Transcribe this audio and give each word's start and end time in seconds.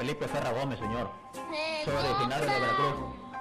Felipe 0.00 0.26
Ferra 0.28 0.50
Gómez, 0.52 0.78
señor. 0.78 1.10
Soy 1.84 1.94
original 1.94 2.40
de 2.40 2.46
Veracruz. 2.46 2.94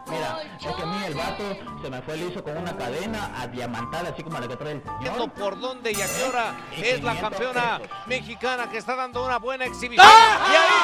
Mira, 0.07 0.41
es 0.59 0.75
que 0.75 0.83
a 0.83 0.85
mí 0.85 1.05
el 1.05 1.13
vato 1.13 1.57
se 1.81 1.89
me 1.89 2.01
fue 2.01 2.17
liso 2.17 2.43
con 2.43 2.57
una 2.57 2.75
cadena 2.75 3.41
adiamantada, 3.41 4.09
así 4.09 4.23
como 4.23 4.37
la 4.41 4.45
que 4.45 4.57
trae 4.57 4.73
el 4.73 4.83
señor. 4.83 5.31
por 5.31 5.57
dónde 5.57 5.93
y 5.93 6.01
a 6.01 6.05
qué 6.05 6.23
hora 6.25 6.57
es 6.75 7.01
la 7.01 7.17
campeona 7.17 7.79
mexicana 8.07 8.69
que 8.69 8.79
está 8.79 8.97
dando 8.97 9.25
una 9.25 9.39
buena 9.39 9.63
exhibición. 9.63 10.05
¡Ah! 10.05 10.75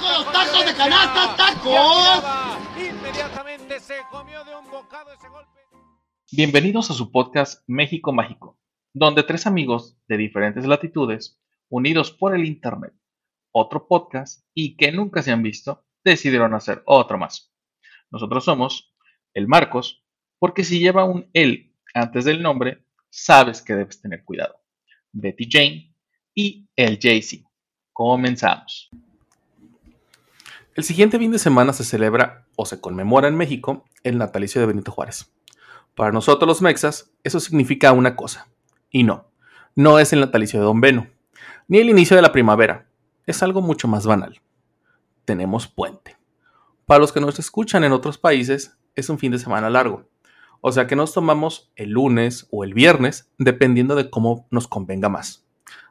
¡Con 0.00 0.12
los 0.12 0.32
tacos 0.32 0.66
de 0.66 0.74
canasta, 0.74 1.36
tacos! 1.36 2.24
Inmediatamente 2.76 3.78
se 3.78 3.98
comió 4.10 4.42
de 4.42 4.56
un 4.56 4.68
bocado 4.72 5.12
ese 5.12 5.28
golpe. 5.28 5.60
Bienvenidos 6.32 6.90
a 6.90 6.94
su 6.94 7.12
podcast 7.12 7.62
México 7.68 8.12
Mágico, 8.12 8.58
donde 8.92 9.22
tres 9.22 9.46
amigos 9.46 9.96
de 10.08 10.16
diferentes 10.16 10.66
latitudes, 10.66 11.40
unidos 11.68 12.10
por 12.10 12.34
el 12.34 12.44
Internet, 12.44 12.92
otro 13.52 13.86
podcast 13.86 14.44
y 14.54 14.76
que 14.76 14.92
nunca 14.92 15.22
se 15.22 15.30
han 15.30 15.42
visto, 15.42 15.84
decidieron 16.04 16.54
hacer 16.54 16.82
otro 16.86 17.18
más. 17.18 17.52
Nosotros 18.10 18.44
somos 18.44 18.94
el 19.34 19.46
Marcos, 19.46 20.04
porque 20.38 20.64
si 20.64 20.78
lleva 20.78 21.04
un 21.04 21.28
él 21.32 21.74
antes 21.94 22.24
del 22.24 22.42
nombre, 22.42 22.84
sabes 23.08 23.62
que 23.62 23.74
debes 23.74 24.00
tener 24.00 24.24
cuidado. 24.24 24.56
Betty 25.12 25.48
Jane 25.50 25.94
y 26.34 26.68
el 26.76 26.98
Jaycee. 27.00 27.44
Comenzamos. 27.92 28.90
El 30.74 30.84
siguiente 30.84 31.18
fin 31.18 31.32
de 31.32 31.38
semana 31.38 31.72
se 31.72 31.84
celebra 31.84 32.46
o 32.56 32.64
se 32.64 32.80
conmemora 32.80 33.28
en 33.28 33.36
México 33.36 33.84
el 34.04 34.18
natalicio 34.18 34.60
de 34.60 34.68
Benito 34.68 34.92
Juárez. 34.92 35.32
Para 35.94 36.12
nosotros 36.12 36.46
los 36.46 36.62
mexas, 36.62 37.12
eso 37.24 37.40
significa 37.40 37.92
una 37.92 38.16
cosa. 38.16 38.48
Y 38.90 39.02
no, 39.02 39.30
no 39.74 39.98
es 39.98 40.12
el 40.12 40.20
natalicio 40.20 40.60
de 40.60 40.64
Don 40.64 40.80
Beno, 40.80 41.08
ni 41.68 41.78
el 41.78 41.90
inicio 41.90 42.16
de 42.16 42.22
la 42.22 42.32
primavera. 42.32 42.86
Es 43.30 43.44
algo 43.44 43.62
mucho 43.62 43.86
más 43.86 44.06
banal. 44.06 44.40
Tenemos 45.24 45.68
puente. 45.68 46.16
Para 46.84 46.98
los 46.98 47.12
que 47.12 47.20
nos 47.20 47.38
escuchan 47.38 47.84
en 47.84 47.92
otros 47.92 48.18
países, 48.18 48.76
es 48.96 49.08
un 49.08 49.20
fin 49.20 49.30
de 49.30 49.38
semana 49.38 49.70
largo. 49.70 50.08
O 50.60 50.72
sea 50.72 50.88
que 50.88 50.96
nos 50.96 51.12
tomamos 51.12 51.70
el 51.76 51.90
lunes 51.90 52.48
o 52.50 52.64
el 52.64 52.74
viernes, 52.74 53.30
dependiendo 53.38 53.94
de 53.94 54.10
cómo 54.10 54.48
nos 54.50 54.66
convenga 54.66 55.08
más. 55.08 55.46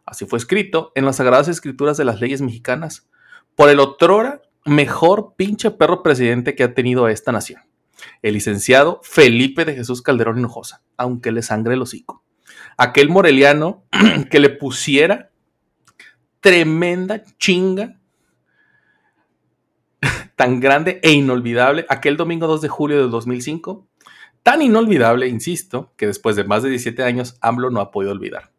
Así 0.05 0.25
fue 0.25 0.37
escrito 0.37 0.91
en 0.95 1.05
las 1.05 1.15
Sagradas 1.15 1.47
Escrituras 1.47 1.95
de 1.95 2.03
las 2.03 2.19
leyes 2.19 2.41
mexicanas, 2.41 3.07
por 3.55 3.69
el 3.69 3.79
otrora 3.79 4.41
mejor 4.65 5.35
pinche 5.37 5.71
perro 5.71 6.03
presidente 6.03 6.55
que 6.55 6.65
ha 6.65 6.73
tenido 6.73 7.07
esta 7.07 7.31
nación, 7.31 7.61
el 8.21 8.33
licenciado 8.33 8.99
Felipe 9.01 9.63
de 9.63 9.75
Jesús 9.75 10.01
Calderón 10.01 10.39
Hinojosa, 10.39 10.83
aunque 10.97 11.31
le 11.31 11.41
sangre 11.41 11.75
el 11.75 11.81
hocico. 11.83 12.21
Aquel 12.75 13.07
moreliano 13.07 13.85
que 14.29 14.41
le 14.41 14.49
pusiera 14.49 15.29
tremenda 16.39 17.23
chinga 17.37 17.99
tan 20.35 20.59
grande 20.59 20.99
e 21.03 21.11
inolvidable 21.11 21.85
aquel 21.89 22.17
domingo 22.17 22.47
2 22.47 22.61
de 22.61 22.69
julio 22.69 22.97
del 23.01 23.11
2005, 23.11 23.87
tan 24.43 24.61
inolvidable, 24.61 25.27
insisto, 25.27 25.93
que 25.97 26.07
después 26.07 26.35
de 26.35 26.43
más 26.43 26.63
de 26.63 26.69
17 26.69 27.03
años 27.03 27.37
AMLO 27.41 27.69
no 27.69 27.81
ha 27.81 27.91
podido 27.91 28.11
olvidar. 28.11 28.51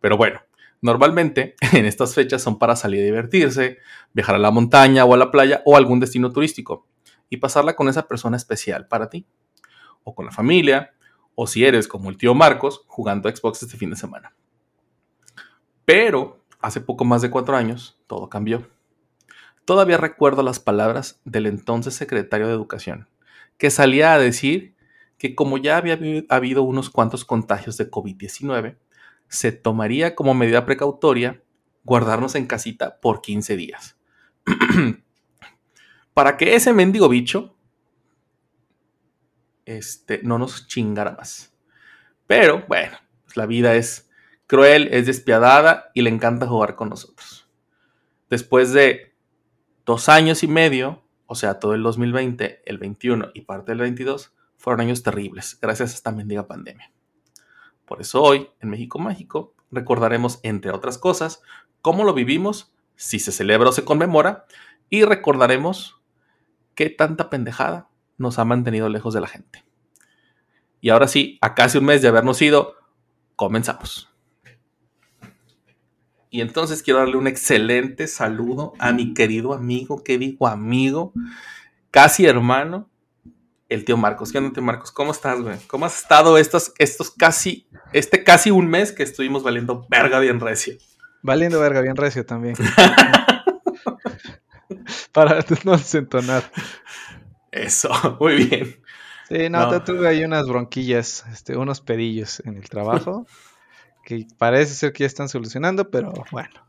Pero 0.00 0.16
bueno, 0.16 0.40
normalmente 0.80 1.54
en 1.72 1.86
estas 1.86 2.14
fechas 2.14 2.42
son 2.42 2.58
para 2.58 2.76
salir 2.76 3.00
a 3.00 3.04
divertirse, 3.04 3.78
viajar 4.12 4.34
a 4.34 4.38
la 4.38 4.50
montaña 4.50 5.04
o 5.04 5.14
a 5.14 5.16
la 5.16 5.30
playa 5.30 5.62
o 5.64 5.76
algún 5.76 6.00
destino 6.00 6.32
turístico 6.32 6.86
y 7.30 7.38
pasarla 7.38 7.74
con 7.76 7.88
esa 7.88 8.06
persona 8.08 8.36
especial 8.36 8.88
para 8.88 9.08
ti, 9.08 9.24
o 10.04 10.14
con 10.14 10.26
la 10.26 10.32
familia, 10.32 10.92
o 11.34 11.46
si 11.46 11.64
eres 11.64 11.88
como 11.88 12.10
el 12.10 12.18
tío 12.18 12.34
Marcos 12.34 12.84
jugando 12.86 13.28
a 13.28 13.34
Xbox 13.34 13.62
este 13.62 13.78
fin 13.78 13.90
de 13.90 13.96
semana. 13.96 14.34
Pero 15.84 16.41
hace 16.62 16.80
poco 16.80 17.04
más 17.04 17.22
de 17.22 17.30
cuatro 17.30 17.56
años 17.56 17.98
todo 18.06 18.28
cambió. 18.28 18.66
Todavía 19.64 19.96
recuerdo 19.96 20.42
las 20.42 20.58
palabras 20.58 21.20
del 21.24 21.46
entonces 21.46 21.94
secretario 21.94 22.46
de 22.46 22.54
Educación, 22.54 23.08
que 23.58 23.70
salía 23.70 24.14
a 24.14 24.18
decir 24.18 24.74
que 25.18 25.34
como 25.34 25.58
ya 25.58 25.76
había 25.76 25.98
habido 26.28 26.62
unos 26.62 26.90
cuantos 26.90 27.24
contagios 27.24 27.76
de 27.76 27.90
COVID-19, 27.90 28.76
se 29.28 29.52
tomaría 29.52 30.14
como 30.14 30.34
medida 30.34 30.64
precautoria 30.64 31.42
guardarnos 31.84 32.34
en 32.34 32.46
casita 32.46 33.00
por 33.00 33.22
15 33.22 33.56
días. 33.56 33.96
Para 36.14 36.36
que 36.36 36.54
ese 36.54 36.72
mendigo 36.72 37.08
bicho 37.08 37.56
este, 39.64 40.20
no 40.22 40.38
nos 40.38 40.66
chingara 40.66 41.12
más. 41.12 41.54
Pero 42.26 42.64
bueno, 42.66 42.96
la 43.34 43.46
vida 43.46 43.74
es 43.74 44.10
cruel, 44.52 44.88
es 44.92 45.06
despiadada 45.06 45.90
y 45.94 46.02
le 46.02 46.10
encanta 46.10 46.46
jugar 46.46 46.74
con 46.74 46.90
nosotros. 46.90 47.48
Después 48.28 48.74
de 48.74 49.14
dos 49.86 50.10
años 50.10 50.42
y 50.42 50.46
medio, 50.46 51.02
o 51.24 51.34
sea, 51.34 51.58
todo 51.58 51.72
el 51.72 51.82
2020, 51.82 52.60
el 52.66 52.76
21 52.76 53.30
y 53.32 53.40
parte 53.40 53.72
del 53.72 53.78
22, 53.78 54.34
fueron 54.58 54.82
años 54.82 55.02
terribles, 55.02 55.58
gracias 55.58 55.92
a 55.92 55.94
esta 55.94 56.12
mendiga 56.12 56.46
pandemia. 56.46 56.92
Por 57.86 58.02
eso 58.02 58.22
hoy, 58.22 58.50
en 58.60 58.68
México 58.68 58.98
Mágico, 58.98 59.54
recordaremos, 59.70 60.38
entre 60.42 60.70
otras 60.70 60.98
cosas, 60.98 61.40
cómo 61.80 62.04
lo 62.04 62.12
vivimos, 62.12 62.74
si 62.94 63.20
se 63.20 63.32
celebra 63.32 63.70
o 63.70 63.72
se 63.72 63.86
conmemora, 63.86 64.44
y 64.90 65.04
recordaremos 65.04 65.98
qué 66.74 66.90
tanta 66.90 67.30
pendejada 67.30 67.88
nos 68.18 68.38
ha 68.38 68.44
mantenido 68.44 68.90
lejos 68.90 69.14
de 69.14 69.22
la 69.22 69.28
gente. 69.28 69.64
Y 70.82 70.90
ahora 70.90 71.08
sí, 71.08 71.38
a 71.40 71.54
casi 71.54 71.78
un 71.78 71.86
mes 71.86 72.02
de 72.02 72.08
habernos 72.08 72.42
ido, 72.42 72.74
comenzamos. 73.34 74.11
Y 76.32 76.40
entonces 76.40 76.82
quiero 76.82 77.00
darle 77.00 77.18
un 77.18 77.26
excelente 77.26 78.06
saludo 78.06 78.72
a 78.78 78.92
mi 78.92 79.12
querido 79.12 79.52
amigo, 79.52 80.02
que 80.02 80.16
digo 80.16 80.48
amigo, 80.48 81.12
casi 81.90 82.24
hermano, 82.24 82.88
el 83.68 83.84
tío 83.84 83.98
Marcos. 83.98 84.32
¿Qué 84.32 84.38
onda, 84.38 84.50
tío 84.50 84.62
Marcos? 84.62 84.90
¿Cómo 84.92 85.12
estás, 85.12 85.42
güey? 85.42 85.58
¿Cómo 85.66 85.84
has 85.84 86.00
estado 86.00 86.38
estos, 86.38 86.72
estos 86.78 87.10
casi, 87.10 87.68
este 87.92 88.24
casi 88.24 88.50
un 88.50 88.66
mes 88.66 88.92
que 88.92 89.02
estuvimos 89.02 89.42
valiendo 89.42 89.86
verga 89.90 90.20
bien 90.20 90.40
recio? 90.40 90.76
Valiendo 91.20 91.60
verga 91.60 91.82
bien 91.82 91.96
recio 91.96 92.24
también. 92.24 92.54
Para 95.12 95.44
no 95.64 95.72
desentonar. 95.72 96.50
Eso, 97.50 97.90
muy 98.18 98.36
bien. 98.36 98.82
Sí, 99.28 99.50
no, 99.50 99.70
no. 99.70 99.84
tuve 99.84 100.08
ahí 100.08 100.24
unas 100.24 100.48
bronquillas, 100.48 101.26
este, 101.30 101.58
unos 101.58 101.82
pedillos 101.82 102.40
en 102.46 102.56
el 102.56 102.70
trabajo 102.70 103.26
que 104.20 104.26
parece 104.36 104.74
ser 104.74 104.92
que 104.92 105.04
ya 105.04 105.06
están 105.06 105.28
solucionando, 105.28 105.90
pero 105.90 106.12
bueno. 106.30 106.66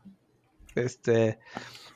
Este, 0.74 1.38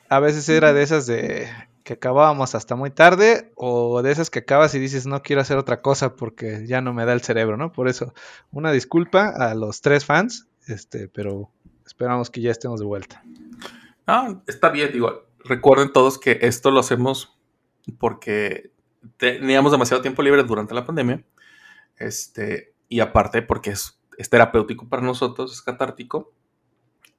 a 0.07 0.19
veces 0.19 0.47
era 0.47 0.73
de 0.73 0.83
esas 0.83 1.05
de 1.05 1.49
que 1.83 1.93
acabábamos 1.93 2.53
hasta 2.55 2.75
muy 2.75 2.91
tarde 2.91 3.51
o 3.55 4.01
de 4.01 4.11
esas 4.11 4.29
que 4.29 4.39
acabas 4.39 4.75
y 4.75 4.79
dices 4.79 5.07
no 5.07 5.23
quiero 5.23 5.41
hacer 5.41 5.57
otra 5.57 5.81
cosa 5.81 6.15
porque 6.15 6.65
ya 6.67 6.81
no 6.81 6.93
me 6.93 7.05
da 7.05 7.13
el 7.13 7.21
cerebro, 7.21 7.57
¿no? 7.57 7.71
Por 7.71 7.87
eso, 7.87 8.13
una 8.51 8.71
disculpa 8.71 9.29
a 9.29 9.55
los 9.55 9.81
tres 9.81 10.05
fans, 10.05 10.47
este, 10.67 11.07
pero 11.07 11.49
esperamos 11.85 12.29
que 12.29 12.41
ya 12.41 12.51
estemos 12.51 12.79
de 12.79 12.85
vuelta. 12.85 13.23
Ah, 14.05 14.39
está 14.47 14.69
bien, 14.69 14.91
digo, 14.93 15.25
recuerden 15.43 15.91
todos 15.91 16.19
que 16.19 16.39
esto 16.41 16.69
lo 16.69 16.79
hacemos 16.79 17.37
porque 17.97 18.71
teníamos 19.17 19.71
demasiado 19.71 20.01
tiempo 20.01 20.21
libre 20.21 20.43
durante 20.43 20.75
la 20.75 20.85
pandemia, 20.85 21.23
este, 21.97 22.73
y 22.87 22.99
aparte 22.99 23.41
porque 23.41 23.71
es 23.71 23.98
es 24.19 24.29
terapéutico 24.29 24.89
para 24.89 25.01
nosotros, 25.01 25.53
es 25.53 25.61
catártico. 25.61 26.33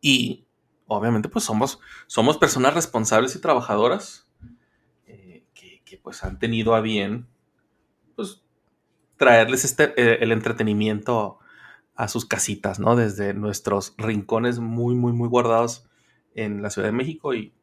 Y 0.03 0.47
obviamente 0.87 1.31
pues 1.31 1.47
somos, 1.47 1.81
somos 2.07 2.37
personas 2.37 2.75
responsables 2.75 3.35
y 3.35 3.41
trabajadoras 3.41 4.29
eh, 5.07 5.45
que, 5.55 5.99
pues 6.03 6.23
han 6.25 6.39
tenido 6.39 6.75
a 6.75 6.83
bien 6.83 7.27
pues 8.15 8.43
traerles 9.17 9.65
este, 9.65 9.95
eh, 9.97 10.19
el 10.21 10.31
entretenimiento 10.31 11.39
a 11.95 12.07
sus 12.07 12.27
casitas, 12.27 12.79
¿no? 12.79 12.97
Desde 12.97 13.33
nuestros 13.33 13.95
rincones 13.97 14.59
muy, 14.59 14.95
muy, 14.95 15.13
muy 15.13 15.29
guardados 15.29 15.89
en 16.35 16.61
la 16.61 16.69
Ciudad 16.69 16.89
de 16.89 16.93
México 16.93 17.33
y, 17.33 17.55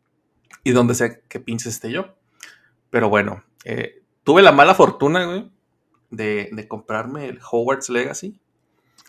y 0.64 0.72
donde 0.72 0.96
sea 0.96 1.20
que 1.22 1.40
pinches 1.40 1.76
esté 1.76 1.92
yo. 1.92 2.16
Pero 2.90 3.08
bueno, 3.10 3.44
eh, 3.66 4.04
tuve 4.24 4.42
la 4.42 4.52
mala 4.52 4.74
fortuna, 4.74 5.52
de, 6.10 6.50
de 6.52 6.68
comprarme 6.68 7.28
el 7.28 7.40
Hogwarts 7.52 7.90
Legacy 7.90 8.40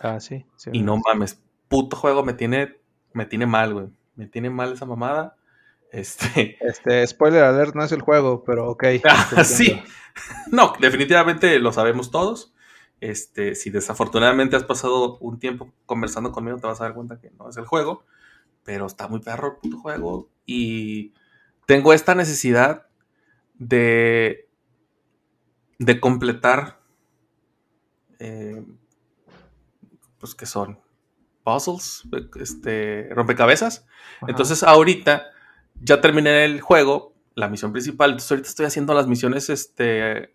Ah, 0.00 0.21
sí. 0.21 0.45
y 0.73 0.83
no 0.83 0.97
mames, 0.99 1.41
puto 1.69 1.97
juego 1.97 2.25
me 2.25 2.33
tiene, 2.33 2.77
me 3.12 3.27
tiene 3.27 3.47
mal, 3.47 3.75
güey. 3.75 3.87
Me 4.15 4.27
tiene 4.27 4.50
mal 4.50 4.73
esa 4.73 4.87
mamada. 4.87 5.37
Este. 5.93 6.56
Este, 6.61 7.06
spoiler 7.06 7.45
alert, 7.45 7.75
no 7.75 7.85
es 7.85 7.93
el 7.93 8.03
juego, 8.03 8.45
pero 8.45 8.71
ok. 8.71 8.85
Ah, 9.05 9.45
sí. 9.45 9.81
No, 10.50 10.73
definitivamente 10.81 11.61
lo 11.61 11.73
sabemos 11.73 12.11
todos. 12.11 12.53
Este, 13.00 13.55
si 13.55 13.71
desafortunadamente 13.71 14.56
has 14.56 14.65
pasado 14.65 15.17
un 15.19 15.39
tiempo 15.39 15.73
conversando 15.87 16.33
conmigo, 16.33 16.59
te 16.59 16.67
vas 16.67 16.81
a 16.81 16.85
dar 16.85 16.95
cuenta 16.95 17.21
que 17.21 17.31
no 17.39 17.49
es 17.49 17.56
el 17.56 17.67
juego. 17.67 18.05
Pero 18.65 18.87
está 18.87 19.06
muy 19.06 19.21
perro 19.21 19.47
el 19.53 19.56
puto 19.59 19.79
juego. 19.79 20.29
Y 20.45 21.12
tengo 21.67 21.93
esta 21.93 22.17
necesidad 22.17 22.89
de. 23.55 24.49
de 25.79 26.00
completar. 26.00 26.81
Eh, 28.19 28.65
pues 30.19 30.35
que 30.35 30.47
son 30.47 30.79
puzzles, 31.44 32.03
este, 32.41 33.09
rompecabezas. 33.15 33.87
Entonces 34.26 34.62
ahorita 34.62 35.26
ya 35.81 36.00
terminé 36.00 36.44
el 36.44 36.61
juego, 36.61 37.15
la 37.35 37.49
misión 37.49 37.73
principal. 37.73 38.11
Entonces 38.11 38.31
ahorita 38.31 38.49
estoy 38.49 38.67
haciendo 38.67 38.94
las 38.94 39.06
misiones 39.06 39.49
este, 39.49 40.35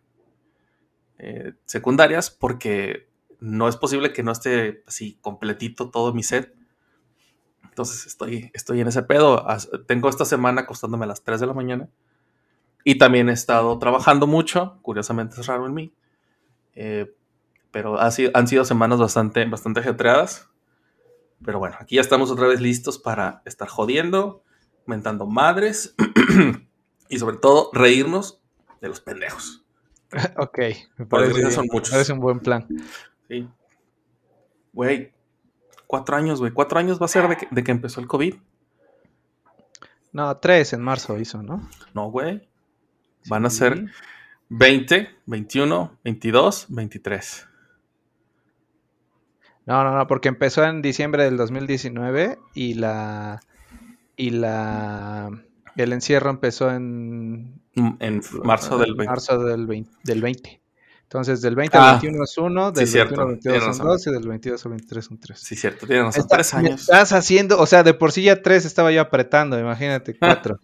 eh, 1.19 1.53
secundarias 1.65 2.29
porque 2.29 3.09
no 3.39 3.67
es 3.67 3.75
posible 3.75 4.13
que 4.13 4.23
no 4.23 4.31
esté 4.31 4.83
así 4.87 5.17
completito 5.21 5.91
todo 5.91 6.13
mi 6.13 6.23
set. 6.23 6.55
Entonces 7.63 8.05
estoy, 8.05 8.51
estoy 8.53 8.81
en 8.81 8.87
ese 8.87 9.03
pedo. 9.03 9.45
Tengo 9.87 10.09
esta 10.09 10.25
semana 10.25 10.61
acostándome 10.61 11.05
a 11.05 11.09
las 11.09 11.23
3 11.23 11.39
de 11.41 11.47
la 11.47 11.53
mañana. 11.53 11.89
Y 12.83 12.97
también 12.97 13.29
he 13.29 13.33
estado 13.33 13.77
trabajando 13.79 14.27
mucho. 14.27 14.79
Curiosamente 14.81 15.39
es 15.39 15.47
raro 15.47 15.65
en 15.65 15.73
mí. 15.73 15.93
Eh, 16.75 17.15
pero 17.73 17.99
ha 17.99 18.09
sido- 18.11 18.31
han 18.35 18.47
sido 18.47 18.63
semanas 18.63 18.99
bastante, 18.99 19.43
bastante 19.45 19.81
ajetreadas. 19.81 20.47
Pero 21.43 21.59
bueno, 21.59 21.75
aquí 21.81 21.95
ya 21.95 22.01
estamos 22.01 22.31
otra 22.31 22.47
vez 22.47 22.61
listos 22.61 22.97
para 22.97 23.41
estar 23.43 23.67
jodiendo, 23.67 24.43
mentando 24.85 25.25
madres 25.27 25.93
y 27.09 27.19
sobre 27.19 27.35
todo 27.37 27.69
reírnos 27.73 28.39
de 28.79 28.87
los 28.87 29.01
pendejos. 29.01 29.59
Ok, 30.37 30.59
me 30.97 31.05
parece, 31.07 31.33
bien, 31.33 31.51
son 31.51 31.65
me 31.65 31.73
muchos. 31.73 31.89
parece 31.89 32.13
un 32.13 32.19
buen 32.19 32.39
plan. 32.39 32.67
Sí. 33.27 33.49
Güey, 34.71 35.11
cuatro 35.87 36.15
años, 36.15 36.39
güey. 36.39 36.51
Cuatro 36.51 36.77
años 36.77 37.01
va 37.01 37.05
a 37.05 37.09
ser 37.09 37.27
de 37.27 37.35
que, 37.37 37.47
de 37.49 37.63
que 37.63 37.71
empezó 37.71 37.99
el 37.99 38.05
COVID. 38.07 38.35
No, 40.11 40.37
tres 40.37 40.71
en 40.73 40.81
marzo 40.81 41.17
hizo, 41.17 41.41
¿no? 41.41 41.67
No, 41.95 42.11
güey. 42.11 42.47
Van 43.27 43.45
a 43.47 43.49
Sí. 43.49 43.57
ser 43.57 43.85
20, 44.49 45.09
21, 45.25 45.97
22, 46.03 46.67
23. 46.69 47.47
No, 49.65 49.83
no, 49.83 49.95
no, 49.95 50.07
porque 50.07 50.27
empezó 50.29 50.63
en 50.63 50.81
diciembre 50.81 51.23
del 51.23 51.37
2019 51.37 52.37
y 52.53 52.73
la 52.75 53.39
y 54.17 54.29
la 54.31 55.31
el 55.75 55.93
encierro 55.93 56.29
empezó 56.29 56.69
en 56.71 57.61
Mm, 57.75 57.95
En 57.99 58.21
marzo 58.43 58.77
del 58.77 58.91
en 58.91 58.97
20. 58.97 59.09
marzo 59.09 59.43
del 59.43 59.65
20, 59.65 59.91
del 60.03 60.21
20. 60.21 60.61
Entonces 61.03 61.41
del 61.41 61.55
20 61.55 61.75
Ah, 61.77 61.93
al 61.95 62.01
21 62.01 62.23
es 62.23 62.37
1, 62.37 62.71
del 62.71 62.85
sí, 62.85 62.91
cierto, 62.93 63.15
21 63.15 63.21
al 63.23 63.27
22 63.29 63.41
tienes 63.41 63.63
son 63.63 63.71
razón. 63.85 63.87
2 63.87 64.07
y 64.07 64.11
del 64.11 64.27
22 64.29 64.65
al 64.65 64.71
23 64.71 65.05
son 65.05 65.19
3. 65.19 65.39
Sí, 65.39 65.55
cierto, 65.55 65.87
tienen 65.87 66.05
razón. 66.05 66.27
Tres 66.29 66.53
años. 66.53 66.81
Estás 66.81 67.13
haciendo, 67.13 67.59
o 67.59 67.65
sea, 67.65 67.81
de 67.83 67.93
por 67.95 68.11
sí 68.11 68.23
ya 68.23 68.41
3 68.43 68.65
estaba 68.65 68.91
yo 68.91 69.01
apretando, 69.01 69.59
imagínate, 69.59 70.15
4. 70.19 70.59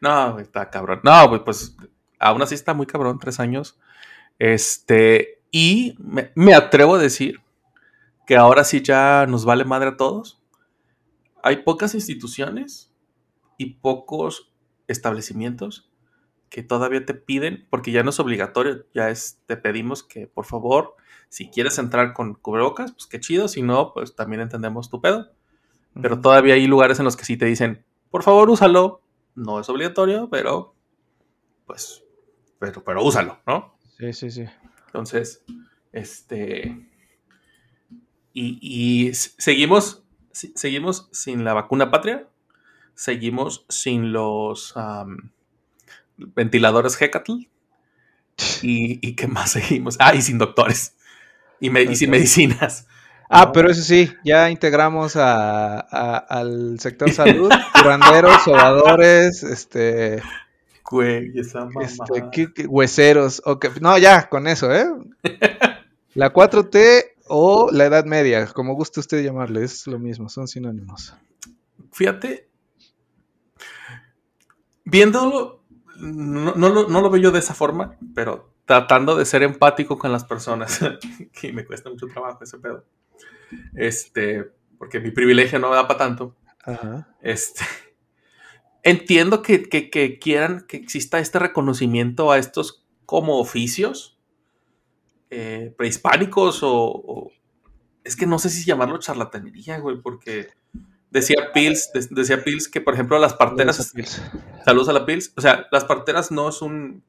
No, 0.00 0.38
está 0.40 0.68
cabrón. 0.70 1.00
No, 1.04 1.28
güey, 1.28 1.44
pues 1.44 1.76
aún 2.18 2.42
así 2.42 2.54
está 2.56 2.74
muy 2.74 2.86
cabrón, 2.86 3.18
tres 3.20 3.38
años. 3.38 3.78
Este, 4.40 5.40
y 5.52 5.94
me, 5.98 6.32
me 6.34 6.54
atrevo 6.54 6.96
a 6.96 6.98
decir 6.98 7.39
que 8.30 8.36
ahora 8.36 8.62
sí 8.62 8.80
ya 8.80 9.26
nos 9.26 9.44
vale 9.44 9.64
madre 9.64 9.88
a 9.88 9.96
todos. 9.96 10.40
Hay 11.42 11.64
pocas 11.64 11.96
instituciones 11.96 12.94
y 13.58 13.80
pocos 13.80 14.52
establecimientos 14.86 15.90
que 16.48 16.62
todavía 16.62 17.04
te 17.04 17.14
piden, 17.14 17.66
porque 17.70 17.90
ya 17.90 18.04
no 18.04 18.10
es 18.10 18.20
obligatorio, 18.20 18.86
ya 18.94 19.10
es, 19.10 19.42
te 19.46 19.56
pedimos 19.56 20.04
que 20.04 20.28
por 20.28 20.44
favor, 20.44 20.94
si 21.28 21.50
quieres 21.50 21.76
entrar 21.78 22.12
con 22.12 22.34
cubrebocas, 22.34 22.92
pues 22.92 23.08
qué 23.08 23.18
chido, 23.18 23.48
si 23.48 23.62
no, 23.62 23.92
pues 23.92 24.14
también 24.14 24.42
entendemos 24.42 24.90
tu 24.90 25.00
pedo. 25.00 25.32
Pero 26.00 26.20
todavía 26.20 26.54
hay 26.54 26.68
lugares 26.68 27.00
en 27.00 27.06
los 27.06 27.16
que 27.16 27.24
sí 27.24 27.36
te 27.36 27.46
dicen, 27.46 27.84
por 28.12 28.22
favor, 28.22 28.48
úsalo. 28.48 29.02
No 29.34 29.58
es 29.58 29.68
obligatorio, 29.68 30.30
pero 30.30 30.76
pues, 31.66 32.04
pero, 32.60 32.84
pero 32.84 33.02
úsalo, 33.02 33.40
¿no? 33.44 33.76
Sí, 33.98 34.12
sí, 34.12 34.30
sí. 34.30 34.44
Entonces, 34.86 35.44
este. 35.90 36.89
Y, 38.32 39.10
seguimos, 39.14 40.02
seguimos 40.32 41.08
sin 41.12 41.44
la 41.44 41.52
vacuna 41.54 41.90
patria, 41.90 42.26
seguimos 42.94 43.64
sin 43.68 44.12
los 44.12 44.74
ventiladores 46.16 47.00
Hecatl. 47.00 47.32
Y, 48.62 49.06
y 49.06 49.14
qué 49.16 49.26
más 49.26 49.50
seguimos? 49.52 49.96
Ah, 49.98 50.14
y 50.14 50.22
sin 50.22 50.38
doctores. 50.38 50.94
Y, 51.60 51.68
me- 51.70 51.82
y 51.82 51.94
sin 51.96 52.10
medicinas. 52.10 52.86
Ah, 53.28 53.46
No. 53.46 53.52
pero 53.52 53.70
eso 53.70 53.82
sí, 53.82 54.10
ya 54.24 54.50
integramos 54.50 55.14
a, 55.16 55.78
a- 55.78 56.16
al 56.18 56.80
sector 56.80 57.10
salud, 57.12 57.50
curanderos, 57.82 58.42
sobadores, 58.42 59.42
este, 59.42 60.22
Güey, 60.90 61.38
esa 61.38 61.66
mamá. 61.66 61.82
este, 61.84 62.24
¿qué- 62.32 62.52
qué? 62.52 62.66
hueseros, 62.66 63.42
no, 63.80 63.98
ya, 63.98 64.28
con 64.28 64.48
eso, 64.48 64.74
¿eh? 64.74 64.86
La 66.14 66.32
4T 66.32 67.04
o 67.30 67.70
la 67.72 67.86
Edad 67.86 68.04
Media, 68.04 68.46
como 68.48 68.74
guste 68.74 69.00
usted 69.00 69.22
llamarle, 69.24 69.62
es 69.64 69.86
lo 69.86 69.98
mismo, 69.98 70.28
son 70.28 70.48
sinónimos. 70.48 71.14
Fíjate, 71.92 72.48
viéndolo, 74.84 75.62
no, 75.96 76.54
no 76.54 76.68
lo, 76.68 76.88
no 76.88 77.00
lo 77.00 77.10
veo 77.10 77.22
yo 77.22 77.30
de 77.30 77.38
esa 77.38 77.54
forma, 77.54 77.96
pero 78.14 78.50
tratando 78.64 79.16
de 79.16 79.24
ser 79.24 79.42
empático 79.42 79.98
con 79.98 80.12
las 80.12 80.24
personas, 80.24 80.80
que 81.32 81.52
me 81.52 81.64
cuesta 81.64 81.90
mucho 81.90 82.06
trabajo 82.06 82.42
ese 82.44 82.58
pedo. 82.58 82.84
Este, 83.74 84.50
porque 84.78 85.00
mi 85.00 85.10
privilegio 85.10 85.58
no 85.58 85.70
me 85.70 85.76
da 85.76 85.88
para 85.88 85.98
tanto. 85.98 86.36
Ajá. 86.64 87.08
Este, 87.20 87.64
entiendo 88.82 89.42
que, 89.42 89.68
que- 89.68 89.90
que 89.90 90.18
quieran 90.18 90.64
que 90.66 90.76
exista 90.76 91.18
este 91.18 91.38
reconocimiento 91.38 92.30
a 92.32 92.38
estos 92.38 92.86
como 93.06 93.38
oficios 93.40 94.18
eh, 95.30 95.72
prehispánicos 95.76 96.62
o, 96.62 96.72
o- 96.72 97.30
Es 98.04 98.16
que 98.16 98.26
no 98.26 98.38
sé 98.38 98.48
si 98.50 98.64
llamarlo 98.64 98.98
charlatanería, 98.98 99.78
güey, 99.78 100.00
porque 100.00 100.48
decía 101.10 101.50
Pils, 101.52 101.90
de- 101.92 102.06
decía 102.10 102.42
Pils 102.42 102.68
que, 102.68 102.80
por 102.80 102.94
ejemplo, 102.94 103.18
las 103.18 103.34
parteras... 103.34 103.92
Saludos 104.64 104.88
a 104.88 104.92
la 104.92 105.06
Pils. 105.06 105.32
O 105.36 105.40
sea, 105.40 105.66
las 105.70 105.84
parteras 105.84 106.30
no 106.30 106.48
es 106.48 106.62
un... 106.62 107.02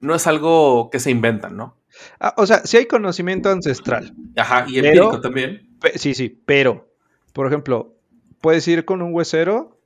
No 0.00 0.14
es 0.14 0.26
algo 0.26 0.90
que 0.90 1.00
se 1.00 1.10
inventan, 1.10 1.56
¿no? 1.56 1.76
Ah, 2.20 2.34
o 2.36 2.46
sea, 2.46 2.58
sí 2.66 2.76
hay 2.76 2.86
conocimiento 2.86 3.50
ancestral. 3.50 4.14
Ajá, 4.36 4.66
y 4.68 4.74
Pero- 4.80 4.88
empírico 4.88 5.20
también. 5.20 5.68
Pe- 5.80 5.98
Sí, 5.98 6.14
sí, 6.14 6.28
pero, 6.44 6.88
por 7.32 7.46
ejemplo, 7.46 7.94
puedes 8.40 8.66
ir 8.68 8.84
con 8.84 9.00
un 9.02 9.14
huesero 9.14 9.78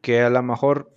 que 0.00 0.20
a 0.22 0.30
lo 0.30 0.42
mejor 0.42 0.92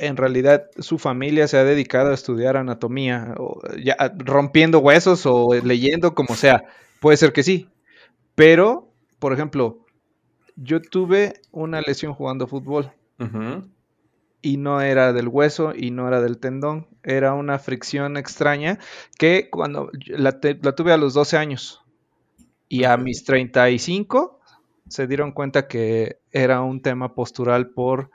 en 0.00 0.16
realidad 0.16 0.66
su 0.78 0.98
familia 0.98 1.48
se 1.48 1.58
ha 1.58 1.64
dedicado 1.64 2.10
a 2.10 2.14
estudiar 2.14 2.56
anatomía, 2.56 3.34
o 3.38 3.60
ya, 3.82 3.96
rompiendo 4.18 4.78
huesos 4.80 5.26
o 5.26 5.54
leyendo 5.54 6.14
como 6.14 6.34
sea. 6.36 6.64
Puede 7.00 7.16
ser 7.18 7.32
que 7.32 7.42
sí, 7.42 7.68
pero, 8.34 8.92
por 9.18 9.32
ejemplo, 9.32 9.86
yo 10.56 10.80
tuve 10.82 11.34
una 11.52 11.80
lesión 11.82 12.14
jugando 12.14 12.46
fútbol. 12.48 12.92
Y 14.42 14.58
no 14.58 14.80
era 14.80 15.12
del 15.12 15.28
hueso 15.28 15.72
y 15.74 15.90
no 15.90 16.06
era 16.06 16.20
del 16.20 16.38
tendón, 16.38 16.86
era 17.02 17.34
una 17.34 17.58
fricción 17.58 18.16
extraña 18.16 18.78
que 19.18 19.50
cuando 19.50 19.90
la, 20.06 20.38
te- 20.40 20.58
la 20.62 20.74
tuve 20.74 20.92
a 20.92 20.96
los 20.96 21.14
12 21.14 21.36
años. 21.36 21.82
Y 22.68 22.84
a 22.84 22.96
mis 22.96 23.24
35 23.24 24.40
se 24.88 25.06
dieron 25.06 25.32
cuenta 25.32 25.68
que 25.68 26.20
era 26.32 26.62
un 26.62 26.82
tema 26.82 27.14
postural 27.14 27.70
por 27.70 28.10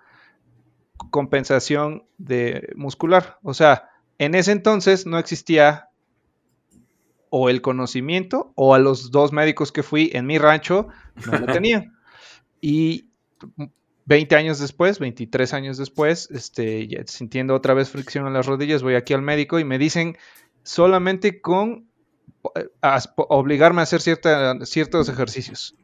compensación 1.10 2.06
de 2.18 2.72
muscular. 2.76 3.38
O 3.44 3.54
sea, 3.54 3.90
en 4.18 4.36
ese 4.36 4.52
entonces 4.52 5.06
no 5.06 5.18
existía 5.18 5.88
o 7.30 7.50
el 7.50 7.62
conocimiento 7.62 8.52
o 8.56 8.76
a 8.76 8.80
los 8.80 9.12
dos 9.12 9.32
médicos 9.32 9.72
que 9.72 9.84
fui 9.84 10.10
en 10.14 10.26
mi 10.26 10.38
rancho 10.38 10.88
no 11.26 11.40
lo 11.40 11.46
tenían. 11.54 11.94
Y 12.60 13.10
20 14.06 14.36
años 14.36 14.60
después, 14.60 15.00
23 15.00 15.54
años 15.54 15.78
después, 15.78 16.30
este, 16.32 16.88
ya 16.88 17.04
sintiendo 17.06 17.56
otra 17.56 17.74
vez 17.74 17.90
fricción 17.90 18.28
en 18.28 18.34
las 18.34 18.46
rodillas, 18.46 18.84
voy 18.84 18.96
aquí 18.96 19.14
al 19.14 19.22
médico 19.22 19.60
y 19.60 19.64
me 19.64 19.78
dicen 19.78 20.18
solamente 20.64 21.42
con 21.42 21.88
eh, 22.56 22.68
obligarme 23.16 23.80
a 23.82 23.84
hacer 23.84 24.02
cierta- 24.02 24.66
ciertos 24.66 25.08
ejercicios. 25.10 25.76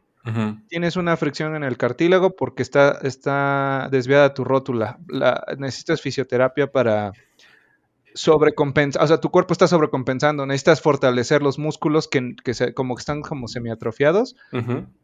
Tienes 0.68 0.96
una 0.96 1.16
fricción 1.18 1.56
en 1.56 1.64
el 1.64 1.78
cartílago 1.78 2.36
porque 2.36 2.62
está, 2.64 3.00
está 3.04 3.88
desviada 3.92 4.34
tu 4.34 4.44
rótula. 4.44 5.00
La- 5.08 5.44
necesitas 5.58 6.02
fisioterapia 6.02 6.72
para 6.72 7.12
sobrecompensar, 8.14 9.04
o 9.04 9.08
sea, 9.08 9.20
tu 9.20 9.30
cuerpo 9.30 9.54
está 9.54 9.68
sobrecompensando. 9.68 10.46
Necesitas 10.46 10.82
fortalecer 10.82 11.42
los 11.44 11.60
músculos 11.60 12.08
que, 12.08 12.36
que 12.44 12.54
se- 12.54 12.74
como 12.74 12.96
que 12.96 13.02
están 13.02 13.22
como 13.22 13.48
semiatrofiados 13.48 14.36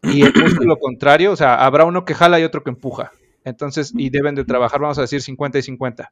y 0.03 0.23
el 0.23 0.33
músculo 0.35 0.77
contrario, 0.79 1.31
o 1.31 1.35
sea, 1.35 1.55
habrá 1.63 1.85
uno 1.85 2.05
que 2.05 2.15
jala 2.15 2.39
y 2.39 2.43
otro 2.43 2.63
que 2.63 2.71
empuja. 2.71 3.11
Entonces, 3.45 3.91
y 3.95 4.09
deben 4.09 4.35
de 4.35 4.45
trabajar, 4.45 4.79
vamos 4.79 4.97
a 4.97 5.01
decir, 5.01 5.21
50 5.21 5.57
y 5.59 5.61
50. 5.63 6.11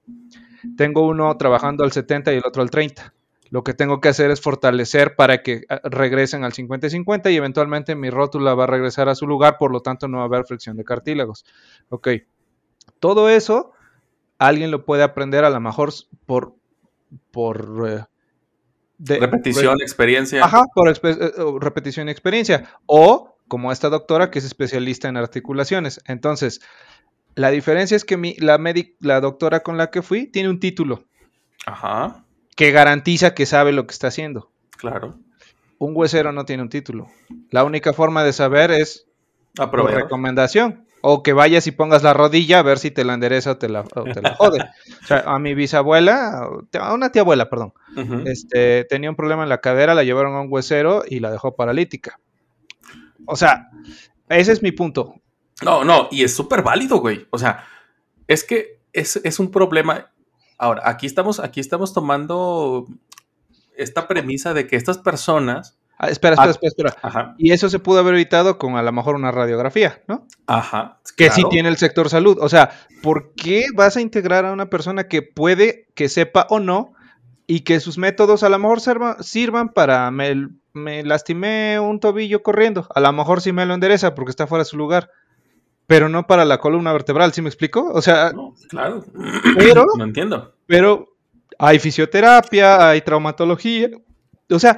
Tengo 0.77 1.08
uno 1.08 1.36
trabajando 1.38 1.84
al 1.84 1.91
70 1.91 2.34
y 2.34 2.38
el 2.38 2.44
otro 2.46 2.62
al 2.62 2.70
30. 2.70 3.13
Lo 3.51 3.63
que 3.63 3.74
tengo 3.75 4.00
que 4.01 4.10
hacer 4.10 4.31
es 4.31 4.41
fortalecer 4.41 5.15
para 5.15 5.43
que 5.43 5.62
ah, 5.70 5.79
regresen 5.84 6.43
al 6.43 6.53
50 6.53 6.88
y 6.88 6.89
50 6.89 7.29
y 7.29 7.36
eventualmente 7.36 7.96
mi 7.96 8.10
rótula 8.10 8.55
va 8.55 8.63
a 8.63 8.67
regresar 8.67 9.08
a 9.10 9.13
su 9.15 9.27
lugar, 9.27 9.58
por 9.60 9.72
lo 9.72 9.81
tanto 9.81 10.08
no 10.08 10.17
va 10.17 10.24
a 10.24 10.25
haber 10.25 10.46
fricción 10.46 10.77
de 10.77 10.84
cartílagos. 10.86 11.46
Ok. 11.89 12.08
Todo 13.00 13.29
eso, 13.29 13.74
alguien 14.39 14.72
lo 14.72 14.86
puede 14.86 15.03
aprender 15.03 15.43
a 15.46 15.50
lo 15.50 15.60
mejor 15.60 15.91
por... 16.25 16.55
por 17.31 17.84
eh, 17.88 18.05
de- 18.98 19.20
Repetición, 19.20 19.81
experiencia. 19.81 20.43
Ajá, 20.46 20.63
por 20.74 20.88
eh, 20.89 21.31
repetición 21.60 22.08
y 22.08 22.12
experiencia. 22.12 22.70
O 22.86 23.36
como 23.48 23.72
esta 23.72 23.89
doctora 23.89 24.31
que 24.31 24.39
es 24.39 24.46
especialista 24.46 25.10
en 25.10 25.17
articulaciones. 25.17 26.00
Entonces, 26.08 26.62
La 27.36 27.50
diferencia 27.51 27.96
es 27.98 28.05
que 28.05 28.15
mi, 28.17 28.36
la, 28.36 28.58
medic- 28.58 28.96
la 29.01 29.20
doctora 29.20 29.60
con 29.62 29.77
la 29.77 29.89
que 29.89 30.01
fui 30.01 30.27
tiene 30.27 30.50
un 30.50 30.60
título 30.60 31.03
Ajá, 31.65 32.25
que 32.55 32.72
garantiza 32.72 33.34
que 33.34 33.46
sabe 33.46 33.72
lo 33.72 33.88
que 33.88 33.93
está 33.93 34.08
haciendo. 34.08 34.51
claro. 34.77 35.17
Un 35.79 35.93
huesero 35.96 36.31
no 36.31 36.46
tiene 36.46 36.62
un 36.62 36.70
título. 36.70 37.08
La 37.50 37.63
única 37.63 37.91
forma 37.91 38.24
de 38.24 38.34
saber 38.34 38.70
es 38.70 39.08
por 39.55 39.91
recomendación. 39.91 40.86
O 41.01 41.24
que 41.24 41.34
vayas 41.34 41.65
y 41.65 41.72
pongas 41.72 42.03
la 42.03 42.13
rodilla 42.13 42.60
a 42.60 42.62
ver 42.62 42.77
si 42.77 42.91
te 42.91 43.03
la 43.03 43.15
endereza 43.15 43.53
o 43.53 43.58
te 43.58 43.67
la, 43.67 43.84
o 43.96 44.03
te 44.03 44.22
la 44.22 44.36
jode. 44.36 44.60
O 45.03 45.08
sea, 45.08 45.24
a 45.25 45.39
mi 45.39 45.55
bisabuela, 45.55 46.48
a 46.79 46.93
una 46.93 47.12
tía 47.12 47.24
abuela, 47.24 47.50
perdón, 47.50 47.74
este, 48.25 48.86
tenía 48.86 49.10
un 49.10 49.15
problema 49.15 49.41
en 49.41 49.50
la 49.50 49.62
cadera, 49.62 49.96
la 49.96 50.03
llevaron 50.03 50.36
a 50.36 50.41
un 50.41 50.48
huesero 50.51 51.03
y 51.08 51.20
la 51.20 51.31
dejó 51.31 51.55
paralítica. 51.55 52.20
O 53.25 53.36
sea, 53.36 53.70
ese 54.29 54.51
es 54.51 54.62
mi 54.62 54.72
punto. 54.72 55.15
No, 55.63 55.84
no, 55.84 56.08
y 56.12 56.24
es 56.24 56.36
súper 56.36 56.62
válido, 56.62 56.98
güey. 56.98 57.25
O 57.31 57.39
sea, 57.39 57.65
es 58.27 58.43
que 58.43 58.81
es, 58.93 59.20
es 59.24 59.39
un 59.39 59.50
problema. 59.50 60.11
Ahora, 60.62 60.84
aquí 60.86 61.08
estamos, 61.08 61.39
aquí 61.39 61.60
estamos 61.60 61.91
tomando 61.91 62.86
esta 63.75 64.08
premisa 64.08 64.53
de 64.53 64.68
que 64.68 64.75
estas 64.75 65.00
personas. 65.00 65.77
Ah, 65.98 66.10
espera, 66.10 66.34
espera, 66.36 66.50
Ah. 66.50 66.51
espera, 66.51 66.70
espera. 66.89 66.96
Ajá, 67.01 67.36
Y 67.39 67.51
eso 67.51 67.68
se 67.70 67.80
pudo 67.80 68.00
haber 68.00 68.13
evitado 68.13 68.58
con 68.60 68.75
a 68.77 68.84
lo 68.84 68.91
mejor 68.91 69.15
una 69.15 69.32
radiografía, 69.32 70.01
¿no? 70.08 70.27
ajá. 70.46 71.00
Que 71.18 71.30
sí 71.32 71.44
tiene 71.50 71.70
el 71.70 71.77
sector 71.77 72.10
salud. 72.10 72.38
O 72.41 72.48
sea, 72.50 72.72
¿por 73.01 73.34
qué 73.34 73.65
vas 73.75 73.98
a 73.98 74.01
integrar 74.01 74.46
a 74.46 74.51
una 74.53 74.68
persona 74.70 75.08
que 75.08 75.22
puede, 75.24 75.88
que 75.96 76.10
sepa 76.10 76.46
o 76.50 76.60
no, 76.60 76.94
y 77.48 77.62
que 77.62 77.80
sus 77.80 77.98
métodos 77.98 78.44
a 78.44 78.50
lo 78.50 78.60
mejor 78.60 78.82
sirva- 78.82 79.18
sirvan 79.22 79.70
para 79.70 80.10
me, 80.12 80.48
me 80.74 81.03
lastimé 81.03 81.80
un 81.80 82.00
tobillo 82.00 82.44
corriendo? 82.44 82.88
A 82.94 83.00
lo 83.00 83.12
mejor 83.13 83.41
sí 83.41 83.51
me 83.51 83.65
lo 83.65 83.74
endereza 83.74 84.13
porque 84.13 84.30
está 84.30 84.46
fuera 84.48 84.62
de 84.63 84.70
su 84.70 84.77
lugar, 84.77 85.10
pero 85.91 86.10
no 86.10 86.25
para 86.25 86.45
la 86.45 86.57
columna 86.57 86.93
vertebral, 86.93 87.33
¿sí 87.33 87.41
me 87.41 87.50
explico? 87.50 87.91
O 87.93 88.01
sea, 88.01 88.31
No, 88.33 88.55
claro. 88.69 89.03
Pero- 89.57 89.86
No 89.98 90.03
entiendo. 90.05 90.53
pero 90.65 91.07
hay 91.60 91.79
fisioterapia, 91.79 92.89
hay 92.89 93.01
traumatología. 93.01 93.89
O 94.50 94.57
sea, 94.60 94.77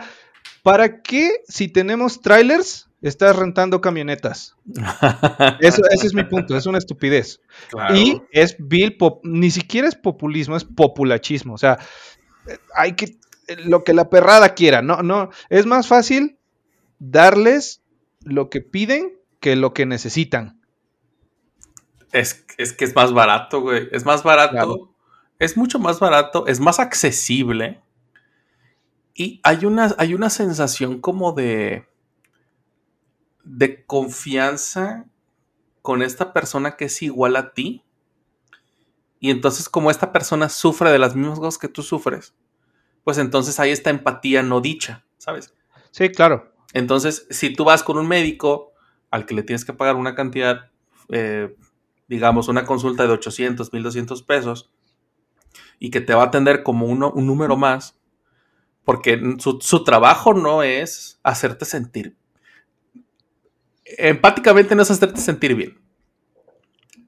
¿para 0.64 1.02
qué 1.02 1.42
si 1.48 1.68
tenemos 1.68 2.20
trailers 2.22 2.90
estás 3.02 3.36
rentando 3.36 3.80
camionetas? 3.80 4.56
Eso, 5.60 5.82
ese 5.92 6.08
es 6.08 6.14
mi 6.14 6.24
punto, 6.24 6.58
es 6.58 6.66
una 6.66 6.78
estupidez. 6.80 7.42
Claro. 7.70 7.96
Y 7.96 8.22
es 8.32 8.56
vil, 8.60 8.98
ni 9.24 9.52
siquiera 9.52 9.88
es 9.88 9.96
populismo, 9.96 10.56
es 10.58 10.64
populachismo. 10.66 11.54
O 11.54 11.58
sea, 11.58 11.78
hay 12.76 12.94
que 12.94 13.18
lo 13.66 13.84
que 13.84 13.94
la 13.94 14.10
perrada 14.10 14.54
quiera. 14.56 14.82
No, 14.82 15.04
no, 15.04 15.30
es 15.50 15.66
más 15.66 15.88
fácil 15.88 16.38
darles 17.00 17.82
lo 18.22 18.50
que 18.50 18.62
piden 18.62 19.14
que 19.40 19.56
lo 19.56 19.74
que 19.74 19.86
necesitan. 19.86 20.62
Es, 22.14 22.46
es 22.58 22.72
que 22.74 22.86
es 22.86 22.96
más 22.96 23.12
barato, 23.12 23.60
güey. 23.62 23.90
Es 23.92 24.06
más 24.06 24.24
barato. 24.24 24.52
Claro. 24.52 24.96
Es 25.40 25.58
mucho 25.58 25.80
más 25.80 26.00
barato. 26.00 26.48
Es 26.48 26.60
más 26.60 26.80
accesible. 26.80 27.82
Y 29.16 29.42
hay 29.44 29.66
una, 29.66 29.94
hay 29.98 30.14
una 30.14 30.30
sensación 30.30 31.02
como 31.02 31.34
de. 31.34 31.88
de 33.44 33.84
confianza 33.86 35.06
con 35.82 36.02
esta 36.02 36.32
persona 36.34 36.78
que 36.78 36.86
es 36.86 37.02
igual 37.02 37.36
a 37.36 37.54
ti. 37.54 37.84
Y 39.20 39.32
entonces, 39.32 39.68
como 39.68 39.90
esta 39.90 40.12
persona 40.12 40.50
sufre 40.50 40.92
de 40.92 41.00
las 41.00 41.16
mismas 41.16 41.40
cosas 41.40 41.58
que 41.58 41.68
tú 41.68 41.82
sufres, 41.82 42.36
pues 43.04 43.18
entonces 43.18 43.60
hay 43.60 43.72
esta 43.72 43.90
empatía 43.90 44.44
no 44.44 44.62
dicha, 44.62 45.06
¿sabes? 45.18 45.54
Sí, 45.92 46.10
claro. 46.10 46.54
Entonces, 46.74 47.26
si 47.30 47.54
tú 47.54 47.64
vas 47.64 47.84
con 47.84 47.98
un 47.98 48.08
médico 48.08 48.74
al 49.12 49.26
que 49.26 49.34
le 49.34 49.44
tienes 49.44 49.66
que 49.66 49.74
pagar 49.74 49.96
una 49.96 50.16
cantidad, 50.16 50.72
eh, 51.10 51.56
digamos, 52.14 52.48
una 52.48 52.64
consulta 52.64 53.08
de 53.08 53.14
800, 53.14 53.74
1200 53.74 54.22
pesos, 54.22 54.72
y 55.80 55.90
que 55.90 56.00
te 56.00 56.14
va 56.14 56.22
a 56.22 56.26
atender 56.28 56.62
como 56.62 56.86
uno, 56.86 57.12
un 57.12 57.26
número 57.26 57.58
más, 57.58 58.00
porque 58.86 59.20
su, 59.40 59.84
trabajo 59.84 60.34
no 60.34 60.62
es 60.62 61.20
hacerte 61.24 61.66
sentir. 61.66 62.16
Empáticamente 63.84 64.76
no 64.76 64.84
es 64.84 64.92
hacerte 64.92 65.20
sentir 65.20 65.56
bien. 65.56 65.82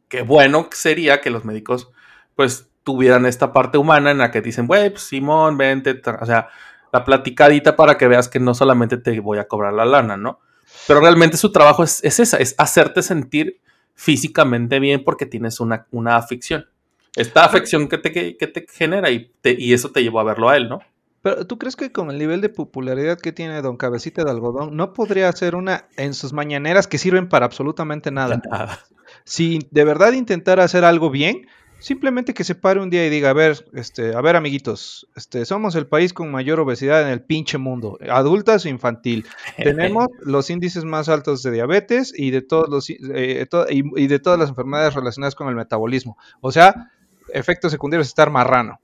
Qué 0.09 0.23
bueno 0.23 0.69
sería 0.71 1.21
que 1.21 1.29
los 1.29 1.45
médicos, 1.45 1.91
pues, 2.35 2.71
tuvieran 2.83 3.27
esta 3.27 3.53
parte 3.53 3.77
humana 3.77 4.09
en 4.11 4.17
la 4.17 4.31
que 4.31 4.41
dicen, 4.41 4.65
güey, 4.65 4.89
pues, 4.89 5.03
Simón, 5.03 5.57
vente, 5.57 6.01
tra-", 6.01 6.21
o 6.21 6.25
sea, 6.25 6.49
la 6.91 7.03
platicadita 7.05 7.75
para 7.75 7.97
que 7.97 8.07
veas 8.07 8.27
que 8.27 8.39
no 8.39 8.55
solamente 8.55 8.97
te 8.97 9.19
voy 9.19 9.37
a 9.37 9.47
cobrar 9.47 9.73
la 9.73 9.85
lana, 9.85 10.17
¿no? 10.17 10.39
Pero 10.87 10.99
realmente 10.99 11.37
su 11.37 11.51
trabajo 11.51 11.83
es, 11.83 12.03
es 12.03 12.19
esa, 12.19 12.37
es 12.37 12.55
hacerte 12.57 13.03
sentir 13.03 13.61
físicamente 13.95 14.79
bien 14.79 15.03
porque 15.03 15.25
tienes 15.25 15.59
una, 15.59 15.87
una 15.91 16.15
afección. 16.17 16.67
Esta 17.15 17.45
afección 17.45 17.87
que 17.87 17.97
te, 17.97 18.11
que, 18.11 18.37
que 18.37 18.47
te 18.47 18.65
genera 18.69 19.09
y, 19.09 19.31
te- 19.41 19.55
y 19.57 19.73
eso 19.73 19.91
te 19.91 20.03
llevó 20.03 20.19
a 20.19 20.23
verlo 20.25 20.49
a 20.49 20.57
él, 20.57 20.67
¿no? 20.69 20.79
Pero 21.21 21.47
¿tú 21.47 21.57
crees 21.57 21.75
que 21.75 21.91
con 21.91 22.11
el 22.11 22.19
nivel 22.19 22.41
de 22.41 22.49
popularidad 22.49 23.17
que 23.17 23.31
tiene 23.31 23.61
Don 23.63 23.77
Cabecita 23.77 24.23
de 24.23 24.29
Algodón, 24.31 24.75
no 24.75 24.93
podría 24.93 25.27
hacer 25.29 25.55
una 25.55 25.87
en 25.97 26.13
sus 26.13 26.33
mañaneras 26.33 26.87
que 26.87 26.97
sirven 26.99 27.29
para 27.29 27.45
absolutamente 27.47 28.11
nada? 28.11 28.41
Nada. 28.51 28.79
Si 29.23 29.59
de 29.71 29.83
verdad 29.85 30.13
intentara 30.13 30.63
hacer 30.63 30.83
algo 30.83 31.09
bien, 31.09 31.47
simplemente 31.85 32.33
que 32.33 32.43
se 32.43 32.55
pare 32.55 32.79
un 32.81 32.89
día 32.89 33.05
y 33.05 33.11
diga, 33.11 33.29
a 33.29 33.33
ver, 33.33 33.63
este, 33.73 34.15
a 34.15 34.21
ver, 34.21 34.35
amiguitos, 34.35 35.07
este, 35.15 35.45
somos 35.45 35.75
el 35.75 35.85
país 35.85 36.13
con 36.13 36.31
mayor 36.31 36.59
obesidad 36.59 37.03
en 37.03 37.09
el 37.09 37.21
pinche 37.21 37.59
mundo, 37.59 37.99
adultas 38.09 38.65
e 38.65 38.69
infantil. 38.69 39.23
Tenemos 39.57 40.07
los 40.21 40.49
índices 40.49 40.83
más 40.83 41.09
altos 41.09 41.43
de 41.43 41.51
diabetes 41.51 42.11
y 42.17 42.31
de 42.31 42.41
todos 42.41 42.69
los 42.69 42.89
eh, 42.89 43.45
to- 43.47 43.67
y, 43.69 43.83
y 44.01 44.07
de 44.07 44.17
todas 44.17 44.39
las 44.39 44.49
enfermedades 44.49 44.95
relacionadas 44.95 45.35
con 45.35 45.47
el 45.47 45.53
metabolismo. 45.53 46.17
O 46.41 46.51
sea, 46.51 46.91
efectos 47.31 47.71
secundarios 47.71 48.07
estar 48.07 48.31
marrano. 48.31 48.79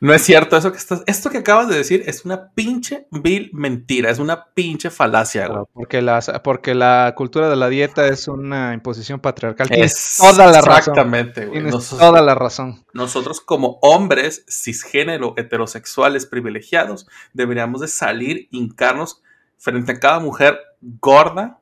No 0.00 0.12
es 0.12 0.22
cierto, 0.22 0.56
eso 0.56 0.72
que 0.72 0.78
estás, 0.78 1.02
esto 1.06 1.30
que 1.30 1.38
acabas 1.38 1.68
de 1.68 1.76
decir 1.76 2.02
es 2.06 2.24
una 2.24 2.50
pinche 2.50 3.06
vil 3.10 3.50
mentira, 3.52 4.10
es 4.10 4.18
una 4.18 4.46
pinche 4.52 4.90
falacia, 4.90 5.48
güey. 5.48 5.64
Porque, 5.72 6.02
las, 6.02 6.30
porque 6.44 6.74
la 6.74 7.14
cultura 7.16 7.48
de 7.48 7.56
la 7.56 7.68
dieta 7.68 8.06
es 8.06 8.28
una 8.28 8.74
imposición 8.74 9.20
patriarcal. 9.20 9.68
Tienes 9.68 9.92
Es 9.92 10.16
toda 10.18 10.46
la 10.46 10.60
razón. 10.60 10.78
Exactamente, 10.78 11.46
güey. 11.46 11.62
Nosotros, 11.62 12.00
toda 12.00 12.22
la 12.22 12.34
razón. 12.34 12.84
nosotros 12.92 13.40
como 13.40 13.78
hombres 13.82 14.44
cisgénero 14.48 15.34
heterosexuales 15.36 16.26
privilegiados 16.26 17.06
deberíamos 17.32 17.80
de 17.80 17.88
salir, 17.88 18.48
hincarnos 18.50 19.22
frente 19.56 19.92
a 19.92 20.00
cada 20.00 20.20
mujer 20.20 20.58
gorda 21.00 21.60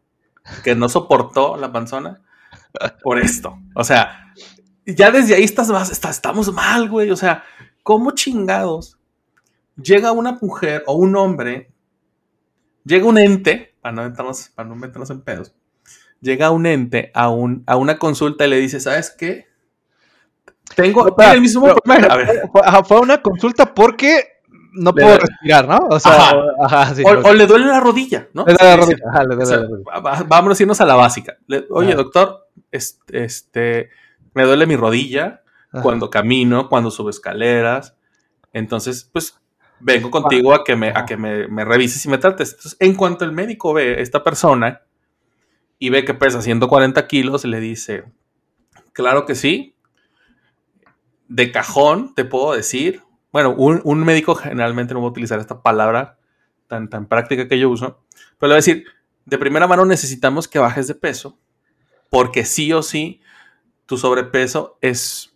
que 0.62 0.74
no 0.74 0.88
soportó 0.88 1.56
la 1.56 1.72
panzona 1.72 2.20
por 3.02 3.18
esto. 3.18 3.58
O 3.74 3.84
sea, 3.84 4.32
ya 4.86 5.10
desde 5.10 5.34
ahí 5.34 5.44
estás, 5.44 5.70
estamos 5.90 6.52
mal, 6.52 6.88
güey. 6.88 7.10
O 7.10 7.16
sea, 7.16 7.44
¿cómo 7.84 8.10
chingados 8.10 8.98
llega 9.80 10.10
una 10.10 10.32
mujer 10.40 10.82
o 10.86 10.94
un 10.94 11.14
hombre, 11.14 11.70
llega 12.84 13.06
un 13.06 13.18
ente, 13.18 13.76
para 13.80 13.94
no 13.94 14.02
meternos, 14.02 14.48
para 14.54 14.68
no 14.68 14.74
meternos 14.74 15.10
en 15.10 15.20
pedos, 15.20 15.54
llega 16.20 16.50
un 16.50 16.66
ente 16.66 17.12
a, 17.14 17.28
un, 17.30 17.62
a 17.66 17.76
una 17.76 17.98
consulta 17.98 18.46
y 18.46 18.50
le 18.50 18.56
dice, 18.58 18.80
¿sabes 18.80 19.14
qué? 19.16 19.46
Tengo 20.74 21.14
tiene 21.14 21.34
el 21.34 21.40
mismo 21.40 21.62
pero- 21.66 21.76
problema. 21.76 22.06
A 22.12 22.16
ver, 22.16 22.48
Fue, 22.50 22.60
ajá, 22.64 22.82
fue 22.84 23.00
una 23.00 23.20
consulta 23.22 23.72
porque 23.74 24.40
no 24.72 24.90
Le 24.92 25.02
puedo 25.02 25.18
respirar, 25.18 25.68
¿no? 25.68 25.78
O 25.88 26.00
sea, 26.00 26.12
Ajá. 26.30 26.36
ajá, 26.62 26.94
sí, 26.96 27.02
o, 27.06 27.32
le 27.32 27.46
duele 27.46 27.66
la 27.66 27.78
rodilla, 27.78 28.28
¿no? 28.32 28.44
le 28.44 28.54
da 28.54 28.64
la 28.64 28.76
rodilla, 28.76 29.04
ajá, 29.08 29.24
le 29.24 29.34
O 29.36 29.38
la 29.38 29.56
rodilla. 29.68 30.22
vámonos 30.26 30.58
a 30.58 30.62
irnos 30.62 30.80
a 30.80 30.84
la 30.86 30.94
básica. 30.96 31.36
Le- 31.46 31.66
Oye, 31.70 31.88
Ajá. 31.92 31.96
doctor, 31.98 32.48
este, 32.72 33.24
este, 33.24 33.90
me 34.32 34.42
duele 34.44 34.66
mi 34.66 34.74
rodilla 34.74 35.42
Ajá. 35.74 35.82
cuando 35.82 36.08
camino, 36.08 36.68
cuando 36.68 36.90
subo 36.90 37.10
escaleras. 37.10 37.96
Entonces, 38.52 39.10
pues, 39.12 39.38
vengo 39.80 40.10
contigo 40.10 40.54
a 40.54 40.64
que 40.64 40.76
me, 40.76 40.90
a 40.90 41.04
que 41.04 41.16
me, 41.16 41.48
me 41.48 41.64
revises 41.64 42.04
y 42.06 42.08
me 42.08 42.18
trates. 42.18 42.50
Entonces, 42.52 42.76
en 42.80 42.94
cuanto 42.94 43.24
el 43.24 43.32
médico 43.32 43.74
ve 43.74 43.96
a 43.96 44.00
esta 44.00 44.22
persona 44.22 44.82
y 45.78 45.90
ve 45.90 46.04
que 46.04 46.14
pesa 46.14 46.40
140 46.40 47.06
kilos, 47.06 47.44
le 47.44 47.60
dice, 47.60 48.04
claro 48.92 49.26
que 49.26 49.34
sí. 49.34 49.74
De 51.28 51.50
cajón, 51.50 52.14
te 52.14 52.24
puedo 52.24 52.54
decir. 52.54 53.02
Bueno, 53.32 53.52
un, 53.54 53.80
un 53.84 54.04
médico 54.04 54.36
generalmente 54.36 54.94
no 54.94 55.00
va 55.00 55.08
a 55.08 55.10
utilizar 55.10 55.40
esta 55.40 55.60
palabra 55.60 56.18
tan, 56.68 56.88
tan 56.88 57.06
práctica 57.06 57.48
que 57.48 57.58
yo 57.58 57.68
uso, 57.70 58.04
pero 58.38 58.48
le 58.48 58.52
va 58.52 58.54
a 58.54 58.56
decir, 58.56 58.84
de 59.24 59.38
primera 59.38 59.66
mano 59.66 59.84
necesitamos 59.84 60.48
que 60.48 60.58
bajes 60.58 60.86
de 60.86 60.94
peso, 60.94 61.38
porque 62.10 62.44
sí 62.44 62.72
o 62.72 62.82
sí, 62.82 63.20
tu 63.86 63.96
sobrepeso 63.96 64.78
es, 64.80 65.33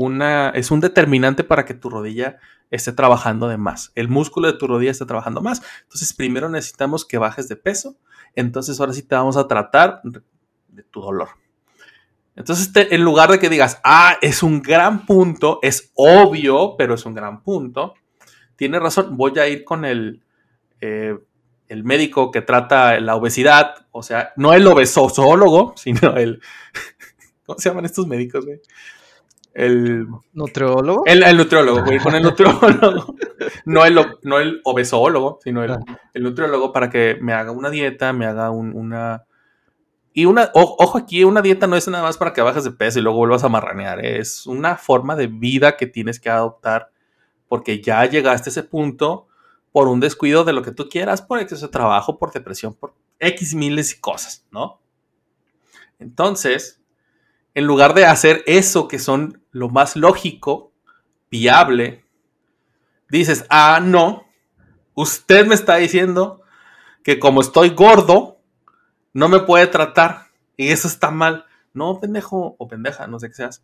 una, 0.00 0.48
es 0.50 0.70
un 0.70 0.80
determinante 0.80 1.44
para 1.44 1.66
que 1.66 1.74
tu 1.74 1.90
rodilla 1.90 2.38
esté 2.70 2.92
trabajando 2.92 3.48
de 3.48 3.58
más. 3.58 3.92
El 3.94 4.08
músculo 4.08 4.50
de 4.50 4.56
tu 4.56 4.66
rodilla 4.66 4.92
esté 4.92 5.04
trabajando 5.04 5.42
más. 5.42 5.60
Entonces, 5.82 6.14
primero 6.14 6.48
necesitamos 6.48 7.04
que 7.04 7.18
bajes 7.18 7.48
de 7.48 7.56
peso. 7.56 7.96
Entonces, 8.34 8.80
ahora 8.80 8.94
sí 8.94 9.02
te 9.02 9.14
vamos 9.14 9.36
a 9.36 9.46
tratar 9.46 10.00
de 10.02 10.82
tu 10.84 11.02
dolor. 11.02 11.28
Entonces, 12.34 12.70
en 12.74 13.04
lugar 13.04 13.30
de 13.30 13.38
que 13.38 13.50
digas, 13.50 13.78
ah, 13.84 14.16
es 14.22 14.42
un 14.42 14.62
gran 14.62 15.04
punto, 15.04 15.58
es 15.60 15.92
obvio, 15.94 16.76
pero 16.78 16.94
es 16.94 17.04
un 17.04 17.12
gran 17.12 17.42
punto, 17.42 17.92
tiene 18.56 18.78
razón, 18.78 19.18
voy 19.18 19.38
a 19.38 19.48
ir 19.48 19.64
con 19.64 19.84
el, 19.84 20.22
eh, 20.80 21.18
el 21.68 21.84
médico 21.84 22.30
que 22.30 22.40
trata 22.40 22.98
la 23.00 23.16
obesidad, 23.16 23.86
o 23.90 24.02
sea, 24.02 24.32
no 24.36 24.54
el 24.54 24.66
obesosólogo, 24.66 25.74
sino 25.76 26.16
el, 26.16 26.40
¿Cómo 27.44 27.58
se 27.58 27.68
llaman 27.68 27.84
estos 27.84 28.06
médicos, 28.06 28.46
güey? 28.46 28.60
El, 29.52 30.06
¿Nutriólogo? 30.32 31.02
el, 31.06 31.22
el 31.24 31.36
nutriólogo, 31.36 31.82
güey, 31.84 31.98
con 31.98 32.14
el 32.14 32.22
nutriólogo. 32.22 33.14
no, 33.64 33.84
el, 33.84 33.98
no 34.22 34.38
el 34.38 34.60
obesólogo, 34.64 35.40
sino 35.42 35.64
el, 35.64 35.76
el 36.14 36.22
nutriólogo 36.22 36.72
para 36.72 36.88
que 36.88 37.18
me 37.20 37.32
haga 37.32 37.50
una 37.50 37.70
dieta, 37.70 38.12
me 38.12 38.26
haga 38.26 38.50
un- 38.50 38.74
una... 38.76 39.24
Y 40.12 40.24
una, 40.24 40.50
o- 40.54 40.76
ojo 40.78 40.98
aquí, 40.98 41.22
una 41.24 41.40
dieta 41.42 41.66
no 41.66 41.76
es 41.76 41.86
nada 41.88 42.02
más 42.04 42.16
para 42.18 42.32
que 42.32 42.42
bajes 42.42 42.64
de 42.64 42.72
peso 42.72 42.98
y 42.98 43.02
luego 43.02 43.18
vuelvas 43.18 43.44
a 43.44 43.48
marranear, 43.48 44.04
¿eh? 44.04 44.18
es 44.18 44.46
una 44.46 44.76
forma 44.76 45.14
de 45.16 45.28
vida 45.28 45.76
que 45.76 45.86
tienes 45.86 46.18
que 46.20 46.30
adoptar 46.30 46.90
porque 47.48 47.80
ya 47.80 48.04
llegaste 48.06 48.50
a 48.50 48.52
ese 48.52 48.62
punto 48.64 49.26
por 49.72 49.86
un 49.88 50.00
descuido 50.00 50.42
de 50.44 50.52
lo 50.52 50.62
que 50.62 50.72
tú 50.72 50.88
quieras, 50.88 51.22
por 51.22 51.38
exceso 51.38 51.66
de 51.66 51.72
trabajo, 51.72 52.18
por 52.18 52.32
depresión, 52.32 52.74
por 52.74 52.94
X 53.20 53.54
miles 53.54 53.94
y 53.96 54.00
cosas, 54.00 54.44
¿no? 54.50 54.80
Entonces, 55.98 56.80
en 57.54 57.64
lugar 57.66 57.94
de 57.94 58.06
hacer 58.06 58.42
eso 58.46 58.88
que 58.88 58.98
son 58.98 59.39
lo 59.52 59.68
más 59.68 59.96
lógico, 59.96 60.72
viable, 61.30 62.04
dices, 63.08 63.44
ah, 63.48 63.80
no, 63.82 64.24
usted 64.94 65.46
me 65.46 65.54
está 65.54 65.76
diciendo 65.76 66.42
que 67.02 67.18
como 67.18 67.40
estoy 67.40 67.70
gordo, 67.70 68.40
no 69.12 69.28
me 69.28 69.40
puede 69.40 69.66
tratar 69.66 70.26
y 70.56 70.68
eso 70.68 70.88
está 70.88 71.10
mal. 71.10 71.46
No, 71.72 72.00
pendejo 72.00 72.56
o 72.58 72.68
pendeja, 72.68 73.06
no 73.06 73.18
sé 73.18 73.28
qué 73.28 73.34
seas. 73.34 73.62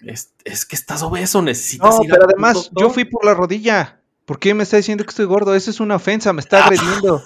Es, 0.00 0.32
es 0.44 0.66
que 0.66 0.76
estás 0.76 1.02
obeso, 1.02 1.42
necesitas 1.42 1.96
No, 1.96 2.04
ir 2.04 2.10
pero 2.10 2.24
además, 2.24 2.70
yo 2.72 2.90
fui 2.90 3.04
por 3.04 3.24
la 3.24 3.34
rodilla. 3.34 4.00
¿Por 4.24 4.38
qué 4.38 4.54
me 4.54 4.62
está 4.62 4.78
diciendo 4.78 5.04
que 5.04 5.10
estoy 5.10 5.26
gordo? 5.26 5.54
Eso 5.54 5.70
es 5.70 5.80
una 5.80 5.96
ofensa, 5.96 6.32
me 6.32 6.40
está 6.40 6.64
agrediendo. 6.66 7.22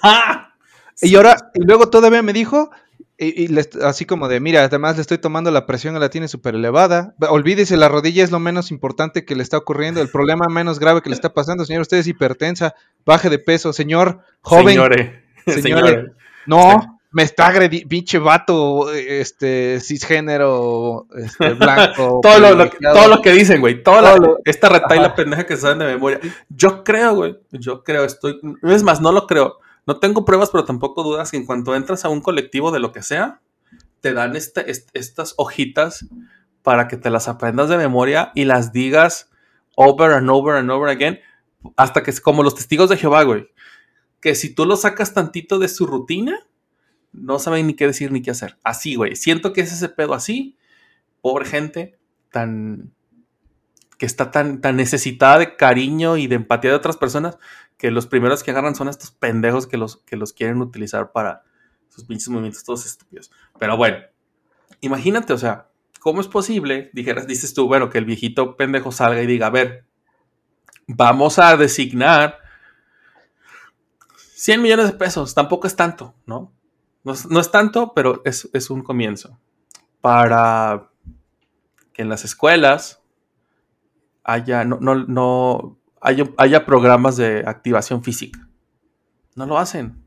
Y 1.01 1.15
ahora, 1.15 1.51
y 1.53 1.63
luego 1.63 1.89
todavía 1.89 2.21
me 2.21 2.33
dijo, 2.33 2.71
y, 3.19 3.43
y 3.43 3.47
le 3.47 3.61
est- 3.61 3.75
así 3.83 4.05
como 4.05 4.27
de, 4.27 4.39
mira, 4.39 4.63
además 4.63 4.95
le 4.95 5.01
estoy 5.01 5.17
tomando 5.17 5.51
la 5.51 5.65
presión, 5.65 5.99
la 5.99 6.09
tiene 6.09 6.27
súper 6.27 6.55
elevada. 6.55 7.13
Olvídese, 7.29 7.75
la 7.77 7.89
rodilla 7.89 8.23
es 8.23 8.31
lo 8.31 8.39
menos 8.39 8.71
importante 8.71 9.25
que 9.25 9.35
le 9.35 9.43
está 9.43 9.57
ocurriendo, 9.57 10.01
el 10.01 10.09
problema 10.11 10.45
menos 10.49 10.79
grave 10.79 11.01
que 11.01 11.09
le 11.09 11.15
está 11.15 11.33
pasando, 11.33 11.65
señor, 11.65 11.81
usted 11.81 11.97
es 11.97 12.07
hipertensa, 12.07 12.73
baje 13.05 13.29
de 13.29 13.39
peso, 13.39 13.73
señor, 13.73 14.19
joven. 14.41 14.69
Señore, 14.75 15.23
Señore. 15.45 15.61
señore. 15.61 16.11
No, 16.45 16.99
me 17.11 17.23
está 17.23 17.47
agrediendo, 17.47 17.89
pinche 17.89 18.19
vato, 18.19 18.91
este, 18.93 19.79
cisgénero, 19.81 21.07
este, 21.15 21.53
blanco. 21.53 22.19
todo, 22.23 22.39
lo, 22.39 22.53
lo 22.55 22.69
todo 22.69 23.07
lo 23.07 23.21
que 23.21 23.31
dicen, 23.31 23.59
güey. 23.61 23.81
Toda 23.83 24.01
la- 24.01 24.15
Todo 24.15 24.25
lo- 24.27 24.37
esta 24.45 24.69
retaila 24.69 25.07
Ajá. 25.07 25.15
pendeja 25.15 25.45
que 25.45 25.57
saben 25.57 25.79
de 25.79 25.85
memoria. 25.85 26.19
Yo 26.49 26.83
creo, 26.83 27.15
güey. 27.15 27.37
Yo 27.51 27.83
creo, 27.83 28.03
estoy. 28.05 28.39
Es 28.63 28.83
más, 28.83 29.01
no 29.01 29.11
lo 29.11 29.25
creo. 29.27 29.57
No 29.89 29.99
tengo 29.99 30.23
pruebas, 30.23 30.51
pero 30.51 30.65
tampoco 30.65 31.01
dudas 31.01 31.31
que 31.31 31.37
en 31.37 31.47
cuanto 31.47 31.75
entras 31.75 32.05
a 32.05 32.09
un 32.09 32.21
colectivo 32.21 32.69
de 32.69 32.79
lo 32.79 32.91
que 32.91 33.01
sea, 33.01 33.41
te 34.01 34.13
dan 34.13 34.35
este- 34.35 34.69
est- 34.69 34.91
estas 34.93 35.33
hojitas 35.37 36.05
para 36.61 36.87
que 36.87 36.95
te 36.95 37.09
las 37.09 37.27
aprendas 37.27 37.69
de 37.69 37.77
memoria 37.77 38.31
y 38.35 38.45
las 38.45 38.71
digas 38.71 39.31
over 39.75 40.11
and 40.11 40.29
over 40.29 40.57
and 40.57 40.69
over 40.69 40.89
again. 40.89 41.17
Hasta 41.75 42.03
que 42.03 42.11
es 42.11 42.21
como 42.21 42.43
los 42.43 42.53
testigos 42.53 42.87
de 42.91 42.97
Jehová, 42.97 43.23
güey. 43.23 43.49
Que 44.21 44.35
si 44.35 44.53
tú 44.53 44.67
lo 44.67 44.75
sacas 44.77 45.15
tantito 45.15 45.57
de 45.57 45.69
su 45.69 45.87
rutina, 45.87 46.37
no 47.11 47.39
saben 47.39 47.65
ni 47.65 47.73
qué 47.73 47.87
decir 47.87 48.11
ni 48.11 48.21
qué 48.21 48.29
hacer. 48.29 48.59
Así, 48.63 48.93
güey. 48.93 49.15
Siento 49.15 49.53
que 49.53 49.61
es 49.61 49.73
ese 49.73 49.89
pedo 49.89 50.13
así. 50.13 50.55
Pobre 51.21 51.45
gente 51.45 51.97
tan 52.31 52.93
que 53.97 54.05
está 54.05 54.29
tan, 54.29 54.61
tan 54.61 54.75
necesitada 54.75 55.39
de 55.39 55.55
cariño 55.55 56.15
y 56.15 56.27
de 56.27 56.35
empatía 56.35 56.69
de 56.69 56.77
otras 56.77 56.95
personas 56.95 57.39
que 57.79 57.91
los 57.91 58.07
primeros 58.07 58.43
que 58.43 58.51
agarran 58.51 58.75
son 58.75 58.89
estos 58.89 59.09
pendejos 59.09 59.65
que 59.65 59.77
los, 59.77 59.97
que 60.03 60.17
los 60.17 60.33
quieren 60.33 60.61
utilizar 60.61 61.13
para 61.13 61.43
sus 61.87 62.03
pinches 62.03 62.27
movimientos 62.27 62.65
todos 62.65 62.85
estúpidos. 62.85 63.31
Pero 63.57 63.77
bueno, 63.77 63.97
imagínate, 64.81 65.31
o 65.31 65.37
sea, 65.37 65.69
¿cómo 66.01 66.19
es 66.19 66.27
posible? 66.27 66.91
Dijeras, 66.93 67.25
dices 67.25 67.53
tú, 67.53 67.67
bueno, 67.67 67.89
que 67.89 67.97
el 67.97 68.03
viejito 68.03 68.57
pendejo 68.57 68.91
salga 68.91 69.23
y 69.23 69.27
diga, 69.27 69.47
a 69.47 69.51
ver, 69.51 69.85
vamos 70.87 71.39
a 71.39 71.55
designar 71.55 72.39
100 74.35 74.61
millones 74.61 74.87
de 74.87 74.93
pesos, 74.93 75.33
tampoco 75.33 75.65
es 75.65 75.77
tanto, 75.77 76.13
¿no? 76.25 76.51
No 77.05 77.13
no 77.29 77.39
es 77.39 77.49
tanto, 77.49 77.93
pero 77.93 78.21
es, 78.25 78.49
es 78.51 78.69
un 78.69 78.83
comienzo. 78.83 79.39
Para 80.01 80.89
que 81.93 82.01
en 82.01 82.09
las 82.09 82.25
escuelas 82.25 83.01
haya, 84.25 84.65
no, 84.65 84.79
no, 84.79 85.78
haya, 86.01 86.25
haya 86.37 86.65
programas 86.65 87.17
de 87.17 87.43
activación 87.45 88.03
física. 88.03 88.47
No 89.35 89.45
lo 89.45 89.57
hacen. 89.57 90.05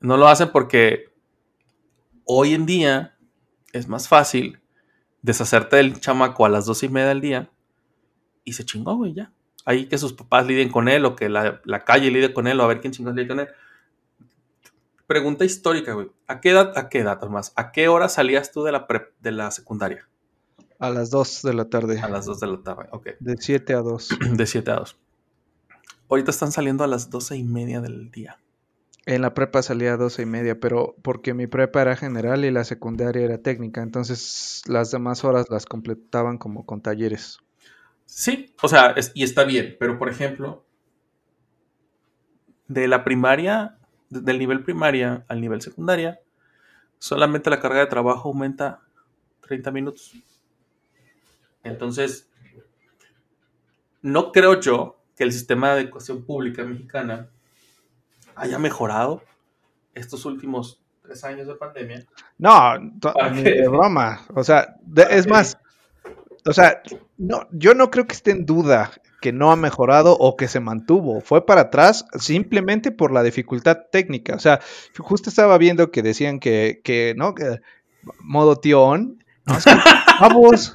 No 0.00 0.16
lo 0.16 0.28
hacen 0.28 0.50
porque 0.52 1.12
hoy 2.24 2.54
en 2.54 2.66
día 2.66 3.16
es 3.72 3.88
más 3.88 4.08
fácil 4.08 4.60
deshacerte 5.22 5.76
del 5.76 6.00
chamaco 6.00 6.44
a 6.46 6.48
las 6.48 6.66
dos 6.66 6.82
y 6.82 6.88
media 6.88 7.08
del 7.08 7.20
día 7.20 7.50
y 8.44 8.52
se 8.52 8.64
chingó, 8.64 8.94
güey, 8.96 9.14
ya. 9.14 9.32
Ahí 9.64 9.86
que 9.86 9.98
sus 9.98 10.12
papás 10.12 10.46
lidien 10.46 10.70
con 10.70 10.88
él 10.88 11.04
o 11.04 11.16
que 11.16 11.28
la, 11.28 11.60
calle 11.84 12.10
lidie 12.10 12.32
con 12.32 12.46
él 12.46 12.60
o 12.60 12.64
a 12.64 12.68
ver 12.68 12.80
quién 12.80 12.92
chingados 12.92 13.16
lidie 13.16 13.28
con 13.28 13.40
él. 13.40 13.48
Pregunta 15.06 15.44
histórica, 15.44 15.94
güey. 15.94 16.10
¿A 16.28 16.40
qué 16.40 16.50
edad, 16.50 16.76
a 16.78 16.88
qué 16.88 17.00
edad? 17.00 17.18
¿A 17.56 17.72
qué 17.72 17.88
hora 17.88 18.08
salías 18.08 18.52
tú 18.52 18.62
de 18.62 18.72
la, 18.72 18.86
prep- 18.86 19.12
de 19.20 19.32
la 19.32 19.50
secundaria? 19.50 20.08
A 20.78 20.90
las 20.90 21.10
2 21.10 21.42
de 21.42 21.54
la 21.54 21.64
tarde, 21.70 22.00
A 22.00 22.08
las 22.08 22.26
2 22.26 22.40
de 22.40 22.46
la 22.46 22.58
tarde, 22.62 22.88
ok. 22.92 23.08
de 23.18 23.36
7 23.38 23.74
a 23.74 23.78
2. 23.80 24.08
De 24.36 24.46
7 24.46 24.70
a 24.70 24.74
2. 24.76 24.96
Ahorita 26.08 26.30
están 26.30 26.52
saliendo 26.52 26.84
a 26.84 26.86
las 26.86 27.10
12 27.10 27.36
y 27.36 27.42
media 27.44 27.80
del 27.80 28.10
día. 28.10 28.38
En 29.06 29.22
la 29.22 29.34
prepa 29.34 29.62
salía 29.62 29.94
a 29.94 29.96
12 29.96 30.22
y 30.22 30.26
media, 30.26 30.58
pero 30.60 30.96
porque 31.02 31.32
mi 31.32 31.46
prepa 31.46 31.82
era 31.82 31.96
general 31.96 32.44
y 32.44 32.50
la 32.50 32.64
secundaria 32.64 33.22
era 33.24 33.38
técnica, 33.38 33.82
entonces 33.82 34.62
las 34.66 34.90
demás 34.90 35.24
horas 35.24 35.46
las 35.48 35.64
completaban 35.64 36.38
como 36.38 36.66
con 36.66 36.80
talleres. 36.80 37.38
Sí, 38.04 38.54
o 38.62 38.68
sea, 38.68 38.90
es- 38.92 39.12
y 39.14 39.22
está 39.24 39.44
bien, 39.44 39.76
pero 39.80 39.98
por 39.98 40.08
ejemplo, 40.08 40.64
de 42.68 42.88
la 42.88 43.04
primaria, 43.04 43.78
de- 44.10 44.20
del 44.20 44.38
nivel 44.38 44.62
primaria 44.64 45.24
al 45.28 45.40
nivel 45.40 45.60
secundaria, 45.62 46.20
solamente 46.98 47.50
la 47.50 47.60
carga 47.60 47.80
de 47.80 47.86
trabajo 47.86 48.28
aumenta 48.28 48.80
30 49.40 49.70
minutos. 49.70 50.14
Entonces, 51.70 52.28
no 54.02 54.32
creo 54.32 54.60
yo 54.60 54.96
que 55.16 55.24
el 55.24 55.32
sistema 55.32 55.74
de 55.74 55.82
educación 55.82 56.24
pública 56.24 56.62
mexicana 56.64 57.28
haya 58.34 58.58
mejorado 58.58 59.22
estos 59.94 60.24
últimos 60.26 60.80
tres 61.02 61.24
años 61.24 61.46
de 61.46 61.54
pandemia. 61.54 62.04
No, 62.38 62.74
to- 63.00 63.12
¿Para 63.14 63.30
ni 63.30 63.42
de 63.42 63.68
broma. 63.68 64.26
O 64.34 64.44
sea, 64.44 64.76
de- 64.82 65.04
¿Para 65.04 65.14
es 65.16 65.24
qué? 65.24 65.30
más, 65.32 65.58
o 66.44 66.52
sea, 66.52 66.82
no, 67.16 67.48
yo 67.52 67.74
no 67.74 67.90
creo 67.90 68.06
que 68.06 68.14
esté 68.14 68.32
en 68.32 68.44
duda 68.44 68.90
que 69.22 69.32
no 69.32 69.50
ha 69.50 69.56
mejorado 69.56 70.12
o 70.18 70.36
que 70.36 70.46
se 70.48 70.60
mantuvo. 70.60 71.20
Fue 71.22 71.46
para 71.46 71.62
atrás 71.62 72.04
simplemente 72.18 72.92
por 72.92 73.10
la 73.12 73.22
dificultad 73.22 73.78
técnica. 73.90 74.34
O 74.34 74.38
sea, 74.38 74.60
justo 74.98 75.30
estaba 75.30 75.56
viendo 75.58 75.90
que 75.90 76.02
decían 76.02 76.38
que, 76.38 76.80
que 76.84 77.14
¿no? 77.16 77.34
Que 77.34 77.60
modo 78.20 78.56
tío 78.56 78.82
on. 78.82 79.24
No, 79.46 79.56
es 79.56 79.64
que, 79.64 79.70
chavos, 80.18 80.74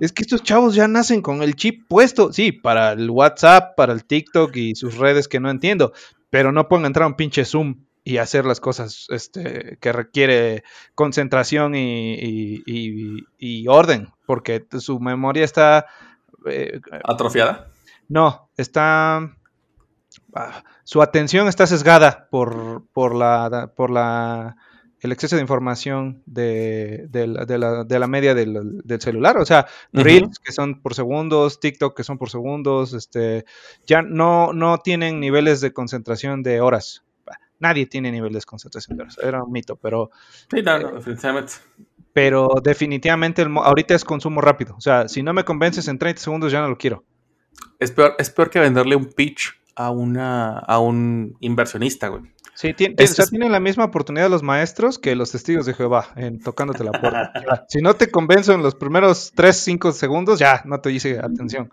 es 0.00 0.12
que 0.12 0.22
estos 0.22 0.42
chavos 0.42 0.74
ya 0.74 0.88
nacen 0.88 1.22
con 1.22 1.42
el 1.42 1.54
chip 1.56 1.86
puesto. 1.88 2.32
Sí, 2.32 2.52
para 2.52 2.92
el 2.92 3.10
WhatsApp, 3.10 3.74
para 3.76 3.92
el 3.92 4.04
TikTok 4.04 4.54
y 4.56 4.74
sus 4.74 4.96
redes 4.96 5.28
que 5.28 5.40
no 5.40 5.50
entiendo. 5.50 5.92
Pero 6.30 6.52
no 6.52 6.68
pueden 6.68 6.86
entrar 6.86 7.04
a 7.04 7.08
un 7.08 7.14
pinche 7.16 7.44
Zoom 7.44 7.84
y 8.04 8.16
hacer 8.16 8.44
las 8.46 8.58
cosas 8.58 9.06
este, 9.10 9.78
que 9.80 9.92
requiere 9.92 10.64
concentración 10.94 11.74
y, 11.74 12.14
y- 12.14 12.62
y- 12.66 13.24
y 13.38 13.68
orden, 13.68 14.08
porque 14.26 14.64
su 14.78 14.98
memoria 14.98 15.44
está... 15.44 15.86
eh, 16.46 16.80
¿Atrofiada? 17.04 17.70
no, 18.08 18.50
está... 18.56 19.30
ah, 20.34 20.64
su 20.84 21.00
atención 21.00 21.46
está 21.46 21.66
sesgada 21.68 22.26
por, 22.30 22.84
por, 22.92 23.14
la, 23.14 23.70
por 23.76 23.90
la, 23.90 24.56
el 25.02 25.12
exceso 25.12 25.36
de 25.36 25.42
información 25.42 26.22
de, 26.26 27.06
de 27.10 27.26
la, 27.26 27.44
de 27.44 27.58
la- 27.58 27.84
de 27.84 27.98
la 27.98 28.06
media 28.06 28.34
del, 28.34 28.80
del 28.82 29.00
celular. 29.00 29.36
O 29.38 29.44
sea. 29.44 29.66
Reels 29.92 30.38
que 30.38 30.52
son 30.52 30.80
por 30.80 30.94
segundos, 30.94 31.60
TikTok 31.60 31.94
que 31.96 32.04
son 32.04 32.16
por 32.18 32.30
segundos, 32.30 32.94
este, 32.94 33.44
ya 33.86 34.00
no, 34.02 34.52
no 34.52 34.78
tienen 34.78 35.20
niveles 35.20 35.60
de 35.60 35.72
concentración 35.72 36.42
de 36.42 36.60
horas. 36.60 37.04
Nadie 37.58 37.86
tiene 37.86 38.10
niveles 38.10 38.42
de 38.42 38.46
concentración 38.46 38.96
de 38.96 39.02
horas. 39.04 39.18
Era 39.22 39.42
un 39.44 39.52
mito, 39.52 39.76
pero, 39.76 40.10
Sí, 40.50 40.62
no, 40.62 40.78
no, 40.80 40.92
definitivamente. 40.94 41.52
pero 42.12 42.48
definitivamente 42.62 43.42
el 43.42 43.56
ahorita 43.56 43.94
es 43.94 44.04
consumo 44.04 44.40
rápido. 44.40 44.74
O 44.76 44.80
sea, 44.80 45.06
si 45.08 45.22
no 45.22 45.32
me 45.32 45.44
convences 45.44 45.86
en 45.88 45.98
30 45.98 46.20
segundos 46.20 46.50
ya 46.50 46.60
no 46.60 46.68
lo 46.68 46.76
quiero. 46.76 47.04
Es 47.78 47.92
peor, 47.92 48.16
es 48.18 48.30
peor 48.30 48.50
que 48.50 48.58
venderle 48.58 48.96
un 48.96 49.06
pitch 49.06 49.52
a, 49.76 49.90
una, 49.90 50.58
a 50.58 50.80
un 50.80 51.36
inversionista, 51.40 52.08
güey. 52.08 52.22
Sí, 52.54 52.74
tien- 52.74 52.94
Es- 52.98 53.12
o 53.12 53.14
sea, 53.14 53.24
es- 53.24 53.30
tienen 53.30 53.50
la 53.52 53.60
misma 53.60 53.84
oportunidad 53.84 54.28
los 54.30 54.42
maestros 54.42 54.98
que 54.98 55.14
los 55.16 55.30
testigos 55.32 55.66
de 55.66 55.74
Jehová 55.74 56.08
en 56.16 56.40
tocándote 56.40 56.84
la 56.84 56.92
puerta. 56.92 57.32
Sea, 57.44 57.64
si 57.68 57.80
no 57.80 57.94
te 57.94 58.10
convenzo 58.10 58.52
en 58.52 58.62
los 58.62 58.74
primeros 58.74 59.32
3, 59.34 59.56
5 59.56 59.92
segundos, 59.92 60.38
ya 60.38 60.62
no 60.64 60.80
te 60.80 60.90
hice 60.92 61.18
atención. 61.18 61.70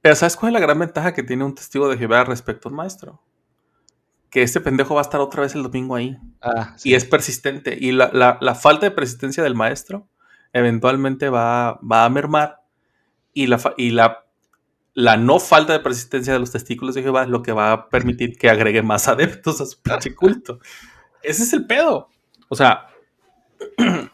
Pero 0.00 0.14
¿sabes 0.14 0.36
cuál 0.36 0.50
es 0.50 0.60
la 0.60 0.66
gran 0.66 0.78
ventaja 0.78 1.12
que 1.12 1.22
tiene 1.22 1.44
un 1.44 1.54
testigo 1.54 1.88
de 1.88 1.98
Jehová 1.98 2.24
respecto 2.24 2.68
a 2.68 2.70
un 2.70 2.76
maestro? 2.76 3.20
Que 4.30 4.42
este 4.42 4.60
pendejo 4.60 4.94
va 4.94 5.00
a 5.00 5.02
estar 5.02 5.20
otra 5.20 5.42
vez 5.42 5.54
el 5.56 5.64
domingo 5.64 5.96
ahí. 5.96 6.16
Ah, 6.40 6.76
Y 6.84 6.94
es 6.94 7.04
persistente. 7.04 7.76
Y 7.78 7.90
la, 7.92 8.10
la- 8.12 8.38
la 8.40 8.54
falta 8.54 8.86
de 8.86 8.92
persistencia 8.92 9.42
del 9.42 9.56
maestro 9.56 10.06
eventualmente 10.52 11.28
va, 11.28 11.78
va 11.80 12.04
a 12.04 12.08
mermar 12.10 12.60
y 13.34 13.48
la, 13.48 13.60
y 13.76 13.90
la, 13.90 14.24
la 14.94 15.16
no 15.16 15.38
falta 15.38 15.72
de 15.72 15.80
persistencia 15.80 16.32
de 16.32 16.38
los 16.40 16.50
testículos 16.52 16.94
de 16.94 17.02
Jehová 17.02 17.22
es 17.24 17.28
lo 17.28 17.42
que 17.42 17.52
va 17.52 17.72
a 17.72 17.88
permitir 17.88 18.36
que 18.36 18.50
agregue 18.50 18.82
más 18.82 19.08
adeptos 19.08 19.60
a 19.60 19.66
su 19.66 19.80
pinche 19.80 20.14
culto. 20.14 20.60
Ese 21.22 21.42
es 21.44 21.52
el 21.52 21.66
pedo. 21.66 22.08
O 22.48 22.56
sea, 22.56 22.88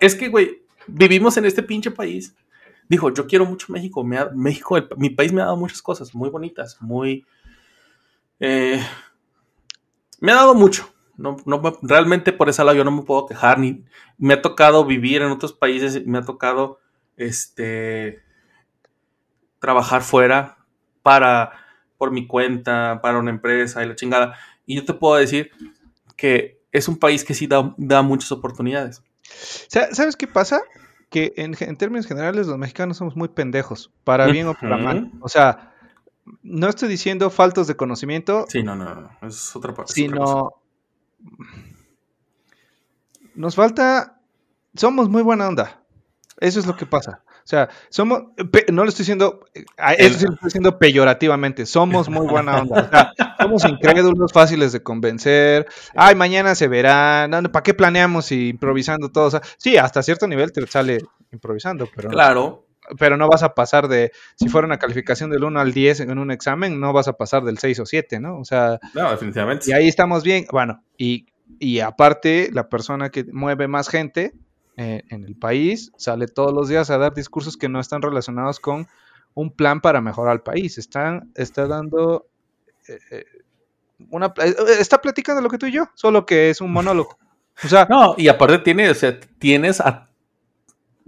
es 0.00 0.14
que, 0.14 0.28
güey, 0.28 0.62
vivimos 0.86 1.36
en 1.36 1.44
este 1.44 1.62
pinche 1.62 1.90
país. 1.90 2.34
Dijo, 2.88 3.12
yo 3.12 3.26
quiero 3.26 3.44
mucho 3.44 3.72
México. 3.72 4.02
Me 4.04 4.18
ha- 4.18 4.30
México, 4.34 4.76
mi 4.96 5.10
país 5.10 5.32
me 5.32 5.42
ha 5.42 5.46
dado 5.46 5.56
muchas 5.56 5.82
cosas 5.82 6.14
muy 6.14 6.30
bonitas, 6.30 6.76
muy... 6.80 7.26
eh, 8.40 8.80
me 10.20 10.32
ha 10.32 10.36
dado 10.36 10.54
mucho. 10.54 10.92
No, 11.16 11.36
no 11.46 11.60
me- 11.60 11.72
realmente 11.82 12.32
por 12.32 12.48
ese 12.48 12.62
lado 12.64 12.76
yo 12.76 12.84
no 12.84 12.90
me 12.92 13.02
puedo 13.02 13.26
quejar. 13.26 13.58
Ni, 13.58 13.84
me 14.18 14.34
ha 14.34 14.42
tocado 14.42 14.84
vivir 14.84 15.22
en 15.22 15.30
otros 15.30 15.52
países, 15.52 16.06
me 16.06 16.18
ha 16.18 16.22
tocado 16.22 16.80
este, 17.16 18.22
trabajar 19.58 20.02
fuera 20.02 20.58
para, 21.02 21.52
por 21.96 22.10
mi 22.10 22.26
cuenta, 22.26 23.00
para 23.02 23.18
una 23.18 23.30
empresa 23.30 23.82
y 23.84 23.88
la 23.88 23.94
chingada. 23.96 24.36
Y 24.66 24.76
yo 24.76 24.84
te 24.84 24.94
puedo 24.94 25.16
decir 25.16 25.50
que 26.16 26.60
es 26.72 26.88
un 26.88 26.98
país 26.98 27.24
que 27.24 27.34
sí 27.34 27.46
da, 27.46 27.74
da 27.76 28.02
muchas 28.02 28.30
oportunidades. 28.32 29.02
Sa- 29.68 29.94
¿Sabes 29.94 30.16
qué 30.16 30.26
pasa? 30.26 30.60
Que 31.10 31.32
en, 31.36 31.56
en 31.58 31.76
términos 31.76 32.06
generales 32.06 32.46
los 32.46 32.58
mexicanos 32.58 32.96
somos 32.98 33.16
muy 33.16 33.28
pendejos, 33.28 33.90
para 34.04 34.26
bien 34.26 34.46
o 34.48 34.54
para 34.54 34.76
mal. 34.76 35.10
O 35.20 35.28
sea, 35.28 35.72
no 36.42 36.68
estoy 36.68 36.88
diciendo 36.88 37.30
faltos 37.30 37.66
de 37.66 37.76
conocimiento, 37.76 38.44
Sí, 38.48 38.62
no, 38.62 38.76
no, 38.76 38.94
no. 38.94 39.10
Es 39.22 39.56
otra 39.56 39.74
parte. 39.74 39.92
sino 39.94 40.52
nos 43.34 43.54
falta, 43.54 44.20
somos 44.74 45.08
muy 45.08 45.22
buena 45.22 45.48
onda. 45.48 45.82
Eso 46.40 46.60
es 46.60 46.66
lo 46.66 46.76
que 46.76 46.86
pasa. 46.86 47.22
O 47.48 47.50
sea, 47.50 47.70
somos, 47.88 48.24
no 48.70 48.82
lo 48.82 48.90
estoy 48.90 49.04
diciendo, 49.04 49.40
eh, 49.54 49.64
a 49.78 49.94
eso 49.94 50.18
sí 50.18 50.26
lo 50.26 50.34
estoy 50.34 50.48
diciendo 50.48 50.78
peyorativamente, 50.78 51.64
somos 51.64 52.10
muy 52.10 52.26
buena 52.26 52.60
onda. 52.60 52.82
O 52.82 52.90
sea, 52.90 53.14
somos 53.40 53.64
incrédulos, 53.64 54.34
fáciles 54.34 54.72
de 54.72 54.82
convencer. 54.82 55.66
Ay, 55.94 56.14
mañana 56.14 56.54
se 56.54 56.68
verá. 56.68 57.26
No, 57.26 57.42
¿Para 57.50 57.62
qué 57.62 57.72
planeamos 57.72 58.32
y 58.32 58.50
improvisando 58.50 59.10
todo? 59.10 59.28
O 59.28 59.30
sea, 59.30 59.40
sí, 59.56 59.78
hasta 59.78 60.02
cierto 60.02 60.26
nivel 60.28 60.52
te 60.52 60.66
sale 60.66 60.98
improvisando, 61.32 61.88
pero, 61.96 62.10
Claro, 62.10 62.66
pero 62.98 63.16
no 63.16 63.26
vas 63.28 63.42
a 63.42 63.54
pasar 63.54 63.88
de, 63.88 64.12
si 64.36 64.50
fuera 64.50 64.66
una 64.66 64.78
calificación 64.78 65.30
del 65.30 65.42
1 65.42 65.58
al 65.58 65.72
10 65.72 66.00
en 66.00 66.18
un 66.18 66.30
examen, 66.30 66.78
no 66.78 66.92
vas 66.92 67.08
a 67.08 67.14
pasar 67.14 67.44
del 67.44 67.56
6 67.56 67.80
o 67.80 67.86
7, 67.86 68.20
¿no? 68.20 68.38
O 68.38 68.44
sea, 68.44 68.78
no, 68.92 69.10
definitivamente. 69.10 69.70
y 69.70 69.72
ahí 69.72 69.88
estamos 69.88 70.22
bien. 70.22 70.44
Bueno, 70.52 70.84
y, 70.98 71.24
y 71.58 71.80
aparte, 71.80 72.50
la 72.52 72.68
persona 72.68 73.08
que 73.08 73.24
mueve 73.32 73.68
más 73.68 73.88
gente 73.88 74.34
eh, 74.80 75.02
en 75.08 75.24
el 75.24 75.34
país 75.34 75.90
sale 75.96 76.28
todos 76.28 76.52
los 76.52 76.68
días 76.68 76.88
a 76.90 76.98
dar 76.98 77.12
discursos 77.12 77.56
que 77.56 77.68
no 77.68 77.80
están 77.80 78.00
relacionados 78.00 78.60
con 78.60 78.86
un 79.34 79.50
plan 79.50 79.80
para 79.80 80.00
mejorar 80.00 80.30
al 80.30 80.42
país. 80.42 80.78
Están, 80.78 81.32
está 81.34 81.66
dando 81.66 82.28
eh, 82.86 83.00
eh, 83.10 83.24
una 84.08 84.32
está 84.78 85.00
platicando 85.00 85.42
lo 85.42 85.48
que 85.48 85.58
tú 85.58 85.66
y 85.66 85.72
yo, 85.72 85.88
solo 85.94 86.24
que 86.24 86.50
es 86.50 86.60
un 86.60 86.72
monólogo. 86.72 87.18
O 87.64 87.66
sea, 87.66 87.86
No, 87.90 88.14
y 88.16 88.28
aparte 88.28 88.60
tiene, 88.60 88.88
o 88.88 88.94
sea, 88.94 89.18
tienes 89.40 89.80
a, 89.80 90.10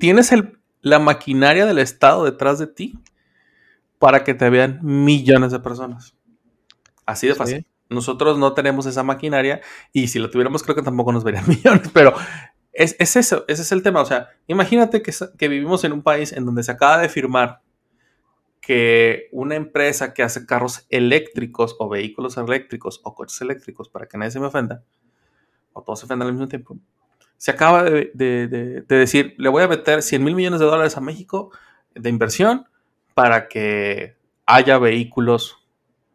tienes 0.00 0.32
el, 0.32 0.58
la 0.80 0.98
maquinaria 0.98 1.64
del 1.64 1.78
Estado 1.78 2.24
detrás 2.24 2.58
de 2.58 2.66
ti 2.66 2.98
para 4.00 4.24
que 4.24 4.34
te 4.34 4.50
vean 4.50 4.80
millones 4.82 5.52
de 5.52 5.60
personas. 5.60 6.16
Así 7.06 7.28
de 7.28 7.36
fácil. 7.36 7.64
Nosotros 7.88 8.36
no 8.36 8.52
tenemos 8.52 8.86
esa 8.86 9.04
maquinaria 9.04 9.60
y 9.92 10.08
si 10.08 10.18
la 10.18 10.28
tuviéramos 10.28 10.64
creo 10.64 10.74
que 10.74 10.82
tampoco 10.82 11.12
nos 11.12 11.22
verían 11.22 11.44
millones, 11.46 11.88
pero 11.92 12.14
es, 12.82 12.96
es 12.98 13.16
eso, 13.16 13.44
ese 13.48 13.62
es 13.62 13.72
el 13.72 13.82
tema. 13.82 14.00
O 14.00 14.06
sea, 14.06 14.30
imagínate 14.46 15.02
que, 15.02 15.12
que 15.38 15.48
vivimos 15.48 15.84
en 15.84 15.92
un 15.92 16.02
país 16.02 16.32
en 16.32 16.44
donde 16.46 16.62
se 16.62 16.72
acaba 16.72 16.98
de 16.98 17.08
firmar 17.08 17.60
que 18.60 19.28
una 19.32 19.56
empresa 19.56 20.12
que 20.12 20.22
hace 20.22 20.46
carros 20.46 20.86
eléctricos 20.90 21.76
o 21.78 21.88
vehículos 21.88 22.36
eléctricos 22.36 23.00
o 23.04 23.14
coches 23.14 23.40
eléctricos, 23.40 23.88
para 23.88 24.06
que 24.06 24.18
nadie 24.18 24.30
se 24.32 24.40
me 24.40 24.46
ofenda, 24.46 24.82
o 25.72 25.82
todos 25.82 26.00
se 26.00 26.06
ofendan 26.06 26.28
al 26.28 26.34
mismo 26.34 26.48
tiempo, 26.48 26.76
se 27.36 27.50
acaba 27.50 27.84
de- 27.84 28.10
de 28.14 28.84
decir, 28.88 29.34
le 29.38 29.48
voy 29.48 29.62
a 29.62 29.68
meter 29.68 30.02
100 30.02 30.22
mil 30.22 30.34
millones 30.34 30.60
de 30.60 30.66
dólares 30.66 30.96
a 30.96 31.00
México 31.00 31.50
de 31.94 32.10
inversión 32.10 32.66
para 33.14 33.48
que 33.48 34.16
haya 34.46 34.78
vehículos 34.78 35.56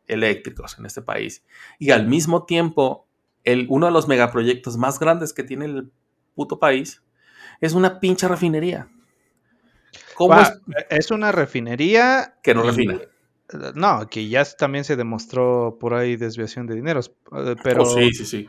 eléctricos 0.07 0.77
en 0.77 0.85
este 0.85 1.01
país. 1.01 1.43
Y 1.79 1.91
al 1.91 2.07
mismo 2.07 2.45
tiempo, 2.45 3.07
el, 3.43 3.65
uno 3.69 3.87
de 3.87 3.91
los 3.91 4.07
megaproyectos 4.07 4.77
más 4.77 4.99
grandes 4.99 5.33
que 5.33 5.43
tiene 5.43 5.65
el 5.65 5.91
puto 6.35 6.59
país 6.59 7.01
es 7.61 7.73
una 7.73 7.99
pinche 7.99 8.27
refinería. 8.27 8.87
¿Cómo 10.13 10.39
es 10.41 10.59
es 10.89 11.11
una 11.11 11.31
refinería 11.31 12.35
que 12.43 12.53
no 12.53 12.63
refina? 12.63 12.99
No, 13.75 14.07
que 14.07 14.27
ya 14.27 14.43
también 14.43 14.83
se 14.83 14.95
demostró 14.95 15.77
por 15.79 15.93
ahí 15.93 16.15
desviación 16.15 16.65
de 16.65 16.75
dineros, 16.75 17.11
eh, 17.31 17.55
pero 17.63 17.83
Oh, 17.83 17.85
sí, 17.85 18.11
sí, 18.13 18.25
sí. 18.25 18.47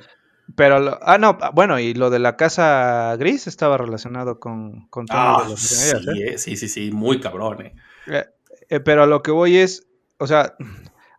Pero, 0.54 0.98
ah, 1.02 1.18
no, 1.18 1.38
bueno, 1.54 1.78
y 1.80 1.92
lo 1.92 2.08
de 2.08 2.20
la 2.20 2.36
casa 2.36 3.16
gris 3.18 3.46
estaba 3.46 3.76
relacionado 3.78 4.38
con, 4.38 4.86
con 4.88 5.06
Ah, 5.10 5.42
de 5.42 5.50
las 5.50 5.60
sí, 5.60 6.20
¿eh? 6.20 6.34
eh, 6.34 6.38
sí, 6.38 6.56
sí, 6.56 6.68
sí, 6.68 6.90
muy 6.92 7.18
cabrón. 7.20 7.72
eh, 8.06 8.80
pero 8.80 9.02
a 9.02 9.06
lo 9.06 9.22
que 9.22 9.32
voy 9.32 9.56
es, 9.56 9.86
o 10.18 10.26
sea, 10.26 10.54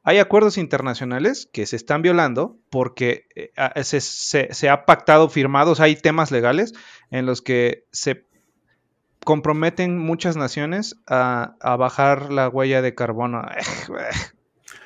hay 0.10 0.20
acuerdos 0.20 0.58
internacionales 0.58 1.50
que 1.52 1.66
se 1.66 1.76
están 1.76 2.02
violando 2.02 2.58
porque 2.70 3.28
eh, 3.36 3.52
ah, 3.58 3.74
se, 3.84 4.00
se- 4.00 4.54
se 4.54 4.70
ha 4.70 4.86
pactado, 4.86 5.28
firmado, 5.28 5.72
o 5.72 5.76
sea, 5.76 5.86
hay 5.86 5.98
temas 5.98 6.32
legales 6.32 6.74
en 7.12 7.26
los 7.26 7.42
que 7.42 7.84
se 7.92 8.24
comprometen 9.26 9.98
muchas 9.98 10.38
naciones 10.38 10.96
a, 11.08 11.56
a 11.60 11.76
bajar 11.76 12.32
la 12.32 12.48
huella 12.48 12.82
de 12.82 12.96
carbono. 12.96 13.42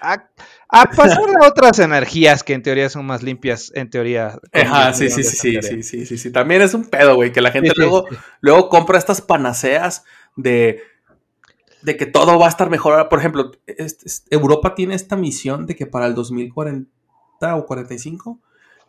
A, 0.04 0.30
a 0.68 0.86
pasar 0.90 1.30
a 1.40 1.48
otras 1.48 1.78
energías 1.78 2.44
que 2.44 2.54
en 2.54 2.64
teoría 2.64 2.90
son 2.90 3.06
más 3.06 3.22
limpias, 3.22 3.72
en 3.76 3.88
teoría. 3.92 4.40
Ajá, 4.52 4.94
sí, 4.94 5.12
sí, 5.12 5.24
sí, 5.24 5.60
sí, 5.62 5.84
sí, 5.84 6.06
sí, 6.08 6.18
sí. 6.18 6.32
También 6.32 6.64
es 6.64 6.74
un 6.74 6.86
pedo, 6.90 7.14
güey, 7.14 7.32
que 7.32 7.40
la 7.42 7.52
gente 7.52 7.70
Sí, 7.70 7.74
sí, 7.76 7.82
luego, 7.82 8.08
sí. 8.10 8.16
luego 8.42 8.70
compra 8.70 8.98
estas 8.98 9.22
panaceas 9.22 10.04
de, 10.36 10.82
de 11.82 11.98
que 11.98 12.06
todo 12.06 12.38
va 12.40 12.46
a 12.46 12.50
estar 12.50 12.70
mejor. 12.70 12.94
Ahora, 12.94 13.10
Por 13.10 13.20
ejemplo, 13.20 13.52
Europa 14.30 14.76
tiene 14.76 14.96
esta 14.96 15.16
misión 15.16 15.66
de 15.66 15.76
que 15.76 15.86
para 15.86 16.06
el 16.06 16.16
2040 16.16 16.88
o 17.56 17.66
45 17.66 18.40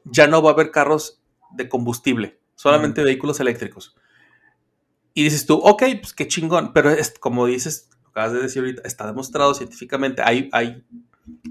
ya 0.05 0.27
no 0.27 0.43
va 0.43 0.51
a 0.51 0.53
haber 0.53 0.71
carros 0.71 1.23
de 1.53 1.69
combustible, 1.69 2.41
solamente 2.55 3.03
vehículos 3.05 3.41
eléctricos. 3.41 3.95
Y 5.15 5.25
dices 5.25 5.47
tú, 5.47 5.59
ok, 5.59 5.83
pues 6.01 6.13
qué 6.15 6.27
chingón, 6.27 6.73
pero 6.73 6.91
es, 6.91 7.15
como 7.19 7.47
dices, 7.47 7.91
lo 8.03 8.11
acabas 8.11 8.33
de 8.33 8.41
decir 8.41 8.63
ahorita, 8.63 8.83
está 8.85 9.07
demostrado 9.07 9.55
científicamente, 9.55 10.23
hay, 10.25 10.49
hay 10.53 10.85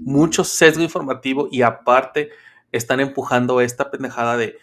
mucho 0.00 0.44
sesgo 0.44 0.82
informativo 0.82 1.48
y 1.50 1.62
aparte 1.62 2.30
están 2.72 3.00
empujando 3.00 3.60
esta 3.60 3.90
pendejada 3.90 4.36
de, 4.36 4.58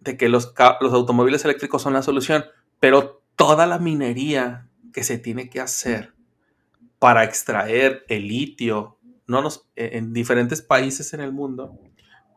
de 0.00 0.16
que 0.16 0.28
los, 0.28 0.52
los 0.80 0.92
automóviles 0.92 1.44
eléctricos 1.44 1.82
son 1.82 1.94
la 1.94 2.02
solución, 2.02 2.44
pero 2.78 3.22
toda 3.36 3.66
la 3.66 3.78
minería 3.78 4.67
que 4.98 5.04
se 5.04 5.16
tiene 5.18 5.48
que 5.48 5.60
hacer 5.60 6.12
para 6.98 7.22
extraer 7.22 8.04
el 8.08 8.26
litio 8.26 8.98
no 9.28 9.42
nos, 9.42 9.68
e, 9.76 9.96
en 9.96 10.12
diferentes 10.12 10.60
países 10.60 11.12
en 11.14 11.20
el 11.20 11.30
mundo 11.32 11.78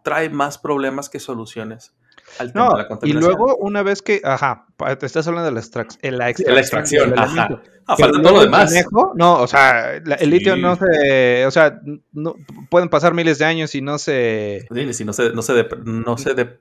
trae 0.04 0.30
más 0.30 0.60
problemas 0.60 1.10
que 1.10 1.20
soluciones 1.20 1.96
al 2.38 2.54
tema 2.54 2.66
No, 2.66 2.72
de 2.74 2.78
la 2.78 2.84
y 2.84 2.88
contaminación. 2.88 3.32
luego 3.36 3.56
una 3.58 3.82
vez 3.82 4.04
que, 4.04 4.22
ajá, 4.24 4.68
te 5.00 5.06
estás 5.08 5.28
hablando 5.28 5.48
de 5.50 5.54
la, 5.56 5.62
extrac- 5.62 5.98
eh, 6.04 6.12
la 6.12 6.30
extracción. 6.30 6.54
la 6.56 6.62
extracción, 6.62 7.20
ajá. 7.20 7.62
Ah, 7.88 7.98
falta 7.98 8.22
todo 8.22 8.34
lo 8.36 8.42
demás. 8.42 8.70
manejo, 8.72 9.14
no, 9.16 9.42
o 9.42 9.48
sea, 9.48 10.00
la- 10.06 10.16
el 10.16 10.30
litio 10.30 10.54
Sí. 10.56 10.62
no 10.62 10.76
se, 10.76 11.46
o 11.48 11.52
sea, 11.52 11.82
no, 12.12 12.36
pueden 12.70 12.90
pasar 12.90 13.16
miles 13.16 13.40
de 13.40 13.46
años 13.46 13.74
y 13.74 13.82
no 13.82 13.98
se, 13.98 14.68
Sí, 14.72 14.94
si 14.94 15.04
no 15.04 15.14
se, 15.14 15.32
no 15.34 15.42
se, 15.42 15.54
dep- 15.54 15.84
no 15.84 16.16
se 16.20 16.36
de- 16.36 16.60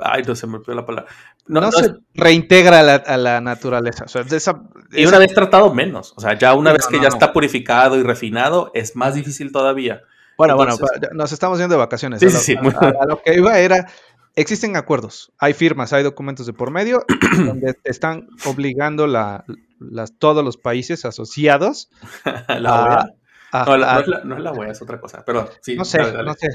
ay, 0.00 0.22
no 0.26 0.34
se 0.34 0.46
me 0.46 0.56
olvidó 0.56 0.74
la 0.74 0.86
palabra. 0.86 1.10
No, 1.46 1.60
no, 1.60 1.66
no 1.66 1.72
se 1.72 1.86
es- 1.86 1.92
reintegra 2.14 2.80
a 2.80 2.82
la, 2.82 2.94
a 2.96 3.16
la 3.16 3.40
naturaleza. 3.40 4.04
O 4.04 4.08
sea, 4.08 4.22
de 4.22 4.36
esa, 4.36 4.62
y 4.92 5.02
esa- 5.02 5.08
una 5.10 5.18
vez 5.18 5.32
tratado 5.34 5.72
menos. 5.72 6.12
O 6.16 6.20
sea, 6.20 6.36
ya 6.38 6.54
una 6.54 6.72
vez 6.72 6.86
que 6.86 7.00
ya 7.00 7.08
está 7.08 7.32
purificado 7.32 7.96
y 7.96 8.02
refinado, 8.02 8.70
es 8.74 8.96
más 8.96 9.14
difícil 9.14 9.52
todavía. 9.52 10.02
bueno, 10.38 10.54
entonces- 10.60 10.78
bueno, 11.00 11.08
nos 11.14 11.32
estamos 11.32 11.58
yendo 11.58 11.74
de 11.74 11.78
vacaciones. 11.78 12.20
Sí, 12.20 12.26
a, 12.26 12.30
lo, 12.30 12.38
sí, 12.38 12.56
a- 12.80 13.02
a- 13.02 13.06
lo 13.06 13.22
que 13.22 13.34
iba 13.34 13.58
era, 13.58 13.86
existen 14.34 14.76
acuerdos, 14.76 15.32
hay 15.38 15.54
firmas, 15.54 15.92
hay 15.94 16.02
documentos 16.02 16.44
de 16.46 16.52
por 16.52 16.70
medio 16.70 17.04
donde 17.38 17.72
te 17.74 17.90
están 17.90 18.28
obligando 18.44 19.06
la, 19.06 19.44
las, 19.78 20.18
todos 20.18 20.44
los 20.44 20.56
países 20.58 21.04
asociados 21.06 21.88
la 22.48 22.84
a- 22.94 23.10
a- 23.52 23.64
No, 23.64 23.76
la- 23.78 23.92
a- 23.92 23.94
no 23.94 24.00
es 24.00 24.08
la, 24.08 24.24
no 24.24 24.36
es 24.36 24.42
la 24.42 24.52
OEA, 24.52 24.72
es 24.72 24.82
otra 24.82 25.00
cosa. 25.00 25.24
Perdón. 25.24 25.48
Sí, 25.62 25.76
no 25.76 25.84
sé, 25.86 25.98
dale, 25.98 26.12
dale. 26.12 26.24
no 26.28 26.34
sé. 26.34 26.48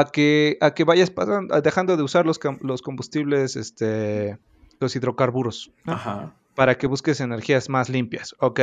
A 0.00 0.04
que, 0.10 0.58
a 0.60 0.72
que 0.74 0.84
vayas 0.84 1.10
pasando, 1.10 1.54
a- 1.54 1.60
dejando 1.60 1.96
de 1.96 2.02
usar 2.02 2.26
los, 2.26 2.38
los 2.60 2.82
combustibles, 2.82 3.56
este, 3.56 4.38
los 4.80 4.94
hidrocarburos, 4.96 5.70
¿no? 5.84 5.92
Ajá. 5.94 6.34
para 6.54 6.76
que 6.76 6.86
busques 6.86 7.20
energías 7.20 7.68
más 7.68 7.88
limpias. 7.88 8.34
Ok, 8.38 8.60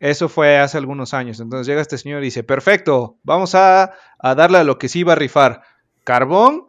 eso 0.00 0.28
fue 0.28 0.58
hace 0.58 0.78
algunos 0.78 1.14
años. 1.14 1.40
Entonces 1.40 1.66
llega 1.66 1.80
este 1.80 1.98
señor 1.98 2.22
y 2.22 2.26
dice, 2.26 2.42
perfecto, 2.44 3.16
vamos 3.22 3.54
a, 3.54 3.92
a 4.18 4.34
darle 4.34 4.58
a 4.58 4.64
lo 4.64 4.78
que 4.78 4.88
sí 4.88 5.02
va 5.04 5.12
a 5.12 5.16
rifar, 5.16 5.62
carbón 6.04 6.66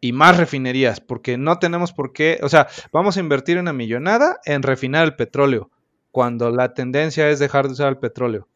y 0.00 0.12
más 0.12 0.36
refinerías, 0.36 1.00
porque 1.00 1.38
no 1.38 1.58
tenemos 1.58 1.92
por 1.94 2.12
qué, 2.12 2.38
o 2.42 2.48
sea, 2.50 2.66
vamos 2.92 3.16
a 3.16 3.20
invertir 3.20 3.58
una 3.58 3.72
millonada 3.72 4.38
en 4.44 4.62
refinar 4.62 5.04
el 5.04 5.16
petróleo, 5.16 5.70
cuando 6.10 6.50
la 6.50 6.74
tendencia 6.74 7.30
es 7.30 7.38
dejar 7.38 7.66
de 7.66 7.72
usar 7.72 7.88
el 7.88 7.96
petróleo. 7.98 8.46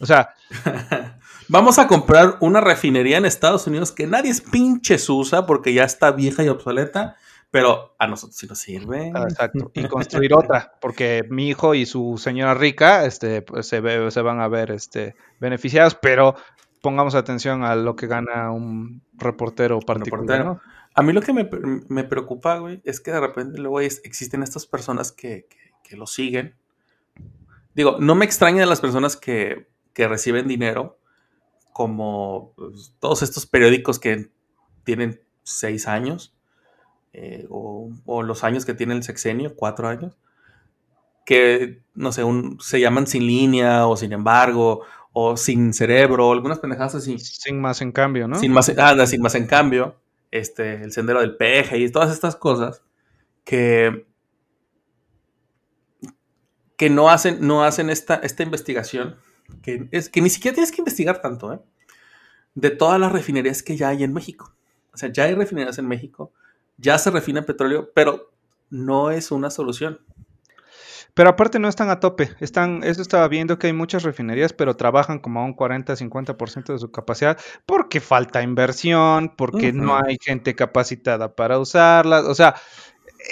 O 0.00 0.06
sea, 0.06 0.30
Vamos 1.48 1.78
a 1.78 1.86
comprar 1.86 2.36
una 2.40 2.60
refinería 2.60 3.18
en 3.18 3.26
Estados 3.26 3.66
Unidos 3.66 3.92
que 3.92 4.06
nadie 4.06 4.30
es 4.30 4.40
pinches 4.40 5.08
usa 5.10 5.46
porque 5.46 5.74
ya 5.74 5.84
está 5.84 6.10
vieja 6.12 6.42
y 6.42 6.48
obsoleta, 6.48 7.16
pero 7.50 7.94
a 7.98 8.06
nosotros 8.06 8.36
sí 8.36 8.46
nos 8.46 8.58
sirve. 8.58 9.12
Ah, 9.14 9.24
exacto, 9.28 9.70
y 9.74 9.84
construir 9.86 10.32
otra, 10.34 10.72
porque 10.80 11.24
mi 11.28 11.48
hijo 11.48 11.74
y 11.74 11.86
su 11.86 12.16
señora 12.18 12.54
rica 12.54 13.04
este, 13.04 13.42
pues, 13.42 13.66
se, 13.68 13.80
ve- 13.80 14.10
se 14.10 14.22
van 14.22 14.40
a 14.40 14.48
ver 14.48 14.70
este, 14.70 15.14
beneficiados, 15.38 15.94
pero 15.94 16.34
pongamos 16.80 17.14
atención 17.14 17.62
a 17.64 17.74
lo 17.76 17.94
que 17.96 18.06
gana 18.06 18.50
un 18.50 19.02
reportero 19.14 19.80
particular. 19.80 20.22
reportero. 20.38 20.44
¿no? 20.54 20.60
A 20.94 21.02
mí 21.02 21.12
lo 21.12 21.20
que 21.22 21.32
me, 21.32 21.48
me 21.88 22.04
preocupa, 22.04 22.56
güey, 22.58 22.80
es 22.84 23.00
que 23.00 23.10
de 23.12 23.20
repente 23.20 23.58
luego 23.58 23.80
es- 23.80 24.00
existen 24.04 24.42
estas 24.42 24.66
personas 24.66 25.12
que, 25.12 25.46
que- 25.50 25.72
que 25.88 25.96
lo 25.96 26.06
siguen. 26.06 26.54
Digo, 27.74 27.96
no 28.00 28.14
me 28.14 28.24
extraña 28.24 28.60
de 28.60 28.66
las 28.66 28.80
personas 28.80 29.16
que, 29.16 29.68
que 29.92 30.06
reciben 30.08 30.46
dinero, 30.48 30.98
como 31.74 32.54
pues, 32.56 32.96
todos 33.00 33.22
estos 33.24 33.46
periódicos 33.46 34.00
que 34.00 34.30
tienen 34.84 35.22
seis 35.44 35.88
años, 35.88 36.34
eh, 37.14 37.46
o, 37.50 37.90
o 38.06 38.22
los 38.24 38.44
años 38.44 38.66
que 38.66 38.74
tiene 38.74 38.94
el 38.94 39.02
sexenio, 39.04 39.56
cuatro 39.56 39.88
años, 39.88 40.18
que, 41.24 41.82
no 41.94 42.12
sé, 42.12 42.24
un- 42.24 42.58
se 42.60 42.80
llaman 42.80 43.06
sin 43.06 43.26
línea, 43.26 43.86
o 43.86 43.96
sin 43.96 44.12
embargo, 44.12 44.82
o 45.12 45.36
sin 45.36 45.72
cerebro, 45.72 46.32
algunas 46.32 46.58
pendejadas 46.58 46.96
así. 46.96 47.18
Sin 47.18 47.60
más 47.60 47.80
en 47.80 47.92
cambio, 47.92 48.28
¿no? 48.28 48.36
Sin 48.38 48.52
más, 48.52 48.68
anda, 48.70 49.06
sin 49.06 49.22
más 49.22 49.34
en 49.34 49.46
cambio, 49.46 49.96
este, 50.30 50.82
el 50.82 50.92
sendero 50.92 51.20
del 51.20 51.36
peje 51.36 51.78
y 51.78 51.90
todas 51.90 52.12
estas 52.12 52.36
cosas 52.36 52.82
que, 53.44 54.06
que 56.76 56.90
no 56.90 57.10
hacen, 57.10 57.46
no 57.46 57.64
hacen 57.64 57.90
esta, 57.90 58.16
esta 58.16 58.42
investigación, 58.42 59.16
que, 59.62 59.88
es, 59.90 60.08
que 60.08 60.20
ni 60.20 60.30
siquiera 60.30 60.54
tienes 60.54 60.72
que 60.72 60.80
investigar 60.80 61.20
tanto, 61.20 61.52
¿eh? 61.52 61.60
de 62.54 62.70
todas 62.70 63.00
las 63.00 63.12
refinerías 63.12 63.62
que 63.62 63.76
ya 63.76 63.88
hay 63.88 64.04
en 64.04 64.12
México. 64.12 64.54
O 64.92 64.96
sea, 64.96 65.12
ya 65.12 65.24
hay 65.24 65.34
refinerías 65.34 65.78
en 65.78 65.88
México, 65.88 66.32
ya 66.76 66.98
se 66.98 67.10
refina 67.10 67.42
petróleo, 67.42 67.90
pero 67.94 68.32
no 68.70 69.10
es 69.10 69.30
una 69.30 69.50
solución. 69.50 70.00
Pero 71.14 71.30
aparte 71.30 71.60
no 71.60 71.68
están 71.68 71.90
a 71.90 72.00
tope. 72.00 72.30
Están, 72.40 72.82
eso 72.82 73.00
estaba 73.00 73.28
viendo 73.28 73.56
que 73.56 73.68
hay 73.68 73.72
muchas 73.72 74.02
refinerías, 74.02 74.52
pero 74.52 74.74
trabajan 74.74 75.20
como 75.20 75.40
a 75.40 75.44
un 75.44 75.54
40-50% 75.54 76.72
de 76.72 76.78
su 76.80 76.90
capacidad 76.90 77.38
porque 77.66 78.00
falta 78.00 78.42
inversión, 78.42 79.32
porque 79.36 79.72
no 79.72 79.96
hay 79.96 80.18
gente 80.20 80.56
capacitada 80.56 81.36
para 81.36 81.60
usarlas. 81.60 82.24
O 82.24 82.34
sea, 82.34 82.56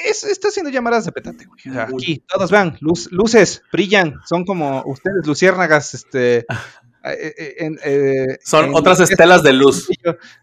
es- 0.09 0.24
está 0.24 0.48
haciendo 0.48 0.70
llamadas 0.70 1.05
de 1.05 1.12
petate, 1.12 1.44
güey. 1.46 1.61
O 1.68 1.72
sea, 1.72 1.88
Uy. 1.90 2.02
aquí, 2.02 2.24
todos 2.28 2.50
vean, 2.50 2.76
luz- 2.81 3.09
luces, 3.11 3.62
brillan, 3.72 4.20
son 4.26 4.44
como 4.44 4.83
ustedes, 4.87 5.26
luciérnagas, 5.26 5.94
este. 5.94 6.38
eh, 7.05 7.35
eh, 7.37 7.55
en- 7.59 7.78
eh, 7.85 8.38
Son 8.44 8.74
otras 8.74 9.00
estelas 9.00 9.42
de 9.42 9.52
luz. 9.52 9.88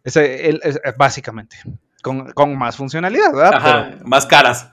Es, 0.04 0.16
el- 0.18 0.60
es, 0.64 0.80
básicamente, 0.98 1.58
con, 2.02 2.32
con 2.34 2.58
más 2.58 2.76
funcionalidad, 2.78 3.32
¿verdad? 3.34 3.54
Ajá, 3.54 3.98
más 4.04 4.26
caras. 4.26 4.70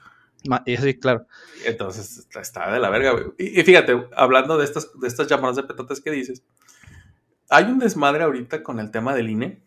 Y 0.64 0.76
sí, 0.76 0.94
claro. 0.98 1.26
Entonces 1.64 2.26
está- 2.40 2.70
de 2.70 2.78
la 2.78 2.88
verga, 2.90 3.10
güey. 3.12 3.24
Y, 3.38 3.60
y 3.60 3.64
fíjate, 3.64 4.06
hablando 4.16 4.56
de 4.58 4.64
estas, 4.64 4.88
de 5.00 5.08
estas 5.08 5.26
llamadas 5.26 5.56
de 5.56 5.64
petotes 5.64 6.00
que 6.00 6.10
dices, 6.12 6.44
hay 7.48 7.64
un 7.64 7.78
desmadre 7.78 8.22
ahorita 8.24 8.62
con 8.62 8.78
el 8.78 8.90
tema 8.90 9.14
del 9.14 9.28
INE. 9.30 9.60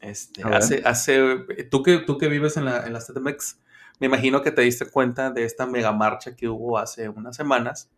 Este, 0.00 0.42
hace, 0.44 0.82
hace, 0.84 1.38
tú 1.70 1.82
que, 1.82 1.98
tú 1.98 2.18
que 2.18 2.28
vives 2.28 2.56
en 2.56 2.64
la, 2.64 2.86
en 2.86 2.92
la 2.92 3.00
CDMX, 3.00 3.58
me 4.00 4.06
imagino 4.06 4.42
que 4.42 4.50
te 4.52 4.62
diste 4.62 4.86
cuenta 4.90 5.30
de 5.30 5.44
esta 5.44 5.66
mega 5.66 5.92
marcha 5.92 6.36
que 6.36 6.48
hubo 6.48 6.78
hace 6.78 7.08
unas 7.08 7.34
semanas 7.36 7.90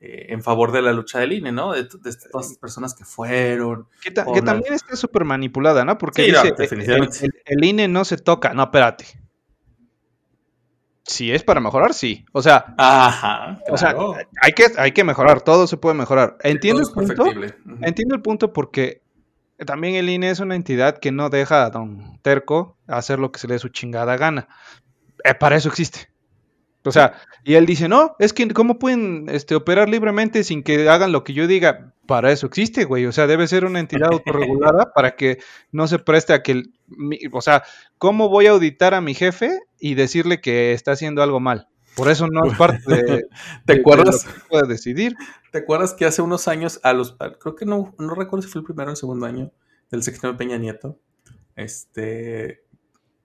eh, 0.00 0.26
en 0.30 0.42
favor 0.42 0.72
de 0.72 0.82
la 0.82 0.92
lucha 0.92 1.18
del 1.20 1.32
INE, 1.32 1.52
¿no? 1.52 1.72
De, 1.72 1.84
de 1.84 1.88
todas 1.88 2.16
estas 2.46 2.58
personas 2.58 2.94
que 2.94 3.04
fueron. 3.04 3.86
Que, 4.02 4.10
ta- 4.10 4.24
la- 4.26 4.42
también 4.42 4.74
está 4.74 4.94
súper 4.96 5.24
manipulada, 5.24 5.84
¿no? 5.84 5.96
Porque 5.98 6.24
Sí, 6.24 6.30
dice, 6.32 6.52
definitivamente. 6.56 7.18
el, 7.22 7.32
el- 7.46 7.58
el 7.58 7.64
INE 7.64 7.88
no 7.88 8.04
se 8.04 8.16
toca. 8.18 8.52
No, 8.54 8.64
espérate. 8.64 9.06
Si 11.04 11.30
es 11.30 11.44
para 11.44 11.60
mejorar, 11.60 11.94
sí. 11.94 12.26
O 12.32 12.42
sea, 12.42 12.74
Ajá, 12.76 13.60
o 13.70 13.76
sea 13.78 13.94
hay, 14.42 14.52
que, 14.52 14.66
hay 14.76 14.90
que 14.90 15.04
mejorar, 15.04 15.40
todo 15.40 15.68
se 15.68 15.76
puede 15.76 15.94
mejorar. 15.94 16.36
Entiendo 16.42 16.82
el 16.82 16.92
punto, 16.92 17.24
entiendo 17.82 18.14
el 18.16 18.22
punto 18.22 18.52
porque 18.52 19.02
también 19.64 19.94
el 19.94 20.10
INE 20.10 20.30
es 20.30 20.40
una 20.40 20.56
entidad 20.56 20.98
que 20.98 21.12
no 21.12 21.30
deja 21.30 21.64
a 21.64 21.70
don 21.70 22.18
Terco 22.22 22.76
hacer 22.88 23.20
lo 23.20 23.30
que 23.30 23.38
se 23.38 23.46
le 23.46 23.54
dé 23.54 23.60
su 23.60 23.68
chingada 23.68 24.16
gana. 24.16 24.48
Eh, 25.28 25.34
para 25.34 25.56
eso 25.56 25.68
existe. 25.68 26.08
O 26.84 26.92
sea, 26.92 27.14
y 27.42 27.54
él 27.54 27.66
dice, 27.66 27.88
no, 27.88 28.14
es 28.20 28.32
que 28.32 28.46
¿cómo 28.50 28.78
pueden 28.78 29.26
este, 29.28 29.56
operar 29.56 29.88
libremente 29.88 30.44
sin 30.44 30.62
que 30.62 30.88
hagan 30.88 31.10
lo 31.10 31.24
que 31.24 31.32
yo 31.32 31.48
diga? 31.48 31.92
Para 32.06 32.30
eso 32.30 32.46
existe, 32.46 32.84
güey. 32.84 33.06
O 33.06 33.12
sea, 33.12 33.26
debe 33.26 33.48
ser 33.48 33.64
una 33.64 33.80
entidad 33.80 34.12
autorregulada 34.12 34.92
para 34.94 35.16
que 35.16 35.38
no 35.72 35.88
se 35.88 35.98
preste 35.98 36.32
a 36.32 36.44
que, 36.44 36.52
el- 36.52 36.72
mi- 36.86 37.18
o 37.32 37.40
sea, 37.40 37.64
¿cómo 37.98 38.28
voy 38.28 38.46
a 38.46 38.52
auditar 38.52 38.94
a 38.94 39.00
mi 39.00 39.14
jefe 39.14 39.58
y 39.80 39.94
decirle 39.94 40.40
que 40.40 40.72
está 40.72 40.92
haciendo 40.92 41.24
algo 41.24 41.40
mal? 41.40 41.66
Por 41.96 42.08
eso 42.08 42.28
no 42.28 42.44
es 42.44 42.52
parte 42.58 42.80
de, 42.86 43.26
¿Te 43.64 43.74
de 43.74 43.80
acuerdas? 43.80 44.24
lo 44.24 44.32
que 44.34 44.40
puede 44.48 44.68
decidir. 44.68 45.16
¿Te 45.50 45.58
acuerdas 45.58 45.92
que 45.92 46.04
hace 46.04 46.22
unos 46.22 46.46
años, 46.46 46.78
a 46.84 46.92
los, 46.92 47.16
a- 47.18 47.32
creo 47.32 47.56
que 47.56 47.66
no, 47.66 47.96
no 47.98 48.14
recuerdo 48.14 48.44
si 48.46 48.52
fue 48.52 48.60
el 48.60 48.64
primero 48.64 48.90
o 48.90 48.92
el 48.92 48.96
segundo 48.96 49.26
año 49.26 49.50
del 49.90 50.04
sexenio 50.04 50.32
de 50.34 50.38
Peña 50.38 50.56
Nieto, 50.58 51.00
este, 51.56 52.62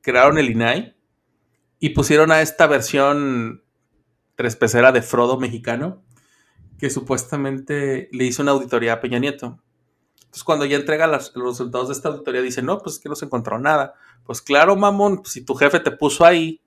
crearon 0.02 0.40
el 0.40 0.50
INAI 0.50 0.96
y 1.82 1.90
pusieron 1.90 2.32
a 2.32 2.42
esta 2.42 2.68
versión 2.68 3.64
tres 4.36 4.56
pecera 4.56 4.94
de 4.94 5.02
Frodo 5.02 5.38
mexicano 5.38 6.02
que 6.80 6.90
supuestamente 6.90 8.08
le 8.14 8.24
hizo 8.26 8.42
una 8.42 8.52
auditoría 8.52 8.94
a 8.94 9.02
Peña 9.02 9.20
Nieto. 9.20 9.60
Entonces, 10.16 10.44
cuando 10.44 10.66
ya 10.66 10.78
entrega 10.78 11.06
las- 11.08 11.32
los 11.36 11.50
resultados 11.58 11.90
de 11.90 11.94
esta 11.94 12.10
auditoría, 12.10 12.42
dice, 12.42 12.62
no, 12.62 12.78
pues 12.80 12.96
es 12.96 13.02
que 13.02 13.10
no 13.10 13.16
se 13.16 13.26
encontró 13.26 13.60
nada. 13.60 13.94
Pues 14.24 14.42
claro, 14.42 14.76
mamón, 14.78 15.22
si 15.26 15.44
tu 15.44 15.54
jefe 15.56 15.80
te 15.80 15.92
puso 15.92 16.26
ahí 16.26 16.62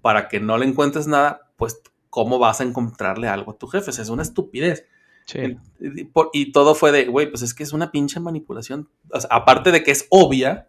para 0.00 0.26
que 0.28 0.40
no 0.40 0.56
le 0.56 0.66
encuentres 0.66 1.06
nada, 1.06 1.50
pues 1.56 1.82
¿cómo 2.08 2.38
vas 2.38 2.60
a 2.60 2.64
encontrarle 2.64 3.28
algo 3.28 3.52
a 3.52 3.58
tu 3.58 3.66
jefe? 3.66 3.90
O 3.90 3.92
sea, 3.92 4.02
es 4.02 4.08
una 4.10 4.22
estupidez. 4.22 4.86
Sí. 5.26 5.56
Y, 5.78 6.04
por- 6.04 6.30
y 6.32 6.50
todo 6.52 6.74
fue 6.74 6.90
de, 6.92 7.04
güey, 7.06 7.28
pues 7.30 7.42
es 7.42 7.54
que 7.54 7.62
es 7.62 7.72
una 7.72 7.92
pinche 7.92 8.18
manipulación. 8.18 8.88
O 9.12 9.20
sea, 9.20 9.28
aparte 9.30 9.70
de 9.70 9.82
que 9.84 9.90
es 9.92 10.06
obvia, 10.10 10.68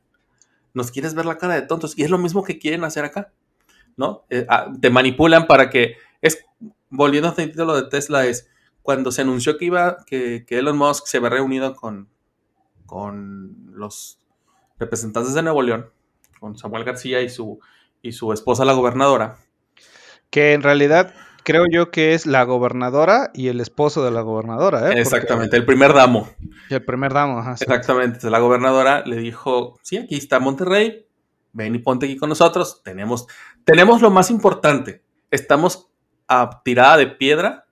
nos 0.74 0.92
quieres 0.92 1.14
ver 1.16 1.26
la 1.26 1.38
cara 1.38 1.56
de 1.56 1.62
tontos. 1.64 1.98
Y 1.98 2.04
es 2.04 2.10
lo 2.10 2.18
mismo 2.18 2.44
que 2.44 2.60
quieren 2.60 2.84
hacer 2.84 3.06
acá, 3.06 3.32
¿no? 4.02 4.26
Eh, 4.30 4.46
ah, 4.50 4.68
te 4.82 4.90
manipulan 4.90 5.48
para 5.48 5.70
que, 5.70 5.96
es, 6.22 6.44
volviendo 6.90 7.30
a 7.30 7.34
tantito 7.36 7.64
lo 7.64 7.76
de 7.82 7.90
Tesla, 7.90 8.26
es 8.26 8.50
cuando 8.82 9.12
se 9.12 9.22
anunció 9.22 9.58
que 9.58 9.66
iba, 9.66 9.98
que, 10.06 10.44
que 10.46 10.58
Elon 10.58 10.78
Musk 10.78 11.06
se 11.06 11.18
había 11.18 11.30
reunido 11.30 11.76
con, 11.76 12.10
con 12.86 13.56
los 13.74 14.20
representantes 14.80 15.34
de 15.34 15.44
Nuevo 15.44 15.62
León, 15.62 15.90
con 16.40 16.58
Samuel 16.58 16.84
García 16.84 17.22
y 17.22 17.30
su, 17.30 17.60
y 18.02 18.12
su 18.12 18.34
esposa, 18.34 18.66
la 18.66 18.74
gobernadora. 18.74 19.38
Que 20.32 20.54
en 20.54 20.64
realidad 20.64 21.14
creo 21.44 21.66
yo 21.72 21.92
que 21.92 22.14
es 22.14 22.26
la 22.26 22.44
gobernadora 22.44 23.32
y 23.34 23.48
el 23.50 23.60
esposo 23.62 24.04
de 24.04 24.12
la 24.12 24.22
gobernadora, 24.22 24.80
¿eh? 24.80 24.84
Porque- 24.86 25.02
Exactamente, 25.02 25.58
el 25.58 25.66
primer 25.66 25.94
damo. 25.94 26.30
El 26.70 26.84
primer 26.84 27.14
damo, 27.14 27.40
ajá. 27.40 27.58
sí. 27.58 27.64
Exactamente. 27.66 28.30
La 28.30 28.40
gobernadora 28.40 29.04
le 29.06 29.18
dijo, 29.18 29.78
sí, 29.84 29.98
aquí 29.98 30.16
está 30.16 30.40
Monterrey, 30.40 31.06
ven 31.54 31.76
y 31.76 31.80
ponte 31.80 32.06
aquí 32.06 32.18
con 32.18 32.30
nosotros. 32.30 32.82
Tenemos, 32.84 33.28
tenemos 33.64 34.02
lo 34.02 34.10
más 34.10 34.30
importante. 34.32 35.04
Estamos 35.30 35.90
a 36.28 36.62
tirada 36.64 36.98
de 36.98 37.08
piedra 37.08 37.66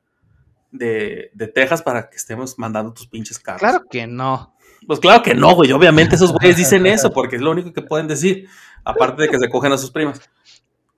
de, 0.72 1.32
de 1.34 1.48
Texas 1.48 1.82
para 1.82 2.10
que 2.10 2.18
estemos 2.18 2.58
mandando 2.60 2.94
tus 2.94 3.08
pinches 3.08 3.40
carros. 3.40 3.60
Claro 3.62 3.84
que 3.90 4.06
no. 4.08 4.56
Pues 4.88 5.00
claro 5.00 5.22
que 5.24 5.36
no, 5.36 5.56
güey. 5.56 5.72
Obviamente 5.72 6.16
esos 6.16 6.32
güeyes 6.32 6.58
dicen 6.58 6.86
eso 6.88 7.12
porque 7.12 7.36
es 7.38 7.42
lo 7.42 7.52
único 7.52 7.74
que 7.74 7.82
pueden 7.82 8.08
decir. 8.08 8.48
Aparte 8.84 9.24
de 9.24 9.30
que 9.30 9.38
se 9.40 9.50
cogen 9.50 9.72
a 9.74 9.78
sus 9.78 9.92
primas. 9.92 10.22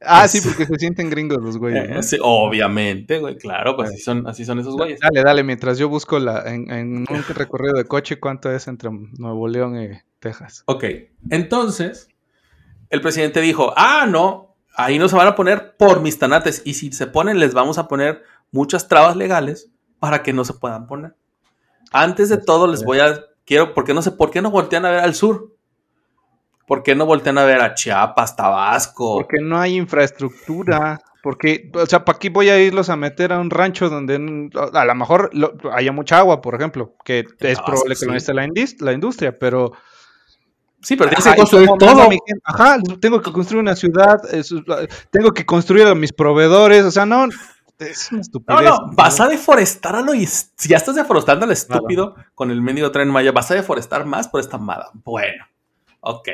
Ah, 0.04 0.22
Pues- 0.22 0.32
sí, 0.32 0.41
porque 0.41 0.65
se 0.65 0.76
sienten 0.80 1.10
gringos 1.10 1.41
los 1.41 1.58
güeyes. 1.58 1.89
¿no? 1.89 2.00
Eh, 2.00 2.04
sí, 2.04 2.17
obviamente, 2.22 3.20
güey. 3.20 3.38
Claro, 3.38 3.76
pues 3.76 3.89
así 3.89 4.00
son, 4.02 4.28
así 4.28 4.46
son 4.46 4.60
esos 4.60 4.76
güeyes. 4.76 5.00
Dale, 5.00 5.22
dale, 5.24 5.44
mientras 5.44 5.78
yo 5.78 5.89
busco 5.89 6.20
la, 6.20 6.41
en, 6.52 6.72
en 6.72 6.98
un 7.10 7.24
recorrido 7.36 7.76
de 7.76 7.86
coche 7.86 8.20
cuánto 8.20 8.52
es 8.52 8.67
entre 8.67 8.89
Nuevo 8.91 9.48
León 9.48 9.80
y 9.82 9.89
Texas. 10.20 10.63
Ok, 10.65 10.86
entonces 11.30 12.08
el 12.91 13.01
presidente 13.01 13.41
dijo, 13.41 13.73
ah, 13.75 14.06
no, 14.08 14.56
ahí 14.75 14.99
no 14.99 15.10
se 15.10 15.15
van 15.15 15.27
a 15.27 15.36
poner 15.36 15.75
por 15.77 16.01
mis 16.01 16.19
tanates 16.19 16.62
y 16.65 16.75
si 16.75 16.91
se 16.91 17.08
ponen 17.08 17.39
les 17.39 17.54
vamos 17.54 17.77
a 17.77 17.88
poner 17.88 18.23
muchas 18.51 18.88
trabas 18.88 19.15
legales 19.15 19.69
para 19.99 20.21
que 20.23 20.34
no 20.34 20.45
se 20.45 20.54
puedan 20.54 20.86
poner. 20.88 21.15
Antes 21.91 22.30
de 22.30 22.38
todo 22.38 22.67
les 22.67 22.84
voy 22.84 22.99
a, 22.99 23.19
quiero, 23.45 23.73
¿por 23.73 23.84
qué 23.84 23.93
no 23.93 24.01
sé, 24.01 24.12
por 24.12 24.30
qué 24.32 24.41
no 24.41 24.51
voltean 24.51 24.86
a 24.86 24.91
ver 24.91 24.99
al 24.99 25.15
sur? 25.15 25.56
¿Por 26.67 26.84
qué 26.84 26.95
no 26.95 27.06
voltean 27.06 27.38
a 27.38 27.43
ver 27.43 27.62
a 27.62 27.73
Chiapas, 27.73 28.36
Tabasco? 28.36 29.15
Porque 29.15 29.38
no 29.41 29.60
hay 29.60 29.75
infraestructura. 29.75 31.01
Porque, 31.23 31.69
o 31.75 31.86
sea, 31.86 32.04
¿para 32.04 32.17
qué 32.17 32.30
voy 32.30 32.49
a 32.49 32.60
irlos 32.60 32.89
a 32.89 32.95
meter 32.95 33.32
a 33.32 33.39
un 33.39 33.51
rancho 33.51 33.89
donde 33.89 34.15
a 34.73 34.86
lo 34.86 34.95
mejor 34.95 35.30
lo- 35.34 35.54
haya 35.71 35.91
mucha 35.91 36.17
agua, 36.17 36.41
por 36.41 36.56
ejemplo? 36.56 36.95
Que 37.06 37.19
es 37.19 37.27
Tabasco, 37.38 37.65
probable 37.65 37.95
que 37.95 38.06
lo 38.06 38.12
sí. 38.12 38.13
necesite 38.13 38.34
la, 38.34 38.45
indis- 38.47 38.80
la 38.80 38.93
industria, 38.93 39.38
pero 39.38 39.73
Sí, 40.82 40.96
pero 40.96 41.10
tienes 41.10 41.24
que 41.26 41.32
¿y 41.32 41.36
construir 41.36 41.70
todo. 41.80 42.02
a 42.02 42.10
mi 42.10 42.17
gente? 42.26 42.41
Ajá, 42.44 42.78
tengo 43.00 43.22
que 43.22 43.32
construir 43.32 43.62
una 43.62 43.76
ciudad, 43.76 44.20
tengo 45.12 45.32
que 45.32 45.46
construir 45.46 45.86
a 45.88 45.96
mis 45.96 46.12
proveedores, 46.12 46.84
o 46.86 46.91
sea, 46.91 47.06
no, 47.06 47.26
es 47.80 48.12
una 48.12 48.17
No, 48.17 48.22
estupidez. 48.22 48.63
no, 48.63 48.78
vas 48.94 49.20
a 49.20 49.28
deforestar 49.28 49.96
a 49.96 50.02
lo 50.02 50.13
y 50.13 50.26
si 50.26 50.70
ya 50.70 50.78
estás 50.78 50.96
deforestando 50.96 51.46
al 51.46 51.52
estúpido 51.52 52.15
con 52.36 52.52
el 52.52 52.62
mendigo 52.62 52.91
tren 52.91 53.10
Maya, 53.10 53.32
vas 53.32 53.52
a 53.52 53.56
deforestar 53.56 54.06
más 54.06 54.28
por 54.28 54.39
esta 54.39 54.58
mada. 54.58 54.89
Bueno, 54.94 55.46
ok. 56.02 56.30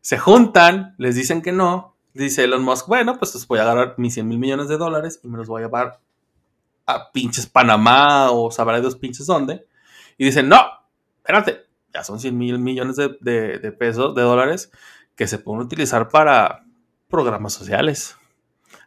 Se 0.00 0.18
juntan, 0.18 0.94
les 0.98 1.14
dicen 1.16 1.42
que 1.42 1.52
no. 1.52 1.96
Dice 2.14 2.44
Elon 2.44 2.62
Musk, 2.62 2.88
bueno, 2.88 3.18
pues 3.18 3.34
os 3.36 3.46
voy 3.46 3.58
a 3.60 3.62
agarrar 3.62 3.94
mis 3.98 4.14
100 4.14 4.26
mil 4.26 4.38
millones 4.38 4.68
de 4.68 4.76
dólares 4.76 5.20
y 5.22 5.28
me 5.28 5.36
los 5.36 5.46
voy 5.46 5.62
a 5.62 5.66
llevar 5.66 6.00
a 6.86 7.12
pinches 7.12 7.46
Panamá 7.46 8.30
o 8.30 8.50
sabrá 8.50 8.80
Dios 8.80 8.96
pinches 8.96 9.26
dónde. 9.26 9.66
Y 10.16 10.24
dicen, 10.24 10.48
no, 10.48 10.60
espérate, 11.18 11.67
ya 11.92 12.04
son 12.04 12.20
100 12.20 12.36
mil 12.36 12.58
millones 12.58 12.96
de, 12.96 13.16
de- 13.20 13.58
de 13.58 13.72
pesos, 13.72 14.14
de 14.14 14.22
dólares, 14.22 14.70
que 15.14 15.26
se 15.26 15.38
pueden 15.38 15.62
utilizar 15.62 16.08
para 16.08 16.64
programas 17.08 17.52
sociales. 17.52 18.16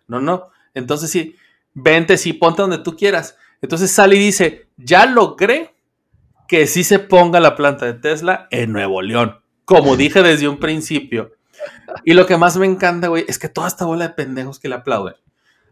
No, 0.08 0.22
no. 0.22 0.50
Entonces 0.74 1.10
sí, 1.10 1.36
vente, 1.74 2.18
sí, 2.18 2.34
ponte 2.34 2.62
donde 2.62 2.78
tú 2.80 2.96
quieras. 2.96 3.38
Entonces 3.62 3.92
sale 3.92 4.16
y 4.16 4.20
dice, 4.20 4.68
ya 4.78 5.06
logré 5.06 5.76
que 6.48 6.68
sí 6.68 6.84
se 6.84 7.00
ponga 7.00 7.40
la 7.40 7.56
planta 7.56 7.86
de 7.86 7.94
Tesla 7.94 8.48
en 8.52 8.72
Nuevo 8.74 9.02
León. 9.02 9.40
Como 9.66 9.96
dije 9.96 10.22
desde 10.22 10.48
un 10.48 10.60
principio. 10.60 11.32
Y 12.04 12.14
lo 12.14 12.26
que 12.26 12.38
más 12.38 12.58
me 12.58 12.66
encanta, 12.66 13.08
güey, 13.08 13.24
es 13.28 13.38
que 13.40 13.48
toda 13.50 13.68
esta 13.68 13.86
bola 13.86 14.08
de 14.10 14.14
pendejos 14.16 14.60
que 14.60 14.68
le 14.68 14.76
aplauden. 14.76 15.16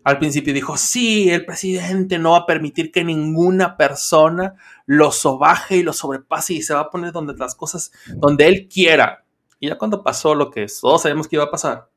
Al 0.04 0.18
principio 0.18 0.54
dijo, 0.54 0.78
sí, 0.78 1.30
el 1.30 1.46
presidente 1.46 2.18
no 2.20 2.32
va 2.32 2.38
a 2.40 2.46
permitir 2.46 2.92
que 2.92 3.04
ninguna 3.04 3.76
persona 3.76 4.56
lo 4.86 5.12
sobaje 5.12 5.78
y 5.78 5.84
lo 5.84 5.94
sobrepase 5.94 6.54
y 6.54 6.62
se 6.62 6.74
va 6.74 6.82
a 6.82 6.90
poner 6.90 7.12
donde 7.12 7.36
las 7.36 7.56
cosas, 7.56 7.92
donde 8.16 8.48
él 8.48 8.68
quiera. 8.68 9.26
Y 9.60 9.68
ya 9.68 9.78
cuando 9.78 10.04
pasó 10.04 10.36
lo 10.36 10.52
que 10.52 10.68
todos 10.82 11.02
sabemos 11.02 11.28
que 11.28 11.36
iba 11.36 11.44
a 11.44 11.52
pasar, 11.52 11.90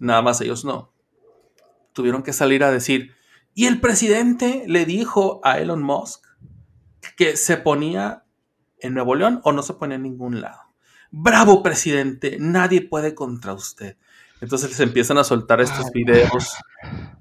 nada 0.00 0.20
más 0.20 0.40
ellos 0.40 0.64
no. 0.64 0.92
Tuvieron 1.92 2.22
que 2.22 2.32
salir 2.32 2.64
a 2.64 2.72
decir, 2.72 3.12
y 3.54 3.66
el 3.66 3.80
presidente 3.80 4.64
le 4.66 4.84
dijo 4.84 5.40
a 5.44 5.58
Elon 5.58 5.82
Musk 5.82 6.24
que 7.16 7.36
se 7.36 7.56
ponía 7.56 8.24
en 8.80 8.94
Nuevo 8.94 9.14
León 9.14 9.40
o 9.44 9.52
no 9.52 9.62
se 9.62 9.74
ponía 9.74 9.96
en 9.96 10.02
ningún 10.02 10.40
lado. 10.40 10.60
Bravo, 11.10 11.62
presidente, 11.62 12.38
nadie 12.40 12.80
puede 12.80 13.14
contra 13.14 13.52
usted. 13.52 13.96
Entonces 14.42 14.72
se 14.72 14.82
empiezan 14.82 15.16
a 15.18 15.24
soltar 15.24 15.60
estos 15.62 15.90
videos 15.92 16.52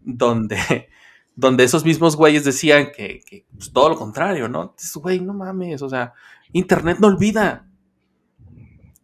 donde, 0.02 0.90
donde 1.36 1.64
esos 1.64 1.86
mismos 1.86 2.16
güeyes 2.18 2.44
decían 2.44 2.88
que, 2.94 3.22
que, 3.26 3.46
pues, 3.56 3.72
todo 3.72 3.90
lo 3.90 3.96
contrario, 3.96 4.50
¿no? 4.50 4.74
Dices, 4.78 4.94
güey, 4.96 5.22
no 5.22 5.34
mames, 5.34 5.82
o 5.84 5.88
sea, 5.90 6.14
Internet 6.52 6.98
no 7.00 7.08
olvida. 7.08 7.68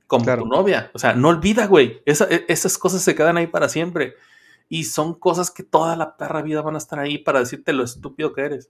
Como 0.08 0.23
Claro. 0.25 0.43
tu 0.43 0.47
novia, 0.47 0.89
o 0.93 0.99
sea, 0.99 1.13
no 1.13 1.27
olvida, 1.30 1.67
güey. 1.67 2.01
Esa- 2.06 2.27
e- 2.30 2.45
esas 2.47 2.77
cosas 2.77 3.01
se 3.01 3.13
quedan 3.13 3.38
ahí 3.38 3.47
para 3.47 3.67
siempre. 3.69 4.15
Y 4.69 4.86
son 4.86 5.13
cosas 5.13 5.51
que 5.51 5.63
toda 5.63 5.95
la 5.95 6.17
perra 6.17 6.41
vida 6.41 6.62
van 6.62 6.75
a 6.75 6.77
estar 6.80 6.99
ahí 6.99 7.17
para 7.17 7.39
decirte 7.39 7.71
lo 7.73 7.84
estúpido 7.84 8.34
que 8.34 8.41
eres. 8.41 8.69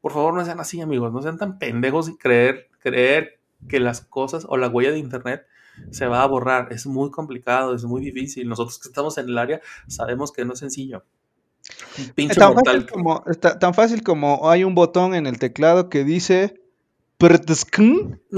Por 0.00 0.12
favor, 0.12 0.34
no 0.34 0.44
sean 0.44 0.60
así, 0.60 0.80
amigos. 0.80 1.12
No 1.12 1.22
sean 1.22 1.38
tan 1.38 1.58
pendejos 1.58 2.08
y 2.08 2.16
creer, 2.16 2.68
creer 2.80 3.40
que 3.68 3.78
las 3.80 4.00
cosas 4.02 4.44
o 4.48 4.56
la 4.56 4.68
huella 4.68 4.90
de 4.90 4.98
internet 4.98 5.46
se 5.90 6.06
va 6.06 6.22
a 6.22 6.26
borrar. 6.26 6.72
Es 6.72 6.86
muy 6.86 7.10
complicado, 7.10 7.74
es 7.74 7.84
muy 7.84 8.00
difícil. 8.02 8.48
Nosotros 8.48 8.78
que 8.78 8.88
estamos 8.88 9.18
en 9.18 9.28
el 9.28 9.38
área 9.38 9.60
sabemos 9.88 10.32
que 10.32 10.44
no 10.44 10.52
es 10.54 10.58
sencillo. 10.60 11.04
Pinche 12.14 12.34
tan 12.34 12.54
mortal. 12.54 12.74
fácil, 12.82 12.90
como, 12.90 13.24
es 13.26 13.38
ta- 13.38 13.58
tan 13.58 13.72
fácil 13.74 14.02
como 14.02 14.50
hay 14.50 14.64
un 14.64 14.74
botón 14.74 15.14
en 15.14 15.26
el 15.26 15.38
teclado 15.38 15.88
que 15.88 16.02
dice 16.04 16.60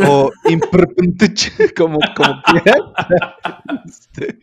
o 0.06 0.30
como, 1.76 1.98
como 2.16 2.42
quieras. 2.44 2.80
Este, 3.86 4.38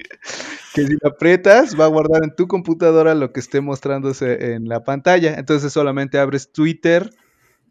que 0.74 0.88
si 0.88 0.94
lo 1.02 1.10
aprietas 1.10 1.80
va 1.80 1.86
a 1.86 1.90
guardar 1.90 2.24
en 2.24 2.36
tu 2.36 2.48
computadora 2.48 3.16
lo 3.16 3.32
que 3.34 3.40
esté 3.40 3.62
mostrándose 3.62 4.54
en 4.54 4.68
la 4.68 4.84
pantalla. 4.84 5.36
Entonces 5.36 5.74
solamente 5.74 6.20
abres 6.20 6.52
Twitter 6.52 7.10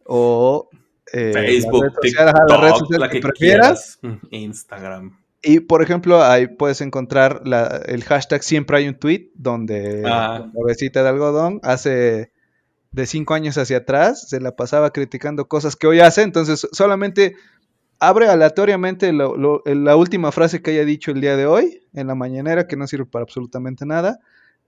o 0.04 0.68
eh, 1.12 1.32
la 1.34 1.40
Facebook, 1.40 1.82
red 1.84 1.92
social, 2.02 2.28
ajá, 2.28 2.38
la 2.48 2.56
red 2.56 2.70
social 2.70 3.00
la 3.00 3.08
que 3.08 3.20
que 3.20 3.26
prefieras. 3.28 3.98
quieras. 4.00 4.20
Mm, 4.22 4.26
Instagram. 4.34 5.20
Y 5.42 5.60
por 5.60 5.82
ejemplo, 5.82 6.22
ahí 6.22 6.46
puedes 6.48 6.80
encontrar 6.82 7.40
la- 7.46 7.80
el 7.86 8.04
hashtag 8.04 8.42
siempre 8.42 8.76
hay 8.76 8.88
un 8.88 8.94
tweet 8.98 9.30
donde 9.34 10.02
Ah. 10.06 10.44
la 10.46 10.52
cabecita 10.52 11.02
de 11.02 11.08
algodón 11.08 11.60
hace 11.62 12.30
de 12.92 13.06
cinco 13.06 13.34
años 13.34 13.56
hacia 13.56 13.78
atrás 13.78 14.28
se 14.28 14.40
la 14.40 14.54
pasaba 14.56 14.90
criticando 14.90 15.46
cosas 15.48 15.76
que 15.76 15.86
hoy 15.86 16.00
hace. 16.00 16.22
Entonces 16.22 16.66
solamente 16.72 17.36
abre 18.00 18.28
aleatoriamente 18.28 19.12
lo- 19.12 19.36
lo- 19.36 19.62
la 19.64 19.96
última 19.96 20.32
frase 20.32 20.60
que 20.60 20.72
haya 20.72 20.84
dicho 20.84 21.10
el 21.10 21.20
día 21.20 21.36
de 21.36 21.46
hoy 21.46 21.82
en 21.94 22.06
la 22.08 22.14
mañanera 22.14 22.66
que 22.66 22.76
no 22.76 22.86
sirve 22.86 23.06
para 23.06 23.22
absolutamente 23.22 23.86
nada. 23.86 24.18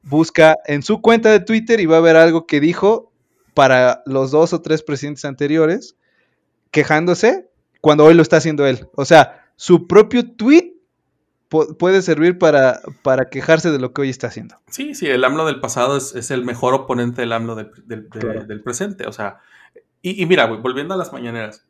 Busca 0.03 0.57
en 0.67 0.83
su 0.83 1.01
cuenta 1.01 1.31
de 1.31 1.41
Twitter 1.41 1.81
y 1.81 1.87
va 1.87 1.99
a 1.99 2.01
ver 2.01 2.17
algo 2.17 2.47
que 2.47 2.61
dijo 2.61 3.13
para 3.55 4.03
los 4.07 4.31
dos 4.31 4.53
o 4.53 4.63
tres 4.63 4.83
presidentes 4.83 5.25
anteriores 5.25 5.97
quejándose 6.73 7.49
cuando 7.81 8.05
hoy 8.05 8.15
lo 8.15 8.23
está 8.23 8.39
haciendo 8.39 8.67
él. 8.67 8.89
O 8.97 9.05
sea, 9.05 9.47
su 9.57 9.87
propio 9.87 10.29
tweet 10.35 10.73
pu- 11.51 11.77
puede 11.77 12.03
servir 12.03 12.39
para, 12.39 12.81
para 13.03 13.29
quejarse 13.31 13.71
de 13.71 13.79
lo 13.79 13.93
que 13.93 14.01
hoy 14.03 14.11
está 14.11 14.27
haciendo. 14.27 14.57
Sí, 14.69 14.95
sí, 14.97 15.07
el 15.07 15.25
AMLO 15.25 15.47
del 15.47 15.61
pasado 15.61 15.97
es, 15.97 16.15
es 16.17 16.31
el 16.33 16.45
mejor 16.45 16.75
oponente 16.75 17.21
del 17.23 17.33
AMLO 17.33 17.55
del, 17.55 17.71
del- 17.87 18.09
de- 18.11 18.19
Claro. 18.19 18.45
del 18.45 18.63
presente. 18.63 19.07
O 19.07 19.13
sea, 19.13 19.39
y, 20.01 20.21
y 20.21 20.27
mira, 20.27 20.47
güey, 20.47 20.61
volviendo 20.61 20.95
a 20.95 20.97
las 20.97 21.13
mañaneras. 21.13 21.65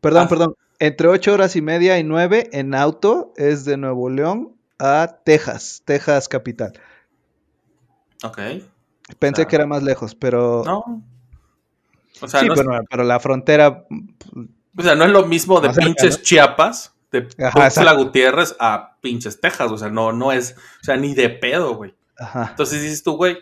Perdón, 0.00 0.24
Ah. 0.24 0.28
perdón. 0.28 0.54
Entre 0.78 1.08
ocho 1.08 1.32
horas 1.32 1.56
y 1.56 1.62
media 1.62 1.98
y 1.98 2.04
nueve 2.04 2.50
en 2.52 2.74
auto 2.74 3.32
es 3.36 3.64
de 3.64 3.76
Nuevo 3.76 4.10
León 4.10 4.56
a 4.78 5.20
Texas, 5.24 5.82
Texas 5.86 6.28
capital. 6.28 6.72
Ok. 8.22 8.38
Pensé 9.18 9.42
Ah. 9.42 9.44
que 9.46 9.56
era 9.56 9.66
más 9.66 9.82
lejos, 9.82 10.14
pero 10.14 10.62
No. 10.64 11.02
O 12.20 12.28
sea, 12.28 12.40
sí, 12.40 12.46
no 12.46 12.54
es, 12.54 12.60
pero, 12.60 12.84
pero 12.88 13.04
la 13.04 13.20
frontera, 13.20 13.84
o 14.76 14.82
sea, 14.82 14.94
no 14.94 15.04
es 15.04 15.10
lo 15.10 15.26
mismo 15.26 15.60
de 15.60 15.72
cerca, 15.72 15.86
pinches 15.86 16.18
¿no? 16.18 16.22
Chiapas, 16.22 16.94
de 17.10 17.18
exacto. 17.18 17.96
Gutiérrez 17.96 18.56
a 18.58 18.96
pinches 19.00 19.40
Texas. 19.40 19.70
O 19.70 19.78
sea, 19.78 19.88
no, 19.88 20.12
no 20.12 20.32
es, 20.32 20.56
o 20.80 20.84
sea, 20.84 20.96
ni 20.96 21.14
de 21.14 21.28
pedo, 21.28 21.74
güey. 21.74 21.94
ajá, 22.18 22.48
Entonces 22.50 22.82
dices 22.82 23.02
tú, 23.02 23.16
güey, 23.16 23.38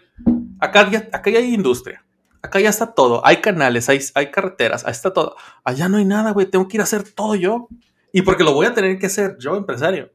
acá 0.61 0.91
ya, 0.91 1.09
acá 1.13 1.31
ya 1.31 1.39
hay 1.39 1.55
industria. 1.55 2.05
Acá 2.43 2.61
ya 2.61 2.69
está 2.69 2.93
todo. 2.93 3.27
Hay 3.27 3.39
canales, 3.39 3.89
hay, 3.89 4.01
hay 4.15 4.31
carreteras, 4.31 4.85
ahí 4.85 4.93
está 4.93 5.13
todo. 5.13 5.35
Allá 5.65 5.89
no 5.89 5.97
hay 5.97 6.05
nada, 6.05 6.33
güey. 6.33 6.47
Tengo 6.47 6.69
que 6.69 6.77
ir 6.77 6.83
a 6.83 6.85
hacer 6.85 7.03
todo 7.03 7.35
yo. 7.35 7.69
Y 8.13 8.23
porque 8.23 8.45
lo 8.45 8.53
voy 8.53 8.67
a 8.67 8.75
tener 8.75 8.99
que 8.99 9.07
hacer 9.07 9.39
yo, 9.41 9.57
empresario. 9.57 10.13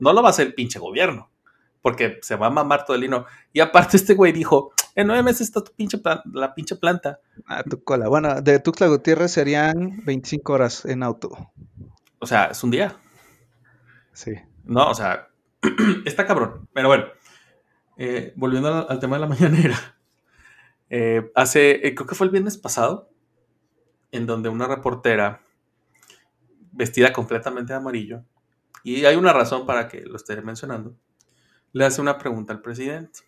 No 0.00 0.12
lo 0.14 0.22
va 0.22 0.28
a 0.28 0.30
hacer 0.30 0.46
el 0.46 0.54
pinche 0.54 0.78
gobierno. 0.78 1.30
Porque 1.82 2.18
se 2.22 2.34
va 2.34 2.46
a 2.46 2.50
mamar 2.50 2.86
todo 2.86 2.94
el 2.94 3.02
lino. 3.02 3.26
Y 3.52 3.60
aparte 3.60 3.98
este 3.98 4.14
güey 4.14 4.32
dijo, 4.32 4.72
en 4.96 5.06
nueve 5.06 5.22
meses 5.22 5.42
está 5.42 5.62
tu 5.62 5.72
pinche 5.72 5.98
plan- 5.98 6.22
la 6.32 6.54
pinche 6.54 6.74
planta. 6.76 7.20
a 7.46 7.62
tu 7.62 7.82
cola. 7.84 8.08
Bueno, 8.08 8.40
de 8.42 8.58
Tuxtla 8.58 8.88
Gutiérrez 8.88 9.30
serían 9.30 10.02
25 10.04 10.52
horas 10.52 10.84
en 10.84 11.02
auto. 11.04 11.52
O 12.18 12.26
sea, 12.26 12.46
es 12.46 12.64
un 12.64 12.70
día. 12.72 12.96
Sí. 14.12 14.32
No, 14.64 14.90
o 14.90 14.94
sea, 14.94 15.28
está 16.04 16.26
cabrón. 16.26 16.68
Pero 16.72 16.88
bueno, 16.88 17.04
eh, 17.98 18.32
volviendo 18.36 18.68
al, 18.74 18.86
al 18.88 18.98
tema 18.98 19.16
de 19.16 19.20
la 19.20 19.26
mañanera. 19.34 19.76
eh, 20.90 21.30
hace, 21.34 21.86
eh, 21.86 21.94
creo 21.94 22.06
que 22.06 22.14
fue 22.14 22.26
el 22.26 22.30
viernes 22.32 22.56
pasado, 22.58 23.10
en 24.12 24.26
donde 24.26 24.48
una 24.48 24.66
reportera 24.66 25.42
vestida 26.72 27.12
completamente 27.12 27.72
de 27.72 27.78
amarillo, 27.78 28.22
y 28.84 29.04
hay 29.04 29.16
una 29.16 29.32
razón 29.32 29.66
para 29.66 29.88
que 29.88 30.02
lo 30.02 30.16
esté 30.16 30.40
mencionando, 30.42 30.94
le 31.72 31.84
hace 31.84 32.00
una 32.00 32.18
pregunta 32.18 32.52
al 32.52 32.60
presidente. 32.62 33.20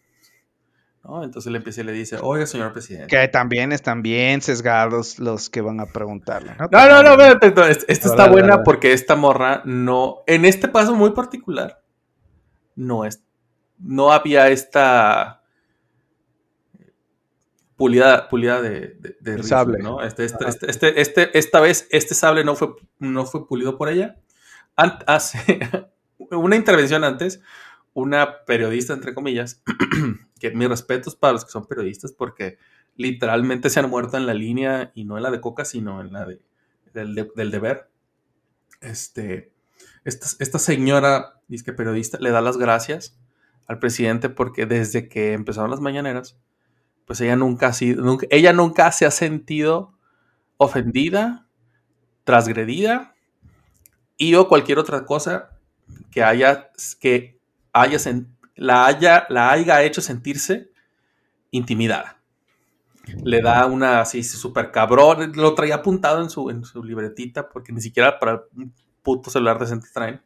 ¿No? 1.04 1.22
Entonces 1.24 1.50
le 1.52 1.58
empieza 1.58 1.80
y 1.80 1.84
le 1.84 1.92
dice, 1.92 2.18
oiga, 2.20 2.46
señor 2.46 2.72
presidente. 2.72 3.06
Que 3.06 3.28
también 3.28 3.72
están 3.72 4.02
bien 4.02 4.42
sesgados 4.42 5.18
los 5.18 5.48
que 5.50 5.60
van 5.60 5.80
a 5.80 5.86
preguntarle. 5.86 6.54
No, 6.58 6.68
No, 6.70 6.88
no, 6.88 7.02
no, 7.02 7.16
no, 7.16 7.64
esta 7.64 7.92
está 7.92 8.28
buena 8.28 8.62
porque 8.62 8.92
esta 8.92 9.16
morra 9.16 9.62
no, 9.64 10.18
en 10.26 10.44
este 10.44 10.68
paso 10.68 10.94
muy 10.94 11.10
particular, 11.12 11.82
no 12.74 13.04
es, 13.04 13.22
no 13.78 14.12
había 14.12 14.48
esta 14.48 15.42
pulida, 17.76 18.28
pulida 18.28 18.60
de, 18.60 18.70
de, 18.98 19.16
de 19.20 19.30
rifle, 19.36 19.42
sable. 19.48 19.78
¿no? 19.78 20.02
Este, 20.02 20.24
este, 20.24 20.48
este, 20.48 20.70
este, 20.70 21.00
este- 21.00 21.38
esta 21.38 21.60
vez, 21.60 21.86
este 21.90 22.14
sable 22.14 22.44
no 22.44 22.54
fue, 22.56 22.74
no 22.98 23.24
fue 23.24 23.46
pulido 23.46 23.78
por 23.78 23.88
ella. 23.88 24.16
Ant- 24.76 25.04
hace 25.06 25.60
una 26.30 26.56
intervención 26.56 27.04
antes, 27.04 27.40
una 27.94 28.44
periodista, 28.44 28.92
entre 28.92 29.14
comillas, 29.14 29.62
que 30.38 30.50
mis 30.52 30.68
respetos 30.68 31.16
para 31.16 31.34
los 31.34 31.44
que 31.44 31.50
son 31.52 31.66
periodistas, 31.66 32.12
porque 32.12 32.58
literalmente 32.96 33.70
se 33.70 33.80
han 33.80 33.90
muerto 33.90 34.16
en 34.16 34.26
la 34.26 34.34
línea, 34.34 34.92
y 34.94 35.04
no 35.04 35.16
en 35.16 35.22
la 35.24 35.30
de 35.30 35.40
Coca, 35.40 35.64
sino 35.64 36.00
en 36.00 36.12
la 36.12 36.26
de, 36.26 36.40
del, 36.94 37.14
de- 37.14 37.30
del 37.36 37.50
deber. 37.50 37.88
Este, 38.80 39.52
esta, 40.04 40.26
esta 40.40 40.58
señora, 40.58 41.40
que 41.64 41.72
periodista, 41.72 42.18
le 42.20 42.30
da 42.30 42.40
las 42.40 42.56
gracias 42.58 43.18
al 43.66 43.78
presidente 43.78 44.28
porque 44.28 44.66
desde 44.66 45.08
que 45.08 45.32
empezaron 45.32 45.70
las 45.70 45.80
mañaneras, 45.80 46.38
pues 47.06 47.20
ella 47.20 47.36
nunca 47.36 47.68
ha 47.68 47.72
nunca, 47.96 48.26
ella 48.30 48.52
nunca 48.52 48.92
se 48.92 49.06
ha 49.06 49.10
sentido 49.10 49.94
ofendida, 50.58 51.48
transgredida 52.24 53.14
y 54.16 54.34
o 54.34 54.48
cualquier 54.48 54.78
otra 54.78 55.04
cosa 55.06 55.50
que 56.10 56.22
haya, 56.22 56.70
que 57.00 57.38
haya, 57.72 57.98
sen- 57.98 58.28
la 58.58 58.86
haya, 58.86 59.26
la 59.30 59.50
haya 59.52 59.82
hecho 59.82 60.00
sentirse 60.00 60.70
intimidada. 61.50 62.20
Le 63.24 63.40
da 63.40 63.66
una 63.66 64.00
así 64.02 64.22
súper 64.22 64.70
cabrón, 64.70 65.32
lo 65.34 65.54
traía 65.54 65.76
apuntado 65.76 66.22
en 66.22 66.30
su, 66.30 66.50
en 66.50 66.64
su 66.64 66.84
libretita, 66.84 67.48
porque 67.48 67.72
ni 67.72 67.80
siquiera 67.80 68.18
para 68.18 68.42
un 68.56 68.74
puto 69.02 69.30
celular 69.30 69.58
decente 69.58 69.88
traen. 69.92 70.20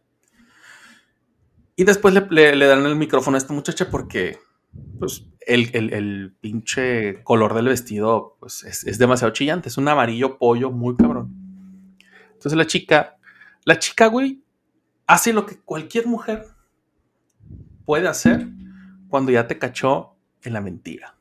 Y 1.76 1.84
después 1.84 2.14
le, 2.14 2.54
le- 2.56 2.66
dan 2.66 2.84
el 2.84 2.96
micrófono 2.96 3.36
a 3.36 3.38
esta 3.38 3.52
muchacha 3.54 3.88
porque 3.90 4.38
pues, 4.98 5.26
el, 5.46 5.70
el- 5.74 5.92
el 5.92 6.34
pinche 6.40 7.22
color 7.24 7.54
del 7.54 7.68
vestido 7.68 8.36
pues, 8.40 8.62
es, 8.64 8.84
es 8.84 8.98
demasiado 8.98 9.32
chillante. 9.32 9.68
Es 9.68 9.78
un 9.78 9.88
amarillo 9.88 10.38
pollo 10.38 10.70
muy 10.70 10.96
cabrón. 10.96 11.34
Entonces 12.32 12.54
la 12.54 12.66
chica, 12.66 13.16
la 13.64 13.78
chica, 13.78 14.06
güey, 14.08 14.42
hace 15.06 15.32
lo 15.32 15.46
que 15.46 15.58
cualquier 15.60 16.06
mujer 16.06 16.46
puede 17.92 18.08
hacer 18.08 18.48
cuando 19.10 19.32
ya 19.32 19.46
te 19.46 19.58
cachó 19.58 20.14
en 20.42 20.54
la 20.54 20.62
mentira. 20.62 21.14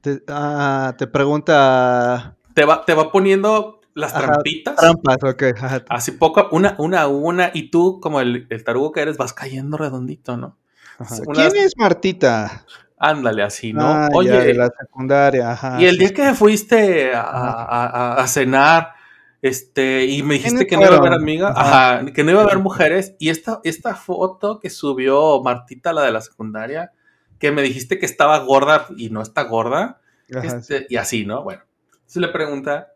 Te, 0.00 0.20
ah, 0.26 0.92
te 0.98 1.06
pregunta. 1.06 2.34
Te 2.52 2.64
va, 2.64 2.84
te 2.84 2.94
va 2.94 3.12
poniendo 3.12 3.80
las 3.94 4.12
Ajá, 4.12 4.26
trampitas. 4.26 4.74
Trampas, 4.74 5.18
ok. 5.22 5.42
ajá. 5.62 5.84
Así 5.88 6.10
poco, 6.10 6.48
una, 6.50 6.74
una, 6.78 7.02
a 7.02 7.06
una, 7.06 7.52
y 7.54 7.70
tú, 7.70 8.00
como 8.00 8.20
el, 8.20 8.48
el 8.50 8.64
tarugo 8.64 8.90
que 8.90 9.02
eres, 9.02 9.18
vas 9.18 9.32
cayendo 9.32 9.76
redondito, 9.76 10.36
¿no? 10.36 10.56
Ajá. 10.98 11.14
Unas- 11.28 11.52
¿Quién 11.52 11.64
es 11.64 11.74
Martita? 11.76 12.64
Ándale 12.98 13.44
así, 13.44 13.72
¿no? 13.72 13.86
Ah, 13.86 14.08
Oye, 14.12 14.30
ya, 14.30 14.40
de 14.40 14.54
la 14.54 14.68
secundaria, 14.80 15.52
ajá. 15.52 15.80
y 15.80 15.84
el 15.84 15.96
día 15.96 16.12
que 16.12 16.34
fuiste 16.34 17.14
a, 17.14 17.20
a- 17.22 17.86
a- 17.86 18.14
a 18.20 18.26
cenar, 18.26 18.94
este, 19.42 20.04
y 20.06 20.22
me 20.22 20.34
dijiste 20.34 20.66
¿Quiénes 20.66 20.68
que 20.68 20.76
no 20.76 20.82
iba 20.86 20.94
a 20.96 20.98
haber 20.98 21.12
amiga, 21.14 21.52
Ajá. 21.56 22.04
que 22.12 22.24
no 22.24 22.30
iba 22.32 22.40
a 22.40 22.44
haber 22.44 22.58
mujeres, 22.58 23.14
y 23.18 23.30
esta, 23.30 23.60
esta 23.64 23.94
foto 23.94 24.58
que 24.60 24.70
subió 24.70 25.42
Martita, 25.42 25.92
la 25.92 26.02
de 26.02 26.12
la 26.12 26.20
secundaria, 26.20 26.92
que 27.38 27.50
me 27.50 27.62
dijiste 27.62 27.98
que 27.98 28.06
estaba 28.06 28.38
gorda 28.40 28.86
y 28.96 29.10
no 29.10 29.22
está 29.22 29.44
gorda, 29.44 30.00
Ajá, 30.34 30.46
este, 30.58 30.86
y 30.88 30.96
así, 30.96 31.24
¿no? 31.24 31.42
Bueno, 31.42 31.62
entonces 31.92 32.22
le 32.22 32.28
pregunta 32.28 32.92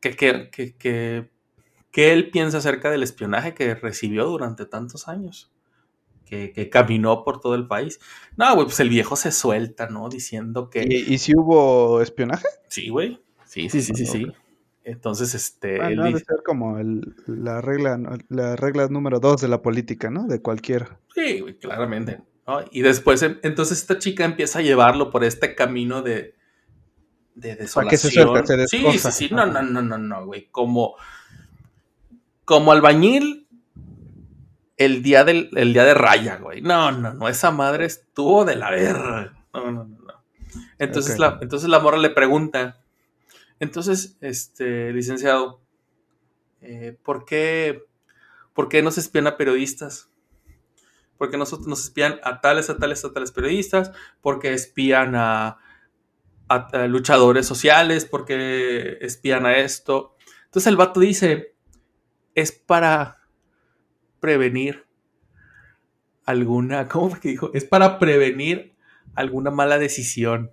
que, 0.00 0.16
que, 0.16 0.50
que, 0.50 0.76
que- 0.76 1.30
que 1.90 2.12
él 2.12 2.30
piensa 2.30 2.58
acerca 2.58 2.90
del 2.90 3.04
espionaje 3.04 3.54
que 3.54 3.72
recibió 3.76 4.24
durante 4.26 4.66
tantos 4.66 5.06
años, 5.06 5.52
que, 6.26 6.50
que 6.52 6.68
caminó 6.68 7.22
por 7.22 7.38
todo 7.40 7.54
el 7.54 7.68
país. 7.68 8.00
No, 8.36 8.52
güey, 8.56 8.66
pues 8.66 8.80
el 8.80 8.88
viejo 8.88 9.14
se 9.14 9.30
suelta, 9.30 9.86
¿no? 9.86 10.08
Diciendo 10.08 10.70
que... 10.70 10.82
¿Y, 10.88 11.14
y 11.14 11.18
si 11.18 11.36
hubo 11.36 12.02
espionaje? 12.02 12.48
Sí, 12.66 12.88
güey. 12.88 13.22
Sí, 13.44 13.70
sí, 13.70 13.80
sí, 13.80 13.94
sí, 13.94 14.06
sí. 14.06 14.26
Entonces, 14.84 15.34
este, 15.34 15.80
Ah, 15.80 15.88
él 15.90 15.96
no, 15.96 16.02
debe 16.04 16.14
dice, 16.18 16.26
ser 16.26 16.42
como 16.44 16.78
el- 16.78 17.14
la 17.26 17.60
regla 17.62 17.98
la 18.28 18.54
regla 18.56 18.86
número 18.88 19.18
dos 19.18 19.40
de 19.40 19.48
la 19.48 19.62
política, 19.62 20.10
¿no? 20.10 20.26
De 20.26 20.40
cualquier. 20.42 20.88
sí, 21.14 21.42
claramente. 21.60 22.20
¿no? 22.46 22.60
Y 22.70 22.82
después, 22.82 23.22
em- 23.22 23.38
entonces 23.42 23.78
esta 23.78 23.98
chica 23.98 24.24
empieza 24.26 24.58
a 24.58 24.62
llevarlo 24.62 25.10
por 25.10 25.24
este 25.24 25.54
camino 25.54 26.02
de, 26.02 26.34
de 27.34 27.56
Para 27.74 27.88
que 27.88 27.96
se 27.96 28.08
desolación. 28.08 28.46
se 28.46 28.68
sí, 28.68 28.98
sí, 28.98 29.10
sí, 29.10 29.28
no, 29.30 29.46
no, 29.46 29.62
no, 29.62 29.80
no, 29.80 29.96
no, 29.96 30.26
güey. 30.26 30.48
Como, 30.50 30.96
como 32.44 32.70
albañil 32.72 33.48
el 34.76 35.02
día, 35.02 35.24
del, 35.24 35.48
el 35.56 35.72
día 35.72 35.84
de 35.84 35.94
raya, 35.94 36.36
güey. 36.36 36.60
No, 36.60 36.92
no, 36.92 37.14
no, 37.14 37.28
esa 37.28 37.50
madre 37.50 37.86
estuvo 37.86 38.44
de 38.44 38.56
la 38.56 38.70
verga. 38.70 39.32
No, 39.54 39.70
no, 39.70 39.84
no, 39.84 39.98
no. 39.98 40.24
Entonces, 40.78 41.18
la, 41.18 41.38
entonces 41.40 41.68
la 41.70 41.78
morra 41.78 41.96
le 41.98 42.10
pregunta, 42.10 42.83
entonces, 43.60 44.16
este, 44.20 44.92
licenciado, 44.92 45.60
eh, 46.60 46.96
¿por 47.02 47.24
qué, 47.24 47.84
por 48.52 48.68
qué 48.68 48.82
nos 48.82 48.98
espían 48.98 49.26
a 49.26 49.36
periodistas? 49.36 50.10
Porque 51.18 51.36
nosotros 51.36 51.68
nos 51.68 51.84
espían 51.84 52.18
a 52.24 52.40
tales, 52.40 52.70
a 52.70 52.76
tales, 52.78 53.04
a 53.04 53.12
tales 53.12 53.32
periodistas, 53.32 53.92
porque 54.20 54.52
espían 54.52 55.14
a, 55.14 55.58
luchadores 56.88 57.46
sociales, 57.46 58.04
porque 58.04 58.98
espían 59.00 59.46
a 59.46 59.56
esto. 59.56 60.16
Entonces 60.44 60.66
el 60.66 60.76
vato 60.76 61.00
dice, 61.00 61.54
es 62.34 62.52
para 62.52 63.22
prevenir 64.20 64.86
alguna, 66.24 66.88
¿cómo 66.88 67.18
que 67.18 67.30
dijo? 67.30 67.50
Es 67.54 67.64
para 67.64 67.98
prevenir 67.98 68.74
alguna 69.14 69.50
mala 69.50 69.78
decisión. 69.78 70.50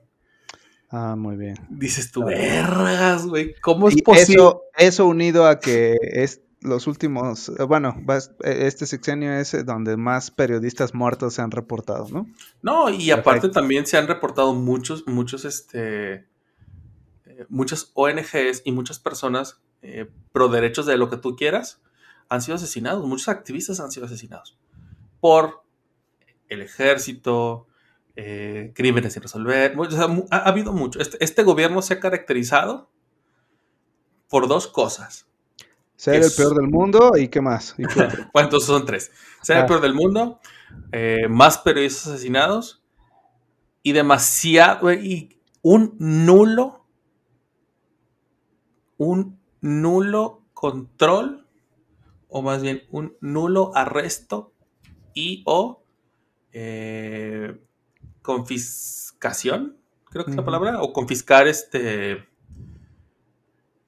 Ah, 0.92 1.16
muy 1.16 1.38
bien. 1.38 1.56
Dices 1.70 2.12
tú, 2.12 2.26
vergas, 2.26 3.26
güey, 3.26 3.56
¿cómo 3.62 3.88
es 3.88 3.96
Y 3.98 4.02
posible? 4.02 4.34
eso, 4.34 4.64
eso 4.78 5.06
unido 5.08 5.48
a 5.48 5.60
que 5.60 5.98
es 6.02 6.42
los 6.60 6.86
últimos, 6.86 7.50
eh, 7.50 7.64
bueno, 7.64 7.96
eh, 8.44 8.68
este 8.68 8.86
sexenio 8.86 9.34
es 9.34 9.54
eh, 9.54 9.64
donde 9.64 9.98
más 9.98 10.30
periodistas 10.30 10.94
muertos 10.94 11.34
se 11.34 11.42
han 11.42 11.52
reportado, 11.52 12.08
¿no? 12.10 12.28
No, 12.62 12.89
y 12.89 13.10
aparte 13.12 13.42
Perfecto. 13.42 13.60
también 13.60 13.88
se 13.88 13.98
han 13.98 14.08
reportado 14.08 14.54
muchos, 14.54 15.08
muchos, 15.08 15.46
este, 15.46 16.28
muchas 17.50 17.92
ONGs 17.96 18.62
y 18.66 18.72
muchas 18.72 19.00
personas 19.00 19.62
eh, 19.82 20.10
pro 20.32 20.48
derechos 20.50 20.86
de 20.86 20.98
lo 20.98 21.10
que 21.10 21.18
tú 21.18 21.36
quieras 21.36 21.82
han 22.30 22.42
sido 22.42 22.56
asesinados. 22.56 23.06
Muchos 23.06 23.30
activistas 23.30 23.80
han 23.80 23.92
sido 23.92 24.06
asesinados 24.06 24.58
por 25.20 25.64
el 26.50 26.62
ejército, 26.62 27.68
eh, 28.16 28.72
crímenes 28.76 29.14
sin 29.14 29.22
resolver. 29.22 29.74
o 29.78 29.89
sea, 29.91 30.07
ha, 30.32 30.36
ha 30.38 30.49
habido 30.49 30.74
mucho. 30.74 30.99
Este, 30.99 31.24
este 31.24 31.43
gobierno 31.43 31.82
se 31.82 31.95
ha 31.95 31.99
caracterizado 31.99 32.89
por 34.30 34.47
dos 34.47 34.68
cosas. 34.68 35.28
Ser 35.95 36.24
el 36.24 36.32
peor 36.36 36.55
del 36.55 36.68
mundo 36.68 37.12
y 37.16 37.28
qué 37.28 37.41
más. 37.41 37.76
Entonces 38.34 38.66
son 38.68 38.86
tres. 38.86 39.12
Ser 39.41 39.57
el 39.57 39.64
Ah. 39.64 39.66
peor 39.68 39.82
del 39.82 39.93
mundo, 39.93 40.39
eh, 40.91 41.28
más 41.30 41.57
periodistas 41.59 42.07
asesinados 42.07 42.84
y 43.84 43.91
demasiado, 43.91 44.91
y 44.93 45.38
un 45.62 45.95
nulo, 45.99 46.86
un 48.97 49.39
nulo 49.62 50.43
control, 50.53 51.47
o 52.30 52.41
más 52.41 52.62
bien 52.62 52.84
un 52.91 53.16
nulo 53.22 53.72
arresto 53.76 54.53
y 55.14 55.43
o 55.45 55.84
eh, 56.53 57.59
confiscación, 58.22 59.78
creo 60.10 60.26
que 60.26 60.32
es 60.32 60.38
la 60.38 60.46
palabra, 60.46 60.82
o 60.82 60.94
confiscar 60.94 61.48
este 61.48 62.28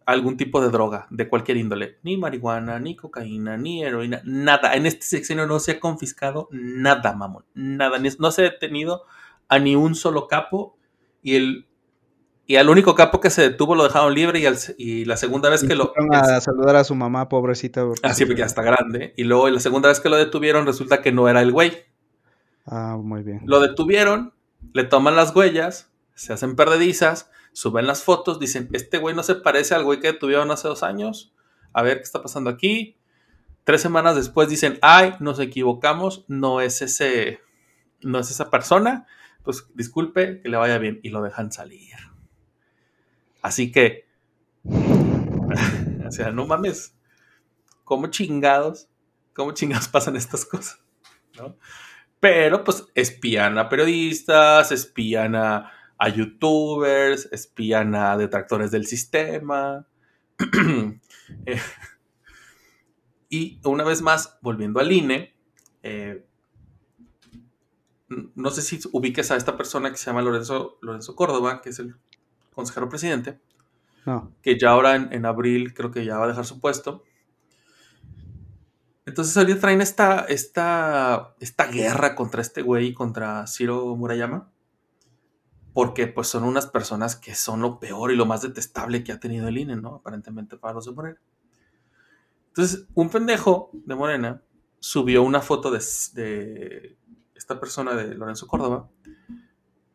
algún 0.06 0.36
tipo 0.36 0.62
de 0.62 0.70
droga 0.70 1.08
de 1.12 1.30
cualquier 1.30 1.58
índole, 1.58 1.98
ni 2.04 2.18
marihuana, 2.18 2.78
ni 2.80 2.96
cocaína, 2.96 3.56
ni 3.58 3.84
heroína, 3.86 4.22
nada. 4.26 4.74
En 4.76 4.86
este 4.86 5.06
sexenio 5.06 5.48
no 5.48 5.60
se 5.60 5.72
ha 5.74 5.80
confiscado 5.80 6.50
nada, 6.52 7.14
mamón, 7.14 7.46
nada. 7.54 7.98
No 8.20 8.32
se 8.32 8.42
ha 8.42 8.52
detenido 8.52 9.04
a 9.48 9.60
ni 9.60 9.76
un 9.78 9.96
solo 9.96 10.28
capo 10.28 10.78
y 11.22 11.36
el 11.36 11.68
y 12.46 12.58
al 12.58 12.70
único 12.70 12.94
capo 12.96 13.22
que 13.22 13.30
se 13.30 13.42
detuvo 13.42 13.74
lo 13.76 13.86
dejaron 13.86 14.14
libre 14.14 14.38
y, 14.42 14.46
al 14.46 14.58
y 14.78 15.06
la 15.06 15.16
segunda 15.16 15.50
vez 15.50 15.64
que 15.64 15.76
lo 15.76 15.94
a 16.12 16.42
saludar 16.42 16.76
a 16.76 16.84
su 16.84 16.94
mamá, 16.96 17.30
pobrecita. 17.30 17.86
así 18.04 18.20
se- 18.20 18.26
porque 18.26 18.42
ya 18.42 18.46
está 18.46 18.62
grande 18.62 19.14
y 19.16 19.24
luego 19.24 19.50
la 19.50 19.62
segunda 19.62 19.88
vez 19.88 20.02
que 20.02 20.10
lo 20.10 20.18
detuvieron 20.18 20.66
resulta 20.66 21.02
que 21.02 21.14
no 21.14 21.30
era 21.30 21.42
el 21.42 21.54
güey. 21.54 21.72
Ah, 22.66 22.98
muy 23.02 23.24
bien. 23.24 23.42
Lo 23.46 23.60
detuvieron, 23.60 24.34
le 24.74 24.84
toman 24.84 25.16
las 25.16 25.36
huellas, 25.36 25.92
se 26.16 26.34
hacen 26.34 26.56
perdedizas, 26.56 27.30
suben 27.52 27.88
las 27.88 28.04
fotos, 28.04 28.40
dicen, 28.40 28.70
este 28.74 28.98
güey 28.98 29.16
no 29.16 29.24
se 29.24 29.36
parece 29.36 29.76
al 29.76 29.84
güey 29.84 30.00
que 30.00 30.14
detuvieron 30.14 30.52
hace 30.52 30.68
dos 30.68 30.84
años, 30.84 31.34
a 31.74 31.82
ver 31.82 31.98
qué 31.98 32.04
está 32.04 32.22
pasando 32.22 32.50
aquí. 32.50 32.98
Tres 33.64 33.82
semanas 33.82 34.16
después 34.16 34.50
dicen, 34.50 34.78
ay, 34.82 35.16
nos 35.20 35.40
equivocamos, 35.40 36.26
no 36.28 36.62
es 36.62 36.82
ese, 36.82 37.40
no 38.02 38.20
es 38.20 38.30
esa 38.30 38.50
persona, 38.50 39.08
pues 39.44 39.68
disculpe, 39.74 40.42
que 40.42 40.50
le 40.50 40.58
vaya 40.58 40.78
bien, 40.78 41.00
y 41.04 41.10
lo 41.10 41.22
dejan 41.22 41.52
salir. 41.52 41.94
Así 43.42 43.72
que, 43.72 44.08
o 44.64 46.12
sea, 46.12 46.32
no 46.32 46.46
mames, 46.46 46.96
¿cómo 47.84 48.08
chingados, 48.08 48.90
cómo 49.34 49.52
chingados 49.52 49.88
pasan 49.88 50.16
estas 50.16 50.46
cosas? 50.46 50.80
¿No? 51.38 51.58
Pero 52.24 52.64
pues 52.64 52.86
espían 52.96 53.58
a 53.58 53.68
periodistas, 53.68 54.72
espían 54.72 55.36
a, 55.36 55.70
a 55.98 56.08
youtubers, 56.08 57.28
espían 57.34 57.94
a 57.96 58.16
detractores 58.16 58.72
del 58.72 58.86
sistema. 58.88 59.86
Eh, 61.46 61.60
y 63.30 63.60
una 63.66 63.84
vez 63.84 64.02
más, 64.02 64.38
volviendo 64.42 64.80
al 64.80 64.92
INE, 64.92 65.34
eh, 65.82 66.26
no 68.36 68.50
sé 68.52 68.62
si 68.62 68.80
ubiques 68.92 69.32
a 69.32 69.36
esta 69.36 69.58
persona 69.58 69.90
que 69.90 69.98
se 69.98 70.06
llama 70.06 70.22
Lorenzo, 70.22 70.78
Lorenzo 70.82 71.16
Córdoba, 71.16 71.62
que 71.62 71.70
es 71.70 71.80
el 71.80 71.96
consejero 72.54 72.88
presidente, 72.90 73.40
No. 74.06 74.32
que 74.42 74.58
ya 74.60 74.70
ahora 74.72 74.96
en, 74.96 75.12
en 75.12 75.26
abril 75.26 75.74
creo 75.74 75.92
que 75.92 76.06
ya 76.06 76.18
va 76.18 76.26
a 76.26 76.30
dejar 76.30 76.46
su 76.46 76.60
puesto. 76.62 77.04
Entonces 79.06 79.36
ahorita 79.36 79.60
traen 79.60 79.82
esta, 79.82 80.22
esta, 80.22 81.36
esta 81.40 81.68
guerra 81.68 82.16
contra 82.16 82.42
este 82.42 82.62
güey, 82.62 82.94
contra 82.94 83.46
Ciro 83.48 83.96
Murayama, 83.96 84.50
porque 85.74 86.08
pues 86.08 86.28
son 86.28 86.44
unas 86.44 86.68
personas 86.68 87.16
que 87.16 87.36
son 87.36 87.62
lo 87.62 87.80
peor 87.80 88.12
y 88.12 88.16
lo 88.16 88.26
más 88.26 88.42
detestable 88.42 89.04
que 89.04 89.12
ha 89.12 89.20
tenido 89.20 89.48
el 89.48 89.58
INE, 89.58 89.76
¿no? 89.76 89.96
Aparentemente 89.96 90.58
para 90.58 90.76
los 90.76 90.86
de 90.86 90.92
Morena. 90.94 91.22
Entonces, 92.50 92.86
un 92.94 93.10
pendejo 93.10 93.72
de 93.74 93.96
Morena 93.96 94.42
subió 94.80 95.24
una 95.24 95.42
foto 95.42 95.72
de, 95.72 95.80
de 96.14 96.98
esta 97.36 97.60
persona 97.60 97.96
de 97.96 98.14
Lorenzo 98.16 98.48
Córdoba 98.48 98.90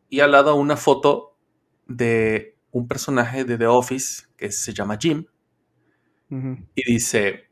y 0.09 0.19
al 0.19 0.31
lado 0.31 0.55
una 0.55 0.75
foto 0.75 1.37
de 1.87 2.57
un 2.71 2.87
personaje 2.87 3.45
de 3.45 3.57
The 3.57 3.67
Office 3.67 4.23
que 4.35 4.51
se 4.51 4.73
llama 4.73 4.97
Jim 4.99 5.25
y 6.29 6.83
dice, 6.85 7.48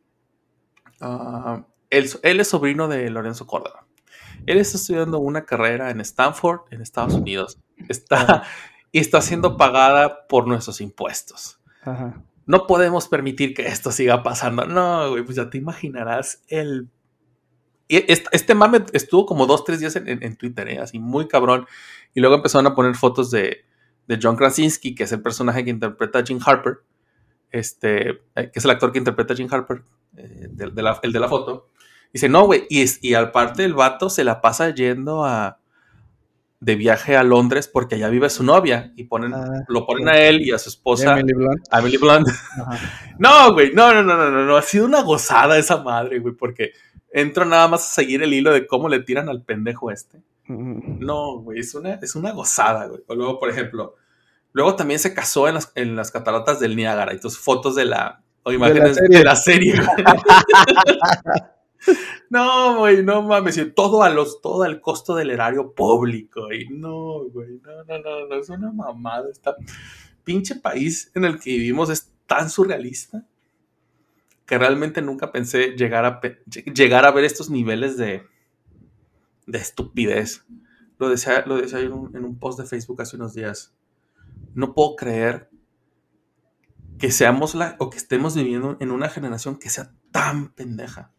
ah, 1.01 1.65
él, 1.89 2.09
él 2.23 2.39
es 2.39 2.47
sobrino 2.49 2.87
de 2.87 3.09
Lorenzo 3.09 3.47
Córdoba. 3.47 3.85
Él 4.45 4.57
está 4.59 4.77
estudiando 4.77 5.19
una 5.19 5.45
carrera 5.45 5.89
en 5.89 5.99
Stanford, 6.01 6.61
en 6.71 6.81
Estados 6.81 7.13
Unidos. 7.15 7.59
Está, 7.89 8.43
y 8.91 8.99
está 8.99 9.21
siendo 9.21 9.57
pagada 9.57 10.27
por 10.27 10.47
nuestros 10.47 10.79
impuestos. 10.81 11.59
Ajá. 11.83 12.21
No 12.45 12.65
podemos 12.65 13.07
permitir 13.09 13.53
que 13.53 13.67
esto 13.67 13.91
siga 13.91 14.23
pasando. 14.23 14.65
No, 14.65 15.09
güey, 15.09 15.23
pues 15.23 15.35
ya 15.35 15.49
te 15.49 15.57
imaginarás 15.57 16.43
el... 16.47 16.87
y 17.89 17.97
Este, 18.11 18.29
este 18.31 18.55
mame 18.55 18.85
estuvo 18.93 19.25
como 19.25 19.45
dos, 19.47 19.65
tres 19.65 19.81
días 19.81 19.95
en, 19.97 20.07
en- 20.07 20.23
en 20.23 20.37
Twitter, 20.37 20.67
¿eh? 20.69 20.79
así 20.79 20.97
muy 20.97 21.27
cabrón. 21.27 21.65
Y 22.13 22.21
luego 22.21 22.35
empezaron 22.35 22.67
a 22.67 22.73
poner 22.75 22.95
fotos 22.95 23.31
de, 23.31 23.65
de 24.07 24.19
John 24.21 24.37
Krasinski, 24.37 24.95
que 24.95 25.03
es 25.03 25.11
el 25.11 25.21
personaje 25.21 25.65
que 25.65 25.71
interpreta 25.71 26.19
a 26.19 26.23
Jim 26.25 26.39
Harper, 26.45 26.77
este, 27.51 28.09
eh, 28.35 28.49
que 28.51 28.59
es 28.59 28.63
el 28.65 28.71
actor 28.71 28.93
que 28.93 28.99
interpreta 28.99 29.33
a 29.33 29.37
Jim 29.37 29.47
Harper, 29.51 29.83
eh, 30.17 30.47
de- 30.49 30.71
de 30.71 30.81
la- 30.81 30.99
el 31.03 31.11
de 31.13 31.19
la 31.19 31.27
foto. 31.29 31.69
Dice, 32.13 32.29
no, 32.29 32.45
güey, 32.45 32.65
y, 32.69 32.85
y 33.07 33.13
aparte 33.13 33.63
el 33.65 33.73
vato 33.73 34.09
se 34.09 34.23
la 34.23 34.41
pasa 34.41 34.73
yendo 34.73 35.25
a 35.25 35.59
de 36.59 36.75
viaje 36.75 37.15
a 37.15 37.21
Londres 37.23 37.67
porque 37.67 37.95
allá 37.95 38.09
vive 38.09 38.31
su 38.31 38.43
novia 38.43 38.91
y 38.95 39.03
ponen, 39.03 39.31
Ah, 39.35 39.63
lo 39.67 39.85
ponen 39.85 40.09
a 40.09 40.17
él 40.17 40.41
y 40.41 40.51
a 40.51 40.57
su 40.57 40.69
esposa, 40.69 41.19
Emily 41.19 41.33
Blunt. 41.33 41.61
a 41.69 41.79
Emily 41.79 41.97
Blunt. 41.97 42.27
No, 43.19 43.53
güey, 43.53 43.71
no, 43.73 43.93
no, 43.93 44.01
no, 44.03 44.31
no, 44.31 44.45
no, 44.45 44.57
ha 44.57 44.61
sido 44.63 44.85
una 44.85 45.01
gozada 45.03 45.57
esa 45.57 45.83
madre, 45.83 46.19
güey, 46.19 46.33
porque 46.33 46.71
entro 47.11 47.45
nada 47.45 47.67
más 47.67 47.83
a 47.85 47.93
seguir 47.93 48.23
el 48.23 48.33
hilo 48.33 48.51
de 48.53 48.65
cómo 48.65 48.89
le 48.89 48.99
tiran 49.01 49.29
al 49.29 49.43
pendejo 49.43 49.91
este. 49.91 50.17
Ujú. 50.49 50.81
No, 50.99 51.39
güey, 51.41 51.59
es 51.59 51.75
una, 51.75 51.95
es 51.95 52.15
una 52.15 52.31
gozada, 52.31 52.87
güey. 52.87 53.01
O 53.07 53.13
luego, 53.15 53.39
por 53.39 53.49
ejemplo, 53.49 53.95
luego 54.53 54.75
también 54.75 54.99
se 54.99 55.13
casó 55.13 55.47
en 55.47 55.55
las, 55.55 55.71
en 55.75 55.95
las 55.95 56.09
cataratas 56.09 56.59
del 56.59 56.75
Niágara 56.75 57.13
y 57.13 57.19
tus 57.19 57.37
fotos 57.37 57.75
de 57.75 57.85
la, 57.85 58.23
o 58.47 58.53
imágenes 58.53 58.95
de 58.95 59.01
serie. 59.01 59.23
la 59.23 59.35
serie. 59.35 59.73
güey. 59.73 60.05
no, 62.29 62.77
güey, 62.77 63.03
no 63.03 63.21
mames, 63.21 63.57
y 63.57 63.69
todo 63.71 64.03
a 64.03 64.09
los, 64.09 64.41
todo 64.41 64.63
al 64.63 64.79
costo 64.79 65.15
del 65.15 65.31
erario 65.31 65.73
público, 65.73 66.51
y 66.53 66.69
no, 66.69 67.25
güey, 67.25 67.59
no, 67.61 67.83
no, 67.83 67.99
no, 67.99 68.27
no, 68.27 68.35
es 68.35 68.49
una 68.49 68.71
mamada, 68.71 69.29
esta 69.29 69.55
pinche 70.23 70.55
país 70.55 71.11
en 71.13 71.25
el 71.25 71.39
que 71.39 71.51
vivimos 71.51 71.89
es 71.89 72.09
tan 72.25 72.49
surrealista 72.49 73.25
que 74.45 74.57
realmente 74.57 75.01
nunca 75.01 75.33
pensé 75.33 75.71
llegar 75.71 76.05
a, 76.05 76.21
llegar 76.73 77.05
a 77.05 77.11
ver 77.11 77.25
estos 77.25 77.49
niveles 77.49 77.97
de, 77.97 78.23
de 79.45 79.57
estupidez. 79.57 80.45
Lo 80.99 81.09
decía, 81.09 81.43
lo 81.45 81.57
decía 81.57 81.81
en, 81.81 81.91
un, 81.91 82.15
en 82.15 82.23
un 82.23 82.39
post 82.39 82.59
de 82.59 82.65
Facebook 82.65 83.01
hace 83.01 83.17
unos 83.17 83.33
días. 83.33 83.73
No 84.53 84.73
puedo 84.73 84.95
creer 84.95 85.46
que 86.99 87.11
seamos 87.11 87.55
la 87.55 87.75
o 87.79 87.89
que 87.89 87.97
estemos 87.97 88.35
viviendo 88.35 88.77
en 88.79 88.91
una 88.91 89.09
generación 89.09 89.57
que 89.59 89.69
sea 89.69 89.91
tan 90.11 90.53
pendeja. 90.53 91.11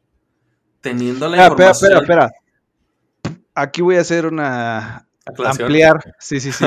Teniendo 0.80 1.28
la 1.28 1.46
Espera, 1.46 1.70
espera, 1.70 1.70
información. 1.70 2.02
espera, 2.02 2.24
espera. 2.26 3.42
Aquí 3.54 3.82
voy 3.82 3.96
a 3.96 4.00
hacer 4.00 4.26
una 4.26 5.08
ampliar. 5.44 6.14
Sí, 6.20 6.40
sí, 6.40 6.52
sí. 6.52 6.64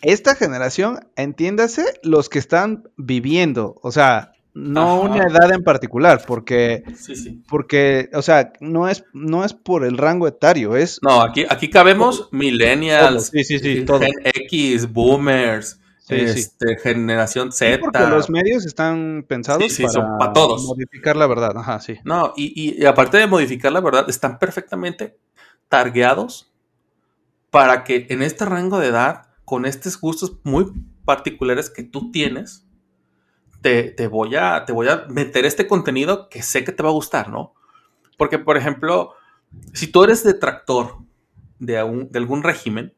Esta 0.00 0.34
generación, 0.34 1.00
entiéndase, 1.16 1.84
los 2.02 2.28
que 2.28 2.38
están 2.40 2.84
viviendo, 2.96 3.78
o 3.82 3.92
sea, 3.92 4.32
no 4.54 5.04
Ajá. 5.04 5.12
una 5.12 5.24
edad 5.28 5.52
en 5.52 5.62
particular, 5.62 6.24
porque, 6.26 6.82
Sí, 6.96 7.14
sí. 7.14 7.42
porque, 7.48 8.10
o 8.12 8.20
sea, 8.20 8.52
no 8.60 8.88
es, 8.88 9.04
no 9.12 9.44
es 9.44 9.52
por 9.54 9.84
el 9.84 9.96
rango 9.98 10.26
etario, 10.26 10.74
es 10.76 10.98
No, 11.02 11.22
aquí, 11.22 11.44
aquí 11.48 11.70
cabemos 11.70 12.28
millennials, 12.32 13.26
sí, 13.28 13.44
sí, 13.44 13.58
sí, 13.60 13.84
todo. 13.84 14.00
Gen 14.00 14.12
X, 14.24 14.92
boomers, 14.92 15.78
Sí, 16.20 16.28
sí. 16.28 16.38
este, 16.40 16.76
generación 16.78 17.52
Sí, 17.52 17.64
Z. 17.66 17.78
porque 17.80 18.06
los 18.06 18.28
medios 18.30 18.64
están 18.66 19.24
pensados 19.28 19.62
para, 19.78 19.90
son 19.92 20.32
todos. 20.32 20.64
modificar 20.64 21.16
la 21.16 21.26
verdad. 21.26 21.52
Ajá, 21.56 21.80
sí. 21.80 21.98
No, 22.04 22.32
y, 22.36 22.52
y- 22.54 22.82
y 22.82 22.86
aparte 22.86 23.16
de 23.18 23.26
modificar 23.26 23.72
la 23.72 23.80
verdad, 23.80 24.08
están 24.08 24.38
perfectamente 24.38 25.18
targeados 25.68 26.52
para 27.50 27.84
que 27.84 28.06
en 28.10 28.22
este 28.22 28.44
rango 28.44 28.78
de 28.78 28.88
edad, 28.88 29.26
con 29.44 29.66
estos 29.66 30.00
gustos 30.00 30.36
muy 30.44 30.72
particulares 31.04 31.68
que 31.70 31.82
tú 31.82 32.10
tienes, 32.10 32.66
te, 33.60 33.84
te 33.90 34.06
voy 34.08 34.34
a, 34.36 34.64
te 34.64 34.72
voy 34.72 34.88
a 34.88 35.04
meter 35.08 35.44
este 35.44 35.66
contenido 35.66 36.28
que 36.28 36.42
sé 36.42 36.64
que 36.64 36.72
te 36.72 36.82
va 36.82 36.88
a 36.88 36.92
gustar, 36.92 37.28
¿no? 37.28 37.54
Porque, 38.16 38.38
por 38.38 38.56
ejemplo, 38.56 39.14
si 39.72 39.86
tú 39.86 40.04
eres 40.04 40.24
detractor 40.24 40.98
de, 41.58 41.78
algún- 41.78 42.10
de 42.10 42.18
algún 42.18 42.42
régimen, 42.42 42.94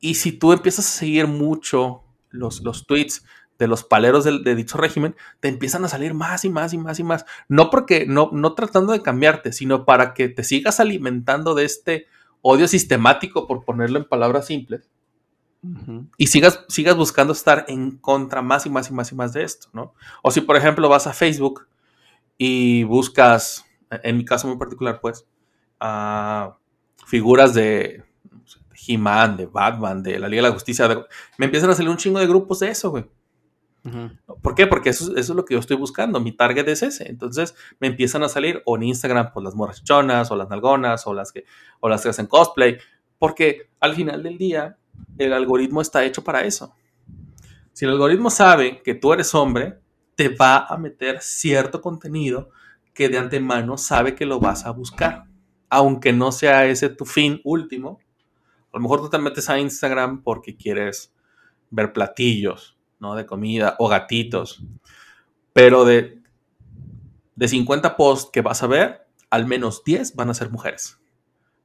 y 0.00 0.14
si 0.14 0.32
tú 0.32 0.52
empiezas 0.52 0.86
a 0.86 0.98
seguir 0.98 1.26
mucho 1.26 2.02
los, 2.30 2.62
los 2.62 2.86
tweets 2.86 3.24
de 3.58 3.68
los 3.68 3.84
paleros 3.84 4.24
de 4.24 4.54
dicho 4.54 4.78
régimen, 4.78 5.14
te 5.40 5.48
empiezan 5.48 5.84
a 5.84 5.88
salir 5.88 6.14
más 6.14 6.46
y 6.46 6.48
más 6.48 6.72
y 6.72 6.78
más 6.78 6.98
y 6.98 7.04
más. 7.04 7.26
No 7.46 7.68
porque, 7.68 8.06
no, 8.06 8.30
no 8.32 8.54
tratando 8.54 8.94
de 8.94 9.02
cambiarte, 9.02 9.52
sino 9.52 9.84
para 9.84 10.14
que 10.14 10.30
te 10.30 10.44
sigas 10.44 10.80
alimentando 10.80 11.54
de 11.54 11.66
este 11.66 12.06
odio 12.40 12.66
sistemático, 12.66 13.46
por 13.46 13.66
ponerlo 13.66 13.98
en 13.98 14.08
palabras 14.08 14.46
simples, 14.46 14.88
y 16.16 16.28
sigas, 16.28 16.64
sigas 16.68 16.96
buscando 16.96 17.34
estar 17.34 17.66
en 17.68 17.98
contra 17.98 18.40
más 18.40 18.64
y 18.64 18.70
más 18.70 18.88
y 18.88 18.94
más 18.94 19.12
y 19.12 19.14
más 19.14 19.34
de 19.34 19.42
esto, 19.42 19.68
¿no? 19.74 19.92
O 20.22 20.30
si, 20.30 20.40
por 20.40 20.56
ejemplo, 20.56 20.88
vas 20.88 21.06
a 21.06 21.12
Facebook 21.12 21.68
y 22.38 22.84
buscas, 22.84 23.66
en 23.90 24.16
mi 24.16 24.24
caso 24.24 24.48
muy 24.48 24.56
particular, 24.56 25.00
pues, 25.02 25.26
a 25.78 26.56
figuras 27.04 27.52
de 27.52 28.04
He-Man, 28.86 29.36
de 29.36 29.46
Batman, 29.46 30.02
de 30.02 30.18
la 30.18 30.28
Liga 30.28 30.42
de 30.42 30.48
la 30.48 30.54
Justicia, 30.54 30.88
de- 30.88 31.04
me 31.38 31.46
empiezan 31.46 31.70
a 31.70 31.74
salir 31.74 31.90
un 31.90 31.96
chingo 31.96 32.18
de 32.18 32.26
grupos 32.26 32.60
de 32.60 32.68
eso, 32.70 32.90
güey. 32.90 33.04
¿Por 34.42 34.54
qué? 34.54 34.66
Porque 34.66 34.90
eso, 34.90 35.04
eso 35.16 35.32
es 35.32 35.36
lo 35.36 35.44
que 35.44 35.54
yo 35.54 35.60
estoy 35.60 35.76
buscando. 35.76 36.20
Mi 36.20 36.32
target 36.32 36.68
es 36.68 36.82
ese. 36.82 37.08
Entonces 37.08 37.54
me 37.78 37.86
empiezan 37.86 38.22
a 38.22 38.28
salir 38.28 38.62
o 38.66 38.76
en 38.76 38.82
Instagram 38.82 39.32
pues 39.32 39.42
las 39.42 39.54
morrachonas 39.54 40.30
o 40.30 40.36
las 40.36 40.50
nalgonas 40.50 41.06
o 41.06 41.14
las 41.14 41.32
que, 41.32 41.44
o 41.80 41.88
las 41.88 42.02
que 42.02 42.10
hacen 42.10 42.26
cosplay. 42.26 42.76
Porque 43.18 43.70
al 43.80 43.94
final 43.94 44.22
del 44.22 44.36
día 44.36 44.76
el 45.16 45.32
algoritmo 45.32 45.80
está 45.80 46.04
hecho 46.04 46.22
para 46.22 46.42
eso. 46.44 46.74
Si 47.72 47.86
el 47.86 47.92
algoritmo 47.92 48.28
sabe 48.28 48.82
que 48.82 48.94
tú 48.94 49.14
eres 49.14 49.34
hombre, 49.34 49.78
te 50.14 50.28
va 50.28 50.66
a 50.66 50.76
meter 50.76 51.22
cierto 51.22 51.80
contenido 51.80 52.50
que 52.92 53.08
de 53.08 53.16
antemano 53.16 53.78
sabe 53.78 54.14
que 54.14 54.26
lo 54.26 54.40
vas 54.40 54.66
a 54.66 54.72
buscar. 54.72 55.24
Aunque 55.70 56.12
no 56.12 56.32
sea 56.32 56.66
ese 56.66 56.90
tu 56.90 57.06
fin 57.06 57.40
último. 57.44 57.98
A 58.72 58.76
lo 58.76 58.82
mejor 58.82 59.00
tú 59.00 59.10
te 59.10 59.18
metes 59.18 59.50
a 59.50 59.58
Instagram 59.58 60.22
porque 60.22 60.56
quieres 60.56 61.12
ver 61.70 61.92
platillos, 61.92 62.76
¿no? 62.98 63.14
De 63.14 63.26
comida 63.26 63.76
o 63.78 63.88
gatitos. 63.88 64.62
Pero 65.52 65.84
de, 65.84 66.20
de 67.34 67.48
50 67.48 67.96
posts 67.96 68.30
que 68.32 68.42
vas 68.42 68.62
a 68.62 68.68
ver, 68.68 69.06
al 69.30 69.46
menos 69.46 69.82
10 69.84 70.14
van 70.14 70.30
a 70.30 70.34
ser 70.34 70.50
mujeres. 70.50 70.98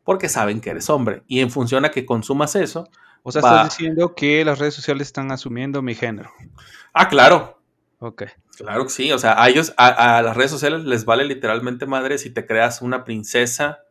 Porque 0.04 0.30
saben 0.30 0.62
que 0.62 0.72
eres 0.72 0.90
hombre. 0.90 1.24
Y 1.28 1.40
en 1.40 1.52
función 1.52 1.86
a 1.86 1.92
que 1.92 2.06
consumas 2.06 2.56
eso. 2.56 2.88
O 3.24 3.32
sea, 3.32 3.42
Va. 3.42 3.50
estás 3.50 3.78
diciendo 3.78 4.14
que 4.16 4.46
las 4.46 4.60
redes 4.60 4.76
sociales 4.76 5.08
están 5.08 5.32
asumiendo 5.32 5.82
mi 5.82 5.96
género. 5.96 6.32
Ah, 6.94 7.10
claro. 7.10 7.60
Ok. 8.00 8.24
Claro 8.58 8.84
que 8.84 8.92
sí. 8.92 9.12
O 9.12 9.18
sea, 9.18 9.42
a 9.42 9.50
ellos, 9.50 9.74
a, 9.78 10.18
a 10.18 10.22
las 10.22 10.38
redes 10.38 10.52
sociales 10.52 10.86
les 10.86 11.06
vale 11.06 11.26
literalmente 11.26 11.88
madre 11.88 12.18
si 12.20 12.30
te 12.30 12.46
creas 12.46 12.82
una 12.82 13.04
princesa 13.04 13.85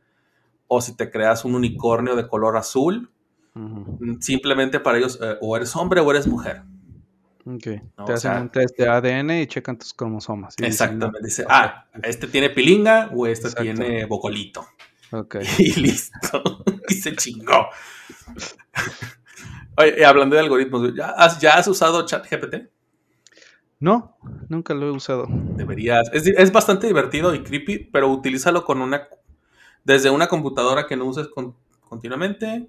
o 0.75 0.81
si 0.81 0.97
te 0.97 1.11
creas 1.11 1.45
un 1.45 1.55
unicornio 1.55 2.17
de 2.17 2.27
color 2.29 2.57
azul. 2.57 3.11
Ujú. 3.55 4.17
Simplemente 4.21 4.81
para 4.81 4.99
ellos, 4.99 5.19
eh, 5.23 5.37
o 5.41 5.57
eres 5.57 5.75
hombre 5.77 6.01
o 6.01 6.11
eres 6.11 6.27
mujer. 6.27 6.63
Ok. 7.47 7.67
No, 7.99 8.05
Te 8.07 8.13
hacen 8.15 8.33
sea- 8.33 8.41
un 8.41 8.49
test 8.51 8.77
de 8.79 8.89
ADN 8.89 9.43
y 9.43 9.47
checan 9.47 9.79
tus 9.79 9.93
cromosomas. 9.95 10.55
Exactamente. 10.59 11.21
Dice, 11.23 11.45
ah, 11.49 11.87
este 12.03 12.27
tiene 12.27 12.51
pilinga 12.51 13.11
o 13.15 13.27
este 13.27 13.51
tiene 13.53 14.05
bocolito. 14.07 14.67
Ok. 15.13 15.37
Y 15.59 15.75
listo. 15.81 16.65
y 16.89 16.95
se 16.95 17.15
chingó. 17.15 17.67
Oye, 19.77 19.95
y 19.99 20.03
hablando 20.05 20.37
de 20.37 20.43
algoritmos, 20.43 20.95
¿ya 20.95 21.09
has, 21.11 21.41
ya 21.41 21.55
has 21.55 21.67
usado 21.69 22.07
ChatGPT? 22.07 22.69
No, 23.81 24.17
nunca 24.49 24.73
lo 24.73 24.87
he 24.87 24.91
usado. 24.93 25.27
Deberías. 25.29 26.09
Es, 26.13 26.27
es 26.27 26.53
bastante 26.53 26.87
divertido 26.87 27.35
y 27.35 27.43
creepy, 27.43 27.91
pero 27.93 28.09
utilízalo 28.09 28.65
con 28.65 28.81
una. 28.81 29.09
Desde 29.85 30.11
una 30.11 30.27
computadora 30.29 30.87
que 30.87 30.97
no 30.97 31.05
uses 31.07 31.29
con- 31.29 31.57
continuamente. 31.81 32.69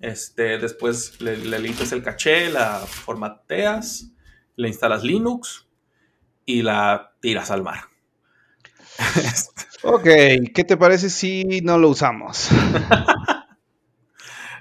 Este, 0.00 0.58
después 0.58 1.20
le, 1.20 1.36
le 1.36 1.58
limpias 1.58 1.92
el 1.92 2.02
caché, 2.02 2.50
la 2.50 2.78
formateas, 2.80 4.10
le 4.56 4.68
instalas 4.68 5.02
Linux 5.04 5.66
y 6.44 6.62
la 6.62 7.14
tiras 7.20 7.50
al 7.50 7.62
mar. 7.62 7.84
Ok, 9.82 10.04
¿qué 10.54 10.64
te 10.66 10.76
parece 10.76 11.10
si 11.10 11.60
no 11.62 11.78
lo 11.78 11.90
usamos? 11.90 12.48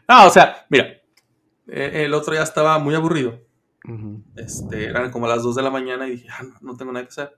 No, 0.07 0.27
o 0.27 0.29
sea, 0.29 0.65
mira, 0.69 0.85
eh, 1.67 2.03
el 2.05 2.13
otro 2.13 2.33
día 2.33 2.43
estaba 2.43 2.77
muy 2.79 2.95
aburrido. 2.95 3.39
Este, 4.35 4.85
eran 4.85 5.11
como 5.11 5.27
las 5.27 5.43
2 5.43 5.55
de 5.55 5.61
la 5.61 5.69
mañana 5.69 6.07
y 6.07 6.11
dije, 6.11 6.27
"Ah, 6.31 6.43
no 6.61 6.75
tengo 6.77 6.91
nada 6.91 7.05
que 7.05 7.09
hacer. 7.09 7.37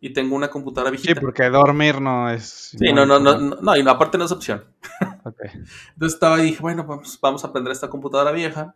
Y 0.00 0.12
tengo 0.12 0.36
una 0.36 0.48
computadora 0.48 0.90
Sí, 0.96 1.02
viejita. 1.02 1.20
porque 1.20 1.48
dormir 1.50 2.00
no 2.00 2.30
es. 2.30 2.44
Sí, 2.78 2.92
no, 2.92 3.04
no, 3.04 3.18
no, 3.18 3.38
no, 3.38 3.76
y 3.76 3.80
aparte 3.88 4.16
no 4.18 4.24
es 4.26 4.32
opción. 4.32 4.64
Entonces 5.24 6.14
estaba 6.14 6.38
y 6.40 6.44
dije, 6.46 6.60
bueno, 6.62 6.86
pues 6.86 7.18
vamos 7.20 7.44
a 7.44 7.48
aprender 7.48 7.72
esta 7.72 7.90
computadora 7.90 8.30
vieja. 8.32 8.74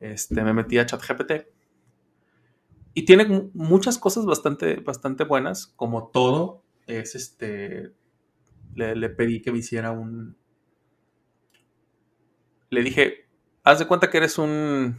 Este, 0.00 0.42
me 0.42 0.52
metí 0.54 0.78
a 0.78 0.86
ChatGPT. 0.86 1.32
Y 2.94 3.04
tiene 3.04 3.26
mu- 3.26 3.50
muchas 3.54 3.98
cosas 3.98 4.24
bastante, 4.24 4.76
bastante 4.76 5.24
buenas, 5.24 5.66
como 5.76 6.08
todo. 6.08 6.62
Es 6.86 7.14
este. 7.14 7.92
Le, 8.74 8.96
le 8.96 9.10
pedí 9.10 9.42
que 9.42 9.52
me 9.52 9.58
hiciera 9.58 9.90
un. 9.92 10.36
Le 12.70 12.82
dije, 12.82 13.28
haz 13.64 13.78
de 13.80 13.86
cuenta 13.86 14.10
que 14.10 14.16
eres 14.18 14.38
un. 14.38 14.96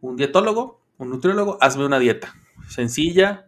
Un 0.00 0.16
dietólogo, 0.16 0.80
un 0.98 1.10
nutriólogo, 1.10 1.58
hazme 1.60 1.84
una 1.84 1.98
dieta. 1.98 2.32
Sencilla, 2.68 3.47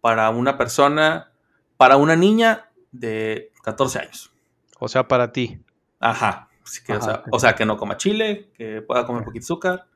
para 0.00 0.30
una 0.30 0.56
persona, 0.58 1.32
para 1.76 1.96
una 1.96 2.16
niña 2.16 2.70
de 2.92 3.52
14 3.62 3.98
años. 4.00 4.32
O 4.78 4.88
sea, 4.88 5.06
para 5.08 5.32
ti. 5.32 5.60
Ajá. 6.00 6.48
Así 6.64 6.82
que, 6.84 6.92
o, 6.94 7.00
sea, 7.00 7.14
ok. 7.14 7.28
o 7.32 7.38
sea, 7.38 7.54
que 7.54 7.64
no 7.66 7.76
coma 7.76 7.96
chile, 7.96 8.50
que 8.56 8.82
pueda 8.82 9.06
comer 9.06 9.20
un 9.20 9.24
poquito 9.26 9.42
de 9.42 9.46
azúcar. 9.46 9.86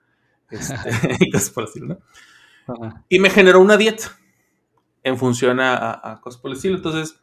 Este, 0.51 0.75
y 1.21 1.31
cosas 1.31 1.51
por 1.51 1.65
estilo, 1.65 1.87
¿no? 1.87 1.99
Y 3.09 3.19
me 3.19 3.29
generó 3.31 3.61
una 3.61 3.77
dieta 3.77 4.05
en 5.03 5.19
función 5.19 5.61
a, 5.61 5.75
a- 5.77 6.13
a 6.13 6.21
cosas 6.21 6.41
por 6.41 6.51
el 6.51 6.57
estilo. 6.57 6.77
Entonces, 6.77 7.19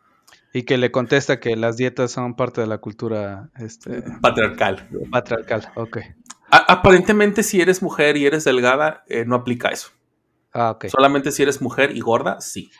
Y 0.53 0.63
que 0.63 0.77
le 0.77 0.91
contesta 0.91 1.39
que 1.39 1.55
las 1.55 1.77
dietas 1.77 2.11
son 2.11 2.35
parte 2.35 2.61
de 2.61 2.67
la 2.67 2.77
cultura 2.79 3.49
este, 3.57 4.03
patriarcal. 4.21 4.87
patriarcal. 5.11 5.71
Ok. 5.75 5.97
A- 6.51 6.73
aparentemente, 6.73 7.41
si 7.43 7.61
eres 7.61 7.81
mujer 7.81 8.17
y 8.17 8.25
eres 8.25 8.43
delgada, 8.43 9.03
eh, 9.07 9.23
no 9.25 9.35
aplica 9.35 9.69
eso. 9.69 9.89
Ah, 10.53 10.71
ok. 10.71 10.87
Solamente 10.87 11.31
si 11.31 11.43
eres 11.43 11.61
mujer 11.61 11.95
y 11.95 11.99
gorda, 11.99 12.41
sí. 12.41 12.71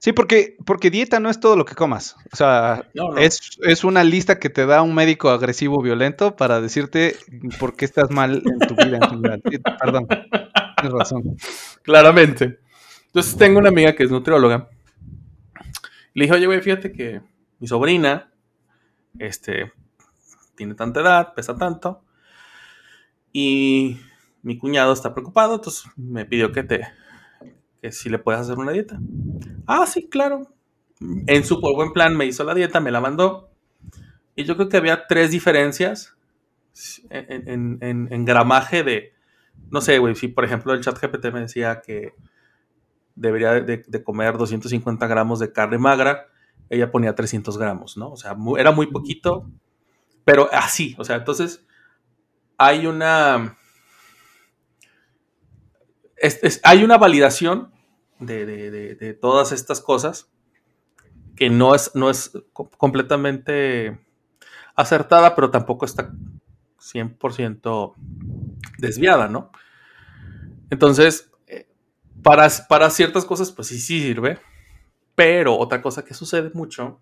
Sí, 0.00 0.12
porque, 0.12 0.56
porque 0.64 0.90
dieta 0.90 1.18
no 1.18 1.28
es 1.28 1.40
todo 1.40 1.56
lo 1.56 1.64
que 1.64 1.74
comas. 1.74 2.14
O 2.32 2.36
sea, 2.36 2.88
No, 2.94 3.10
no. 3.10 3.18
es, 3.18 3.58
es 3.62 3.82
una 3.82 4.04
lista 4.04 4.38
que 4.38 4.48
te 4.48 4.64
da 4.64 4.80
un 4.82 4.94
médico 4.94 5.28
agresivo 5.30 5.82
violento 5.82 6.36
para 6.36 6.60
decirte 6.60 7.16
por 7.58 7.74
qué 7.74 7.84
estás 7.84 8.10
mal 8.10 8.42
en 8.44 8.58
tu 8.68 8.76
vida 8.76 8.98
en 9.02 9.10
general. 9.10 9.42
Sí, 9.50 9.58
Perdón. 9.58 10.06
Tienes 10.76 10.92
razón. 10.96 11.36
Claramente. 11.82 12.60
Entonces 13.06 13.36
tengo 13.36 13.58
una 13.58 13.70
amiga 13.70 13.94
que 13.96 14.04
es 14.04 14.10
nutrióloga. 14.10 14.68
Le 16.14 16.24
dije, 16.24 16.34
oye, 16.34 16.46
güey, 16.46 16.60
fíjate 16.60 16.92
que 16.92 17.20
mi 17.58 17.66
sobrina, 17.66 18.30
este, 19.18 19.72
tiene 20.54 20.74
tanta 20.74 21.00
edad, 21.00 21.34
pesa 21.34 21.56
tanto, 21.56 22.04
y 23.32 23.98
mi 24.42 24.58
cuñado 24.58 24.92
está 24.92 25.12
preocupado, 25.14 25.56
entonces 25.56 25.84
me 25.96 26.24
pidió 26.24 26.52
que 26.52 26.62
te, 26.62 26.86
si 27.92 28.08
le 28.08 28.18
puedes 28.18 28.40
hacer 28.40 28.58
una 28.58 28.72
dieta. 28.72 29.00
Ah, 29.66 29.86
sí, 29.86 30.08
claro. 30.08 30.48
En 31.26 31.44
su 31.44 31.60
buen 31.60 31.92
plan 31.92 32.16
me 32.16 32.26
hizo 32.26 32.44
la 32.44 32.54
dieta, 32.54 32.80
me 32.80 32.90
la 32.90 33.00
mandó, 33.00 33.50
y 34.36 34.44
yo 34.44 34.56
creo 34.56 34.68
que 34.68 34.78
había 34.78 35.06
tres 35.08 35.30
diferencias 35.32 36.16
en, 37.10 37.48
en- 37.48 37.78
en- 37.82 38.08
en 38.12 38.24
gramaje 38.24 38.82
de, 38.84 39.12
no 39.70 39.80
sé, 39.80 39.98
güey, 39.98 40.14
si 40.14 40.28
por 40.28 40.44
ejemplo 40.44 40.72
el 40.74 40.80
chat 40.82 40.98
GPT 41.00 41.32
me 41.32 41.40
decía 41.40 41.80
que 41.84 42.14
debería 43.14 43.52
de, 43.60 43.84
de 43.86 44.04
comer 44.04 44.36
250 44.38 45.06
gramos 45.06 45.40
de 45.40 45.52
carne 45.52 45.78
magra, 45.78 46.26
ella 46.70 46.90
ponía 46.90 47.14
300 47.14 47.58
gramos, 47.58 47.96
¿no? 47.96 48.10
O 48.12 48.16
sea, 48.16 48.34
mu- 48.34 48.56
era 48.56 48.70
muy 48.70 48.86
poquito, 48.86 49.50
pero 50.24 50.48
así, 50.52 50.96
o 50.98 51.04
sea, 51.04 51.16
entonces 51.16 51.64
hay 52.58 52.86
una... 52.86 53.56
hay 56.62 56.84
una 56.84 56.98
validación 56.98 57.70
de, 58.20 58.46
de- 58.46 58.70
de- 58.96 59.14
todas 59.14 59.52
estas 59.52 59.80
cosas 59.80 60.30
que 61.36 61.50
no 61.50 61.74
es, 61.74 61.92
no 61.94 62.10
es 62.10 62.32
co- 62.52 62.70
completamente 62.76 64.00
acertada, 64.76 65.34
pero 65.34 65.50
tampoco 65.50 65.84
está 65.84 66.12
100% 66.78 67.94
desviada, 68.78 69.28
¿no? 69.28 69.50
Entonces, 70.70 71.30
eh, 71.46 71.68
para, 72.22 72.48
para 72.68 72.90
ciertas 72.90 73.24
cosas, 73.24 73.52
pues 73.52 73.68
sí, 73.68 73.78
sí 73.78 74.00
sirve. 74.00 74.38
Pero 75.14 75.56
otra 75.58 75.82
cosa 75.82 76.04
que 76.04 76.14
sucede 76.14 76.50
mucho, 76.54 77.00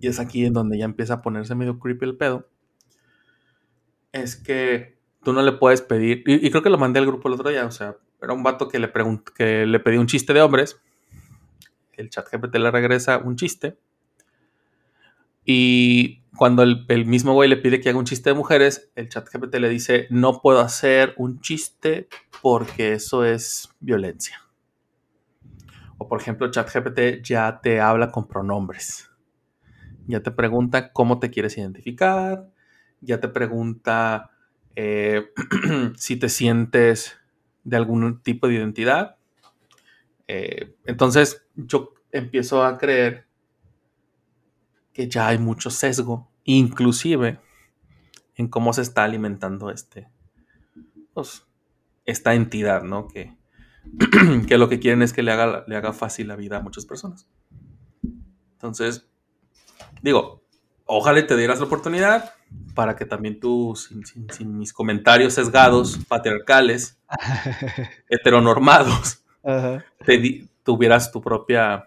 y 0.00 0.06
es 0.08 0.20
aquí 0.20 0.44
en 0.46 0.52
donde 0.52 0.78
ya 0.78 0.84
empieza 0.84 1.14
a 1.14 1.22
ponerse 1.22 1.54
medio 1.56 1.80
creepy 1.80 2.04
el 2.04 2.16
pedo, 2.16 2.48
es 4.12 4.36
que 4.36 4.98
tú 5.22 5.32
no 5.32 5.42
le 5.42 5.52
puedes 5.52 5.82
pedir, 5.82 6.22
y, 6.26 6.46
y 6.46 6.50
creo 6.50 6.62
que 6.62 6.70
lo 6.70 6.78
mandé 6.78 7.00
al 7.00 7.06
grupo 7.06 7.28
el 7.28 7.34
otro 7.34 7.50
día, 7.50 7.64
o 7.66 7.70
sea, 7.70 7.96
era 8.20 8.32
un 8.32 8.42
vato 8.42 8.68
que 8.68 8.78
le, 8.78 8.90
que 9.34 9.66
le 9.66 9.80
pedí 9.80 9.96
un 9.96 10.06
chiste 10.06 10.32
de 10.32 10.42
hombres, 10.42 10.80
el 11.94 12.10
chat 12.10 12.26
GPT 12.30 12.56
le 12.58 12.70
regresa 12.70 13.18
un 13.18 13.36
chiste, 13.36 13.76
y 15.44 16.22
cuando 16.36 16.62
el, 16.62 16.84
el 16.88 17.04
mismo 17.04 17.34
güey 17.34 17.48
le 17.48 17.56
pide 17.56 17.80
que 17.80 17.90
haga 17.90 17.98
un 17.98 18.06
chiste 18.06 18.30
de 18.30 18.34
mujeres, 18.34 18.90
el 18.94 19.08
chat 19.08 19.28
GPT 19.28 19.60
le 19.60 19.68
dice, 19.68 20.06
no 20.10 20.40
puedo 20.40 20.60
hacer 20.60 21.14
un 21.16 21.40
chiste 21.40 22.08
porque 22.42 22.92
eso 22.92 23.24
es 23.24 23.70
violencia. 23.80 24.40
O 25.98 26.08
por 26.08 26.20
ejemplo, 26.20 26.50
chat 26.50 26.68
GPT 26.68 27.22
ya 27.22 27.60
te 27.62 27.80
habla 27.80 28.10
con 28.10 28.26
pronombres. 28.26 29.10
Ya 30.06 30.22
te 30.22 30.30
pregunta 30.30 30.92
cómo 30.92 31.18
te 31.18 31.30
quieres 31.30 31.56
identificar. 31.56 32.48
Ya 33.00 33.20
te 33.20 33.28
pregunta 33.28 34.30
eh, 34.76 35.30
si 35.96 36.16
te 36.16 36.28
sientes 36.28 37.16
de 37.64 37.76
algún 37.76 38.20
tipo 38.22 38.46
de 38.46 38.54
identidad. 38.54 39.16
Eh, 40.28 40.74
entonces 40.84 41.44
yo 41.54 41.94
empiezo 42.12 42.64
a 42.64 42.78
creer 42.78 43.26
que 44.92 45.08
ya 45.08 45.28
hay 45.28 45.38
mucho 45.38 45.70
sesgo, 45.70 46.30
inclusive 46.44 47.40
en 48.36 48.48
cómo 48.48 48.72
se 48.72 48.82
está 48.82 49.04
alimentando 49.04 49.70
este, 49.70 50.08
pues, 51.12 51.44
esta 52.04 52.34
entidad, 52.34 52.82
¿no? 52.82 53.08
Que, 53.08 53.36
que 54.48 54.58
lo 54.58 54.68
que 54.68 54.78
quieren 54.78 55.02
es 55.02 55.12
que 55.12 55.22
le 55.22 55.32
haga, 55.32 55.64
le 55.66 55.76
haga 55.76 55.92
fácil 55.92 56.28
la 56.28 56.36
vida 56.36 56.58
a 56.58 56.62
muchas 56.62 56.86
personas. 56.86 57.28
Entonces, 58.52 59.08
digo, 60.02 60.42
ojalá 60.84 61.26
te 61.26 61.36
dieras 61.36 61.58
la 61.58 61.66
oportunidad 61.66 62.32
para 62.74 62.96
que 62.96 63.04
también 63.04 63.40
tú, 63.40 63.74
sin 63.76 64.58
mis 64.58 64.72
comentarios 64.72 65.34
sesgados, 65.34 65.98
patriarcales, 66.08 66.98
heteronormados, 68.08 69.24
Ajá. 69.42 69.84
te 70.04 70.18
di- 70.18 70.48
tuvieras 70.62 71.10
tu 71.12 71.20
propia 71.20 71.86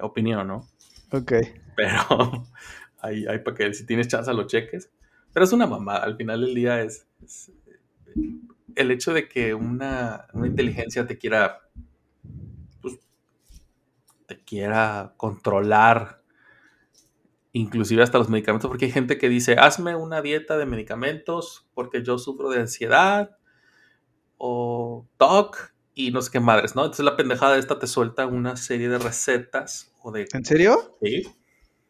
opinión, 0.00 0.46
¿no? 0.48 0.68
Ok. 1.10 1.32
Pero 1.76 2.46
ahí, 3.00 3.26
ahí 3.26 3.38
para 3.38 3.56
que 3.56 3.74
si 3.74 3.86
tienes 3.86 4.08
chance 4.08 4.32
lo 4.32 4.46
cheques. 4.46 4.90
Pero 5.32 5.44
es 5.44 5.52
una 5.52 5.66
mamada. 5.66 6.04
Al 6.04 6.16
final 6.16 6.42
del 6.42 6.54
día 6.54 6.82
es, 6.82 7.06
es 7.24 7.50
el 8.74 8.90
hecho 8.90 9.14
de 9.14 9.28
que 9.28 9.54
una, 9.54 10.26
una 10.34 10.46
inteligencia 10.46 11.06
te 11.06 11.16
quiera 11.18 11.60
pues, 12.80 12.98
te 14.26 14.38
quiera 14.44 15.14
controlar 15.16 16.22
inclusive 17.54 18.02
hasta 18.02 18.16
los 18.18 18.30
medicamentos 18.30 18.68
porque 18.68 18.86
hay 18.86 18.92
gente 18.92 19.18
que 19.18 19.28
dice 19.28 19.56
hazme 19.58 19.94
una 19.94 20.22
dieta 20.22 20.56
de 20.56 20.64
medicamentos 20.64 21.66
porque 21.74 22.02
yo 22.02 22.16
sufro 22.18 22.48
de 22.48 22.60
ansiedad 22.60 23.36
o 24.44 25.06
TOC 25.18 25.72
y 25.94 26.10
no 26.10 26.20
sé 26.20 26.32
qué 26.32 26.40
madres, 26.40 26.74
¿no? 26.74 26.82
Entonces 26.82 27.04
la 27.04 27.16
pendejada 27.16 27.56
esta 27.58 27.78
te 27.78 27.86
suelta 27.86 28.26
una 28.26 28.56
serie 28.56 28.88
de 28.88 28.98
recetas 28.98 29.94
o 30.02 30.10
de... 30.10 30.26
¿En 30.32 30.44
serio? 30.44 30.96
Sí, 31.00 31.22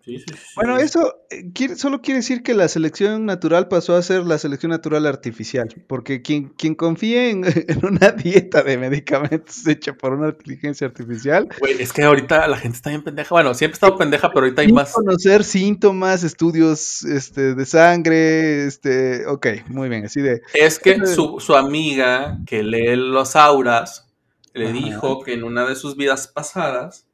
sí, 0.05 0.18
sí, 0.18 0.24
sí. 0.34 0.34
Bueno, 0.57 0.76
eso 0.78 1.14
eh, 1.30 1.50
quiere- 1.55 1.76
solo 1.76 2.03
quiere 2.03 2.18
decir 2.18 2.42
que 2.42 2.55
la 2.55 2.68
selección 2.68 3.24
natural 3.26 3.68
pasó 3.68 3.94
a 3.96 4.03
ser 4.03 4.24
la 4.24 4.38
selección 4.38 4.70
natural 4.70 5.07
artificial, 5.07 5.68
porque 5.86 6.22
quien, 6.22 6.48
quien 6.50 6.74
confíe 6.74 7.30
en, 7.30 7.44
en 7.68 7.84
una 7.86 8.11
dieta 8.12 8.62
de 8.62 8.78
medicamentos 8.78 9.66
hecha 9.66 9.94
por 9.94 10.12
una 10.14 10.28
inteligencia 10.30 10.86
artificial, 10.86 11.48
Güey, 11.59 11.80
es 11.80 11.92
que 11.92 12.03
ahorita 12.03 12.46
la 12.48 12.57
gente 12.57 12.76
está 12.76 12.90
bien 12.90 13.03
pendeja. 13.03 13.28
Bueno, 13.34 13.55
siempre 13.55 13.74
ha 13.74 13.76
estado 13.76 13.96
pendeja, 13.96 14.28
pero 14.30 14.46
ahorita 14.46 14.62
hay 14.62 14.72
más. 14.72 14.92
conocer 14.92 15.44
síntomas, 15.44 16.22
estudios 16.24 17.05
este, 17.05 17.55
de 17.55 17.66
sangre, 17.66 18.66
este, 18.66 19.26
ok, 19.26 19.46
muy 19.68 19.88
bien, 19.88 20.05
así 20.05 20.20
de, 20.20 20.42
Es 20.55 20.78
que 20.78 21.07
su, 21.07 21.40
su 21.40 21.55
amiga 21.57 22.38
que 22.46 22.62
lee 22.62 22.96
los 22.96 23.36
auras 23.36 24.09
le 24.55 24.64
Ajá. 24.68 24.72
dijo 24.74 25.22
que 25.22 25.32
en 25.32 25.44
una 25.44 25.64
de 25.64 25.76
sus 25.76 25.96
vidas 25.96 26.28
pasadas 26.28 27.07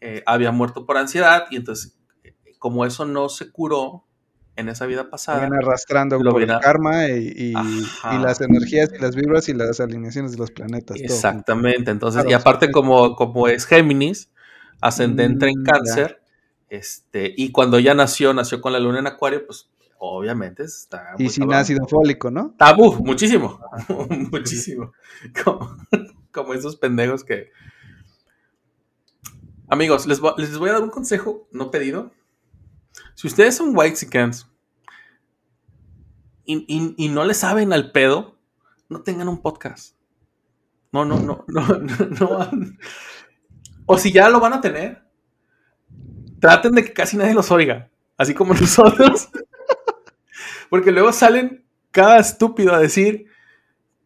eh, 0.00 0.22
había 0.26 0.52
muerto 0.52 0.84
por 0.84 0.98
ansiedad 0.98 1.44
y 1.50 1.56
entonces, 1.56 1.96
como 2.64 2.86
eso 2.86 3.04
no 3.04 3.28
se 3.28 3.50
curó 3.52 4.04
en 4.56 4.70
esa 4.70 4.86
vida 4.86 5.10
pasada, 5.10 5.40
viene 5.40 5.58
arrastrando 5.58 6.18
lo 6.18 6.32
por 6.32 6.42
el 6.42 6.48
karma 6.58 7.08
y, 7.08 7.28
y- 7.36 7.52
Ajá. 7.52 8.14
y 8.16 8.18
las 8.22 8.40
energías 8.40 8.88
y 8.98 9.02
las 9.02 9.14
vibras 9.14 9.50
y 9.50 9.52
las 9.52 9.80
alineaciones 9.80 10.32
de 10.32 10.38
los 10.38 10.50
planetas. 10.50 10.96
todo. 11.02 11.04
Exactamente, 11.04 11.90
entonces, 11.90 12.22
Claro, 12.22 12.30
y 12.30 12.32
aparte 12.32 12.66
sí. 12.66 12.72
como, 12.72 13.16
como 13.16 13.48
es 13.48 13.66
Géminis, 13.66 14.30
ascendente 14.80 15.46
en 15.46 15.60
Mm, 15.60 15.64
ya. 15.64 15.72
cáncer, 15.72 16.22
este, 16.70 17.34
y 17.36 17.52
cuando 17.52 17.76
ella 17.76 17.92
nació, 17.94 18.32
nació 18.32 18.62
con 18.62 18.72
la 18.72 18.80
luna 18.80 19.00
en 19.00 19.08
acuario, 19.08 19.44
pues 19.46 19.68
obviamente 19.98 20.62
está 20.64 21.14
Y 21.18 21.28
sin 21.28 21.52
ácido 21.52 21.86
fólico, 21.86 22.30
¿no? 22.30 22.54
Uf, 22.78 22.98
muchísimo, 23.00 23.60
muchísimo. 24.32 24.92
Como, 25.44 25.76
como 26.32 26.54
esos 26.54 26.76
pendejos 26.76 27.24
que, 27.24 27.50
Amigos, 29.68 30.06
les, 30.06 30.20
les 30.36 30.58
voy 30.58 30.70
a 30.70 30.74
dar 30.74 30.82
un 30.82 30.90
consejo 30.90 31.48
no 31.52 31.70
pedido. 31.70 32.12
Si 33.14 33.26
ustedes 33.26 33.56
son 33.56 33.76
white 33.76 33.96
y, 36.46 36.94
y, 36.96 37.08
no 37.08 37.24
le 37.24 37.34
saben 37.34 37.72
al 37.72 37.90
pedo, 37.92 38.36
no 38.88 39.02
tengan 39.02 39.28
un 39.28 39.40
podcast. 39.40 39.96
No, 40.92 41.04
no, 41.04 41.18
no, 41.20 41.44
no, 41.48 41.66
no, 41.78 42.08
no. 42.18 42.50
O 43.86 43.98
si 43.98 44.12
ya 44.12 44.28
lo 44.28 44.40
van 44.40 44.52
a 44.52 44.60
tener, 44.60 45.02
traten 46.40 46.72
de 46.72 46.84
que 46.84 46.92
casi 46.92 47.16
nadie 47.16 47.34
los 47.34 47.50
oiga, 47.50 47.90
así 48.18 48.34
como 48.34 48.52
nosotros. 48.60 49.28
Porque 50.68 50.92
luego 50.92 51.12
salen 51.12 51.64
cada 51.90 52.18
estúpido 52.18 52.74
a 52.74 52.80
decir 52.80 53.26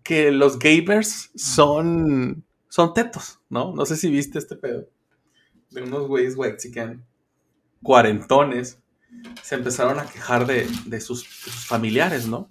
que 0.02 0.30
los 0.30 0.58
gamers 0.58 1.30
son, 1.34 2.44
son 2.68 2.94
tetos, 2.94 3.40
¿no? 3.48 3.74
No 3.74 3.84
sé 3.86 3.96
si 3.96 4.10
viste 4.10 4.38
este 4.38 4.56
pedo. 4.56 4.86
De 5.70 5.82
unos 5.82 6.06
güeyes 6.06 6.34
white 6.36 6.58
cuarentones 7.82 8.82
se 9.42 9.54
empezaron 9.54 9.98
a 9.98 10.06
quejar 10.06 10.46
de, 10.46 10.68
de 10.86 11.00
sus, 11.00 11.26
familiares, 11.26 12.26
¿no? 12.26 12.48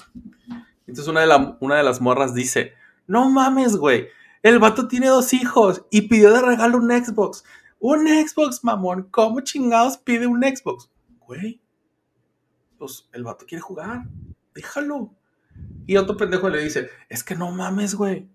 Entonces 0.88 1.08
una 1.08 1.22
de, 1.22 1.55
una 1.60 1.76
de 1.76 1.84
las 1.84 2.01
morras 2.01 2.34
dice, 2.34 2.74
no 3.08 3.30
mames, 3.30 3.76
güey, 3.76 4.08
el 4.43 4.60
vato 4.60 4.88
tiene 4.88 5.08
dos 5.08 5.34
hijos 5.34 5.84
y 5.91 6.03
pidió 6.03 6.34
de 6.34 6.41
regalo 6.41 6.78
un 6.78 6.89
Xbox. 6.89 7.43
Un 7.80 8.08
Xbox, 8.08 8.64
mamón, 8.64 9.08
¿cómo 9.12 9.41
chingados 9.41 9.97
pide 9.97 10.28
un 10.28 10.41
Xbox? 10.41 10.89
Güey, 11.20 11.62
pues 12.78 13.10
el 13.14 13.24
vato 13.24 13.45
quiere 13.45 13.62
jugar, 13.62 14.03
déjalo. 14.53 15.14
Y 15.86 15.97
otro 15.97 16.18
pendejo 16.18 16.49
le 16.49 16.64
dice, 16.64 16.89
es 17.10 17.24
que 17.24 17.36
no 17.36 17.51
mames, 17.51 17.95
güey. 17.95 18.30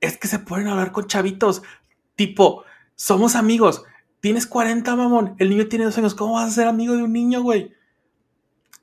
Es 0.00 0.16
que 0.16 0.28
se 0.28 0.38
pueden 0.38 0.68
hablar 0.68 0.92
con 0.92 1.06
chavitos. 1.06 1.62
Tipo, 2.14 2.64
somos 2.94 3.34
amigos. 3.34 3.84
Tienes 4.20 4.46
40, 4.46 4.96
mamón. 4.96 5.34
El 5.38 5.50
niño 5.50 5.68
tiene 5.68 5.84
dos 5.84 5.96
años. 5.98 6.14
¿Cómo 6.14 6.34
vas 6.34 6.48
a 6.48 6.54
ser 6.54 6.66
amigo 6.66 6.96
de 6.96 7.02
un 7.04 7.12
niño, 7.12 7.42
güey? 7.42 7.72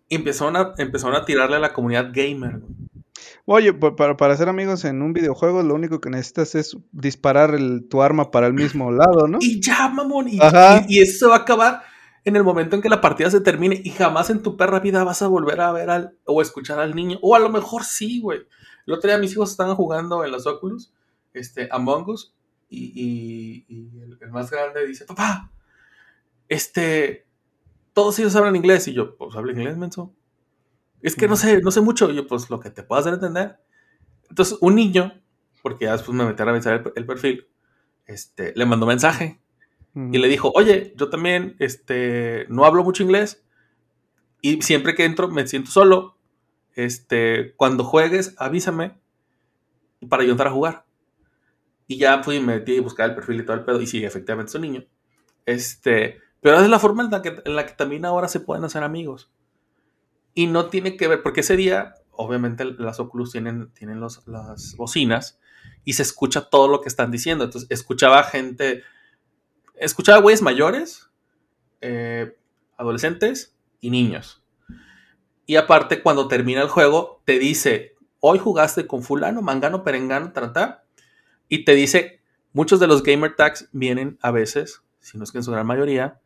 Y 0.08 0.16
empezaron 0.16 0.56
a, 0.56 0.74
empezaron 0.78 1.16
a 1.16 1.26
tirarle 1.26 1.58
a 1.58 1.60
la 1.60 1.74
comunidad 1.74 2.12
gamer, 2.14 2.60
güey. 2.60 2.74
Oye, 3.48 3.74
pa- 3.74 3.96
para, 3.96 4.18
para 4.18 4.36
ser 4.38 4.50
amigos 4.50 4.86
en 4.86 5.02
un 5.02 5.14
videojuego, 5.14 5.62
lo 5.62 5.76
único 5.76 6.00
que 6.02 6.10
necesitas 6.10 6.56
es 6.56 6.78
disparar 6.92 7.54
el- 7.54 7.88
tu 7.90 8.02
arma 8.02 8.32
para 8.32 8.48
el 8.48 8.54
mismo 8.54 8.92
lado, 8.92 9.28
¿no? 9.28 9.38
Y 9.42 9.60
ya, 9.62 9.88
mamón. 9.90 10.28
Y, 10.30 10.40
Ajá. 10.42 10.84
y- 10.88 10.98
y 10.98 11.02
eso 11.02 11.20
se 11.20 11.26
va 11.28 11.36
a 11.36 11.40
acabar 11.40 11.82
en 12.24 12.36
el 12.36 12.44
momento 12.44 12.76
en 12.76 12.82
que 12.82 12.90
la 12.90 13.02
partida 13.02 13.30
se 13.30 13.42
termine. 13.42 13.80
Y 13.84 13.92
jamás 13.92 14.30
en 14.30 14.42
tu 14.42 14.56
perra 14.58 14.80
vida 14.80 15.04
vas 15.04 15.22
a 15.22 15.28
volver 15.28 15.62
a 15.62 15.72
ver 15.72 15.90
al, 15.90 16.16
o 16.26 16.42
escuchar 16.42 16.80
al 16.80 16.96
niño. 16.96 17.20
O 17.22 17.36
a 17.36 17.40
lo 17.40 17.50
mejor 17.50 17.84
sí, 17.84 18.20
güey. 18.22 18.40
El 18.88 18.94
otro 18.94 19.10
día 19.10 19.18
mis 19.20 19.32
hijos 19.34 19.52
estaban 19.52 19.76
jugando 19.76 20.24
en 20.24 20.32
los 20.32 20.46
Oculus, 20.48 20.92
este, 21.34 21.68
Among 21.72 22.08
Us. 22.10 22.34
Y, 22.70 22.86
y- 22.96 23.66
y 23.68 24.00
el, 24.02 24.18
el 24.22 24.32
más 24.32 24.52
grande 24.52 24.86
dice, 24.88 25.06
papá, 25.06 25.52
este, 26.50 27.28
todos 27.94 28.20
ellos 28.20 28.36
hablan 28.36 28.56
inglés. 28.56 28.88
Y 28.88 28.94
yo, 28.94 29.18
pues 29.18 29.36
habla 29.36 29.54
inglés, 29.54 29.78
menso. 29.78 30.14
Es 31.02 31.16
que 31.16 31.28
no 31.28 31.36
sé, 31.36 31.62
no 31.62 31.72
sé 31.72 31.82
mucho. 31.82 32.12
Y 32.12 32.16
yo, 32.16 32.28
pues 32.28 32.50
lo 32.50 32.60
que 32.60 32.72
te 32.72 32.84
puedas 32.84 33.06
hacer 33.06 33.16
entender. 33.16 33.60
Entonces, 34.30 34.58
un 34.62 34.76
niño, 34.76 35.14
porque 35.64 35.86
ya 35.86 35.94
después 35.94 36.18
me 36.18 36.26
metí 36.26 36.42
a 36.42 36.46
revisar 36.46 36.76
el, 36.76 36.94
el 36.96 37.06
perfil, 37.06 37.48
este, 38.08 38.54
le 38.56 38.66
mandó 38.66 38.86
mensaje 38.88 39.42
y 40.12 40.18
le 40.20 40.28
dijo, 40.30 40.52
oye, 40.56 40.94
yo 40.98 41.10
también 41.10 41.56
este, 41.60 42.46
no 42.50 42.66
hablo 42.66 42.84
mucho 42.84 43.04
inglés 43.04 43.44
y 44.42 44.62
siempre 44.62 44.96
que 44.96 45.06
entro 45.06 45.28
me 45.30 45.48
siento 45.48 45.72
solo. 45.72 46.18
Este, 46.76 47.54
cuando 47.56 47.84
juegues, 47.84 48.36
avísame 48.38 48.98
para 50.10 50.24
yo 50.24 50.32
entrar 50.32 50.50
a 50.50 50.52
jugar. 50.52 50.85
Y 51.88 51.98
ya 51.98 52.24
fui 52.24 52.38
y 52.38 52.40
me 52.40 52.56
metí 52.58 52.78
a 52.78 52.82
buscar 52.82 53.10
el 53.10 53.16
perfil 53.16 53.42
y 53.42 53.46
todo 53.46 53.58
el 53.58 53.66
pedo. 53.66 53.82
Y 53.82 53.88
sí, 53.88 54.04
efectivamente 54.04 54.50
es 54.50 54.56
un 54.56 54.62
niño. 54.62 54.86
Este, 55.46 56.20
pero 56.42 56.60
es 56.60 56.70
la 56.70 56.80
forma 56.80 57.04
en 57.04 57.12
la, 57.12 57.22
que, 57.22 57.42
en 57.46 57.56
la 57.56 57.66
que 57.66 57.74
también 57.74 58.06
ahora 58.06 58.28
se 58.28 58.40
pueden 58.42 58.66
hacer 58.66 58.84
amigos. 58.84 59.32
Y 60.34 60.48
no 60.48 60.68
tiene 60.68 60.98
que 60.98 61.08
ver, 61.08 61.22
porque 61.24 61.42
ese 61.42 61.56
día, 61.56 61.96
obviamente, 62.12 62.66
las 62.66 63.00
Oculus 63.00 63.32
tienen, 63.32 63.72
tienen 63.74 64.00
los- 64.00 64.28
las 64.28 64.76
bocinas 64.76 65.40
y 65.86 65.94
se 65.94 66.04
escucha 66.04 66.50
todo 66.50 66.68
lo 66.68 66.82
que 66.82 66.90
están 66.90 67.12
diciendo. 67.12 67.46
Entonces, 67.46 67.70
escuchaba 67.72 68.24
gente, 68.24 68.84
escuchaba 69.76 70.20
güeyes 70.22 70.42
mayores, 70.42 71.10
eh, 71.82 72.38
adolescentes 72.78 73.56
y 73.82 73.92
niños. 73.92 74.44
Y 75.46 75.58
aparte, 75.58 76.02
cuando 76.02 76.28
termina 76.28 76.62
el 76.62 76.70
juego, 76.70 77.22
te 77.26 77.38
dice, 77.40 77.96
hoy 78.20 78.40
jugaste 78.40 78.88
con 78.88 79.04
fulano, 79.04 79.42
mangano, 79.42 79.84
perengano, 79.84 80.32
tratá. 80.34 80.85
Y 81.50 81.66
te 81.66 81.74
dice, 81.74 82.22
muchos 82.54 82.80
de 82.80 82.88
los 82.88 83.04
gamer 83.04 83.36
tags 83.36 83.70
vienen 83.72 84.18
a 84.22 84.32
veces, 84.32 84.82
si 85.00 85.18
no 85.18 85.24
es 85.24 85.32
que 85.32 85.40
en 85.40 85.44
su 85.44 85.52
gran 85.52 85.68
mayoría, 85.68 86.20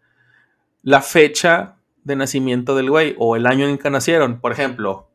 la 0.81 1.01
fecha 1.01 1.77
de 2.03 2.15
nacimiento 2.15 2.75
del 2.75 2.89
güey 2.89 3.15
o 3.17 3.35
el 3.35 3.45
año 3.45 3.67
en 3.67 3.77
que 3.77 3.89
nacieron. 3.89 4.39
Por 4.39 4.51
ejemplo, 4.51 5.09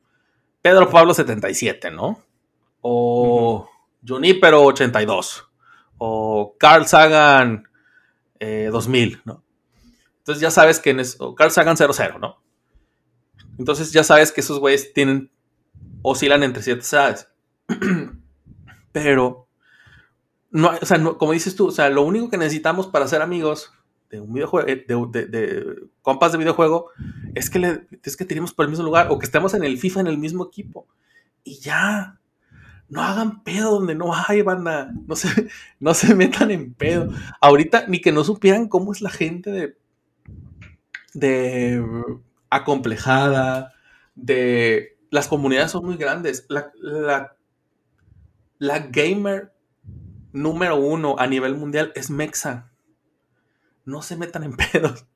Pedro 0.63 0.91
Pablo 0.91 1.15
77, 1.15 1.91
¿no? 1.91 2.23
O 2.81 3.69
Junípero 4.07 4.63
82. 4.65 5.49
O 5.99 6.57
Carl 6.59 6.87
Sagan 6.87 7.69
eh, 8.39 8.69
2000, 8.71 9.23
¿no? 9.25 9.43
Entonces 10.19 10.41
ya 10.41 10.51
sabes 10.51 10.81
que 10.81 10.91
es, 10.91 11.17
o 11.21 11.35
Carl 11.35 11.51
Sagan 11.51 11.77
00, 11.77 12.19
¿no? 12.19 12.43
Entonces 13.59 13.93
ya 13.93 14.03
sabes 14.03 14.33
que 14.33 14.41
esos 14.41 14.59
güeyes 14.59 14.93
tienen, 14.93 15.31
oscilan 16.03 16.43
entre 16.43 16.63
ciertas 16.63 16.93
edades. 16.93 17.29
Pero, 18.93 19.44
no, 20.55 20.71
o 20.81 20.87
sea, 20.87 20.99
no- 20.99 21.19
como 21.19 21.33
dices 21.33 21.57
tú, 21.57 21.67
o 21.69 21.73
sea, 21.73 21.91
lo 21.91 22.03
único 22.03 22.31
que 22.31 22.39
necesitamos 22.39 22.87
para 22.87 23.07
ser 23.09 23.23
amigos 23.23 23.73
de 24.11 24.21
un 24.21 24.33
videojuego, 24.33 24.67
eh, 24.69 24.87
de, 24.89 25.27
de- 25.27 25.77
compas 26.03 26.33
de 26.33 26.39
videojuego, 26.39 26.91
es 27.35 27.51
que, 27.51 27.87
es 28.03 28.17
que 28.17 28.25
tiremos 28.25 28.55
por 28.55 28.65
el 28.65 28.71
mismo 28.71 28.85
lugar 28.87 29.09
o 29.11 29.19
que 29.19 29.27
estemos 29.27 29.55
en 29.55 29.65
el 29.65 29.77
FIFA 29.79 30.01
en 30.01 30.07
el 30.09 30.19
mismo 30.19 30.47
equipo. 30.47 30.87
Y 31.45 31.59
ya. 31.61 32.19
No 32.89 33.03
hagan 33.03 33.43
pedo 33.45 33.73
donde 33.73 33.95
no 33.95 34.13
hay, 34.15 34.43
banda. 34.43 34.93
No 35.07 35.17
se, 35.17 35.29
no 35.81 35.95
se 35.95 36.15
metan 36.15 36.51
en 36.53 36.75
pedo. 36.75 37.11
Ahorita 37.41 37.87
ni 37.89 38.01
que 38.01 38.13
no 38.13 38.25
supieran 38.25 38.69
cómo 38.69 38.93
es 38.93 39.03
la 39.03 39.11
gente 39.11 39.51
de. 39.51 39.77
de. 41.15 41.83
acomplejada. 42.51 43.73
De. 44.15 44.97
Las 45.11 45.29
comunidades 45.29 45.71
son 45.73 45.85
muy 45.87 45.97
grandes. 45.97 46.47
La, 46.49 46.73
la 48.59 48.79
gamer 48.81 49.54
número 50.35 50.77
uno 50.77 51.17
a 51.19 51.27
nivel 51.27 51.57
mundial 51.57 51.93
es 51.95 52.11
Mexa. 52.11 52.71
No 53.87 54.03
se 54.03 54.17
metan 54.17 54.45
en 54.45 54.57
pedos. 54.73 55.07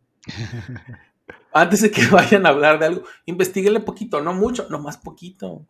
Antes 1.53 1.83
de 1.83 1.91
que 1.91 2.07
vayan 2.11 2.47
a 2.47 2.51
hablar 2.51 2.79
de 2.79 2.87
algo, 2.87 3.03
investiguenle 3.27 3.81
poquito, 3.81 4.21
no 4.23 4.33
mucho, 4.33 4.67
no 4.71 4.79
más 4.79 4.97
poquito. 4.99 5.67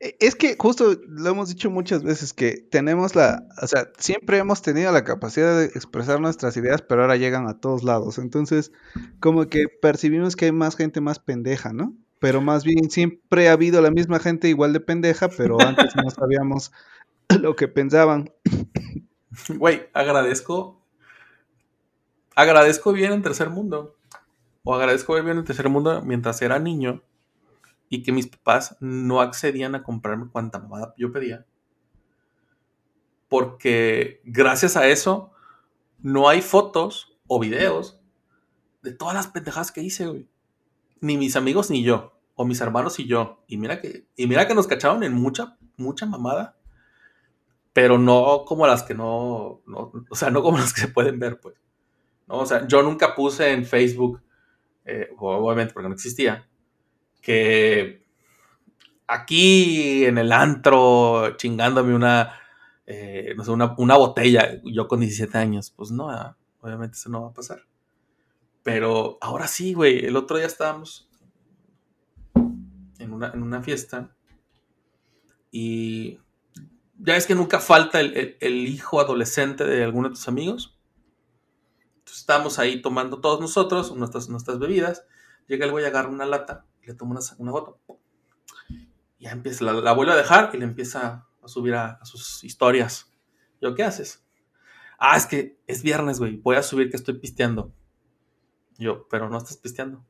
E- 0.00 0.16
Es 0.20 0.34
que 0.34 0.56
justo 0.58 0.96
lo 1.08 1.30
hemos 1.30 1.48
dicho 1.48 1.70
muchas 1.70 2.02
veces 2.02 2.32
que 2.32 2.56
tenemos 2.70 3.14
la, 3.14 3.46
o 3.62 3.66
sea, 3.66 3.88
siempre 3.98 4.38
hemos 4.38 4.62
tenido 4.62 4.92
la 4.92 5.04
capacidad 5.04 5.58
de 5.58 5.66
expresar 5.66 6.20
nuestras 6.20 6.56
ideas, 6.56 6.82
pero 6.82 7.02
ahora 7.02 7.16
llegan 7.16 7.48
a 7.48 7.58
todos 7.60 7.82
lados. 7.84 8.18
Entonces, 8.18 8.72
como 9.20 9.46
que 9.48 9.66
percibimos 9.68 10.36
que 10.36 10.46
hay 10.46 10.52
más 10.52 10.76
gente 10.76 11.00
más 11.00 11.18
pendeja, 11.18 11.72
¿no? 11.72 11.94
Pero 12.20 12.40
más 12.40 12.64
bien 12.64 12.90
siempre 12.90 13.48
ha 13.48 13.52
habido 13.52 13.82
la 13.82 13.90
misma 13.90 14.18
gente 14.18 14.48
igual 14.48 14.72
de 14.72 14.80
pendeja, 14.80 15.28
pero 15.28 15.60
antes 15.60 15.94
no 15.96 16.08
sabíamos 16.10 16.72
lo 17.40 17.56
que 17.56 17.68
pensaban. 17.68 18.32
Güey, 19.48 19.88
agradezco. 19.92 20.80
Agradezco 22.34 22.92
vivir 22.92 23.12
en 23.12 23.22
tercer 23.22 23.50
mundo. 23.50 23.96
O 24.62 24.74
agradezco 24.74 25.14
vivir 25.14 25.32
en 25.32 25.44
tercer 25.44 25.68
mundo 25.68 26.02
mientras 26.02 26.40
era 26.42 26.58
niño 26.58 27.02
y 27.90 28.02
que 28.02 28.12
mis 28.12 28.26
papás 28.26 28.76
no 28.80 29.20
accedían 29.20 29.74
a 29.74 29.82
comprarme 29.82 30.28
cuanta 30.30 30.58
mamada 30.58 30.94
yo 30.96 31.12
pedía. 31.12 31.46
Porque 33.28 34.20
gracias 34.24 34.76
a 34.76 34.88
eso 34.88 35.32
no 35.98 36.28
hay 36.28 36.40
fotos 36.40 37.18
o 37.26 37.38
videos 37.38 38.00
de 38.82 38.92
todas 38.92 39.14
las 39.14 39.28
pendejadas 39.28 39.70
que 39.70 39.82
hice, 39.82 40.06
güey. 40.06 40.28
Ni 41.00 41.16
mis 41.16 41.36
amigos 41.36 41.70
ni 41.70 41.82
yo. 41.82 42.18
O 42.34 42.44
mis 42.44 42.60
hermanos 42.60 42.98
y 42.98 43.06
yo. 43.06 43.44
Y 43.46 43.58
mira 43.58 43.80
que, 43.80 44.06
y 44.16 44.26
mira 44.26 44.48
que 44.48 44.54
nos 44.54 44.66
cacharon 44.66 45.02
en 45.02 45.12
mucha, 45.12 45.56
mucha 45.76 46.06
mamada 46.06 46.56
pero 47.74 47.98
no 47.98 48.44
como 48.46 48.66
las 48.66 48.82
que 48.84 48.94
no, 48.94 49.60
no- 49.66 49.92
o 50.08 50.16
sea, 50.16 50.30
no 50.30 50.42
como 50.42 50.56
las 50.58 50.72
que 50.72 50.80
se 50.82 50.88
pueden 50.88 51.18
ver, 51.18 51.40
pues. 51.40 51.56
¿no? 52.26 52.38
O 52.38 52.46
sea, 52.46 52.66
yo 52.66 52.82
nunca 52.82 53.14
puse 53.14 53.52
en 53.52 53.66
Facebook, 53.66 54.22
eh, 54.86 55.10
obviamente 55.18 55.74
porque 55.74 55.88
no 55.88 55.94
existía, 55.94 56.48
que 57.22 58.04
aquí 59.06 60.04
en 60.06 60.18
el 60.18 60.32
antro 60.32 61.36
chingándome 61.36 61.94
una, 61.94 62.32
eh, 62.86 63.34
no 63.36 63.44
sé, 63.44 63.50
una, 63.50 63.74
una 63.78 63.96
botella, 63.96 64.60
yo 64.64 64.88
con 64.88 65.00
17 65.00 65.36
años, 65.38 65.70
pues 65.70 65.90
no, 65.90 66.06
¿verdad? 66.08 66.36
obviamente 66.60 66.96
eso 66.96 67.10
no 67.10 67.22
va 67.22 67.28
a 67.28 67.34
pasar. 67.34 67.60
Pero 68.62 69.18
ahora 69.20 69.46
sí, 69.46 69.74
güey, 69.74 70.06
el 70.06 70.16
otro 70.16 70.38
día 70.38 70.46
estábamos 70.46 71.08
en 72.98 73.12
una, 73.12 73.30
en 73.32 73.42
una 73.42 73.62
fiesta 73.62 74.14
y 75.50 76.18
ya 77.04 77.16
es 77.16 77.26
que 77.26 77.34
nunca 77.34 77.60
falta 77.60 78.00
el, 78.00 78.68
hijo 78.68 78.98
adolescente 78.98 79.64
de 79.64 79.84
alguno 79.84 80.08
de 80.08 80.14
tus 80.14 80.26
amigos. 80.26 80.78
estamos 82.06 82.58
ahí 82.58 82.80
tomando 82.80 83.20
todos 83.20 83.40
nosotros 83.40 83.94
nuestras, 83.94 84.30
nuestras 84.30 84.58
bebidas. 84.58 85.04
Llega 85.46 85.66
el 85.66 85.70
güey, 85.70 85.84
agarra 85.84 86.08
una 86.08 86.24
lata, 86.24 86.64
le 86.82 86.94
toma 86.94 87.12
una, 87.12 87.20
una 87.36 87.52
foto. 87.52 87.78
Ya 89.18 89.32
empieza, 89.32 89.64
la, 89.64 89.92
vuelve 89.92 90.12
a 90.12 90.16
dejar 90.16 90.50
y 90.54 90.58
le 90.58 90.64
empieza 90.64 91.26
a 91.42 91.48
subir 91.48 91.74
a, 91.74 92.02
sus 92.04 92.42
historias. 92.42 93.12
Yo, 93.60 93.74
¿qué 93.74 93.84
haces? 93.84 94.24
Ah, 94.98 95.18
es 95.18 95.26
que 95.26 95.60
es 95.66 95.82
viernes, 95.82 96.18
güey. 96.18 96.36
Voy 96.36 96.56
a 96.56 96.62
subir 96.62 96.88
que 96.88 96.96
estoy 96.96 97.18
pisteando. 97.18 97.74
Yo, 98.78 99.06
pero 99.08 99.28
no 99.28 99.36
estás 99.36 99.58
pisteando. 99.58 100.02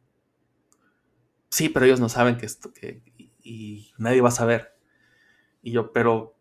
Sí, 1.48 1.68
pero 1.68 1.86
ellos 1.86 1.98
no 1.98 2.08
saben 2.08 2.36
que 2.36 2.46
esto, 2.46 2.72
que, 2.72 3.02
y, 3.16 3.32
y 3.42 3.92
nadie 3.98 4.20
va 4.20 4.28
a 4.28 4.32
saber. 4.32 4.76
Y 5.60 5.72
yo, 5.72 5.92
pero, 5.92 6.33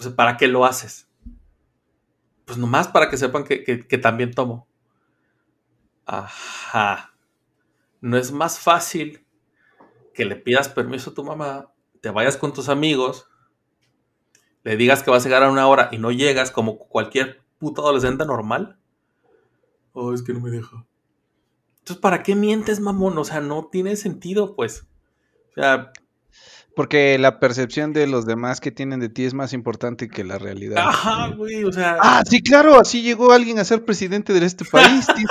o 0.00 0.02
sea, 0.04 0.16
¿para 0.16 0.36
qué 0.38 0.48
lo 0.48 0.66
haces? 0.66 1.08
Pues 2.44 2.58
nomás 2.58 2.86
para 2.88 3.08
que 3.08 3.16
sepan 3.16 3.44
que, 3.44 3.64
que- 3.64 3.86
que 3.88 3.96
también 3.98 4.34
tomo. 4.34 4.68
Ajá. 6.06 7.14
No 8.00 8.16
es 8.18 8.32
más 8.32 8.58
fácil 8.60 9.26
que 10.14 10.24
le 10.26 10.36
pidas 10.36 10.68
permiso 10.68 11.10
a 11.10 11.14
tu 11.14 11.24
mamá, 11.24 11.72
te 12.02 12.10
vayas 12.10 12.36
con 12.38 12.52
tus 12.54 12.68
amigos, 12.70 13.28
le 14.64 14.76
digas 14.78 15.02
que 15.02 15.10
vas 15.10 15.22
a 15.24 15.28
llegar 15.28 15.42
a 15.42 15.50
una 15.50 15.66
hora 15.68 15.90
y 15.92 15.98
no 15.98 16.10
llegas 16.12 16.50
como 16.50 16.78
cualquier 16.78 17.42
puto 17.58 17.82
adolescente 17.82 18.24
normal. 18.24 18.78
Oh, 19.92 20.12
es 20.12 20.22
que 20.22 20.32
no 20.32 20.40
me 20.40 20.50
deja. 20.50 20.84
Entonces, 21.80 22.00
¿para 22.02 22.22
qué 22.22 22.34
mientes, 22.36 22.80
mamón? 22.80 23.18
O 23.18 23.24
sea, 23.24 23.40
no 23.40 23.68
tiene 23.70 23.96
sentido, 23.96 24.54
pues. 24.56 24.86
O 25.50 25.54
sea, 25.54 25.92
Porque 26.80 27.18
la 27.18 27.38
percepción 27.40 27.92
de 27.92 28.06
los 28.06 28.24
demás 28.24 28.58
que 28.58 28.70
tienen 28.70 29.00
de 29.00 29.10
ti 29.10 29.26
es 29.26 29.34
más 29.34 29.52
importante 29.52 30.08
que 30.08 30.24
la 30.24 30.38
realidad. 30.38 30.78
ajá, 30.78 31.28
güey, 31.36 31.62
o 31.62 31.70
sea. 31.70 31.98
Ah, 32.00 32.22
sí, 32.26 32.42
claro, 32.42 32.80
así 32.80 33.02
llegó 33.02 33.32
alguien 33.32 33.58
a 33.58 33.64
ser 33.64 33.84
presidente 33.84 34.32
de 34.32 34.46
este 34.46 34.64
país. 34.64 35.06
tío. 35.14 35.26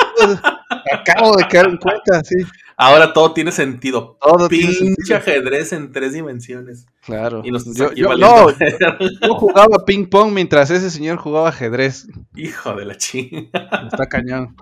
Acabo 0.94 1.36
de 1.38 1.48
caer 1.48 1.70
en 1.70 1.78
cuenta, 1.78 2.24
sí. 2.24 2.36
Ahora 2.78 3.14
todo 3.14 3.34
tiene 3.34 3.52
sentido. 3.52 4.16
Todo 4.22 4.48
tiene 4.48 4.68
Pinche 4.68 4.86
sentido. 4.86 5.18
ajedrez 5.18 5.74
en 5.74 5.92
tres 5.92 6.14
dimensiones. 6.14 6.86
Claro. 7.04 7.42
Y 7.44 7.50
Yo, 7.74 7.94
yo- 7.94 8.16
no, 8.16 8.46
yo 8.52 9.34
jugaba 9.34 9.84
ping 9.88 10.06
pong 10.06 10.32
mientras 10.32 10.70
ese 10.70 10.92
señor 10.92 11.18
jugaba 11.18 11.50
ajedrez. 11.50 12.08
Hijo 12.36 12.76
de 12.76 12.86
la 12.86 12.96
chinga. 12.96 13.50
Está 13.92 14.06
cañón. 14.08 14.56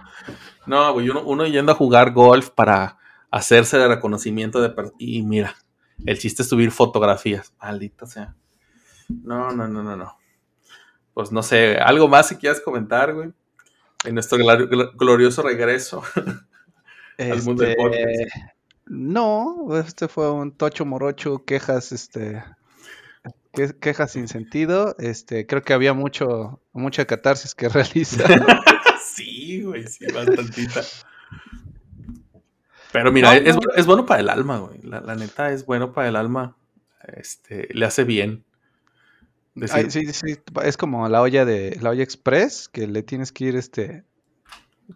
No, 0.65 0.93
güey, 0.93 1.09
uno, 1.09 1.21
uno 1.23 1.45
yendo 1.47 1.73
a 1.73 1.75
jugar 1.75 2.13
golf 2.13 2.49
para 2.51 2.97
hacerse 3.29 3.77
de 3.77 3.89
reconocimiento 3.89 4.61
de 4.61 4.73
y 4.97 5.21
mira, 5.23 5.53
el 6.05 6.17
chiste 6.19 6.41
es 6.43 6.49
subir 6.49 6.71
fotografías, 6.71 7.53
maldita 7.59 8.05
sea. 8.05 8.35
No, 9.09 9.51
no, 9.51 9.67
no, 9.67 9.83
no, 9.83 9.95
no. 9.95 10.17
Pues 11.13 11.31
no 11.31 11.41
sé, 11.41 11.77
algo 11.77 12.07
más 12.07 12.27
si 12.29 12.35
quieras 12.35 12.61
comentar, 12.61 13.13
güey. 13.13 13.31
En 14.05 14.13
nuestro 14.13 14.37
glorioso 14.95 15.41
regreso. 15.41 16.03
Al 17.17 17.41
mundo 17.43 17.63
del 17.63 17.71
Este, 17.71 17.75
podcast. 17.81 18.35
No, 18.85 19.67
este 19.77 20.07
fue 20.07 20.31
un 20.31 20.51
tocho 20.55 20.85
morocho, 20.85 21.43
quejas, 21.43 21.91
este, 21.91 22.43
que- 23.53 23.75
quejas 23.79 24.11
sin 24.11 24.27
sentido. 24.27 24.95
Este, 24.99 25.47
creo 25.47 25.63
que 25.63 25.73
había 25.73 25.93
mucho, 25.93 26.61
mucha 26.73 27.05
catarsis 27.05 27.55
que 27.55 27.67
realizar. 27.69 28.27
sí, 29.03 29.63
güey, 29.63 29.87
sí, 29.87 30.05
bastantita. 30.13 30.81
Pero 32.97 33.11
mira, 33.11 33.33
No, 33.39 33.39
es, 33.47 33.55
no. 33.55 33.61
es 33.75 33.85
bueno 33.85 34.05
para 34.05 34.21
el 34.21 34.29
alma, 34.29 34.57
güey. 34.57 34.81
La, 34.81 35.01
la 35.01 35.15
neta 35.15 35.51
es 35.51 35.65
bueno 35.65 35.93
para 35.93 36.07
el 36.07 36.15
alma. 36.15 36.55
Este, 37.15 37.67
le 37.71 37.85
hace 37.85 38.03
bien. 38.03 38.43
Decir, 39.53 39.77
Ay, 39.77 39.91
sí, 39.91 40.13
sí, 40.13 40.35
es 40.63 40.77
como 40.77 41.07
la 41.09 41.21
olla 41.21 41.45
de 41.45 41.77
la 41.81 41.91
olla 41.91 42.03
express 42.03 42.67
que 42.67 42.87
le 42.87 43.01
tienes 43.03 43.31
que 43.31 43.45
ir 43.45 43.55
este 43.55 44.03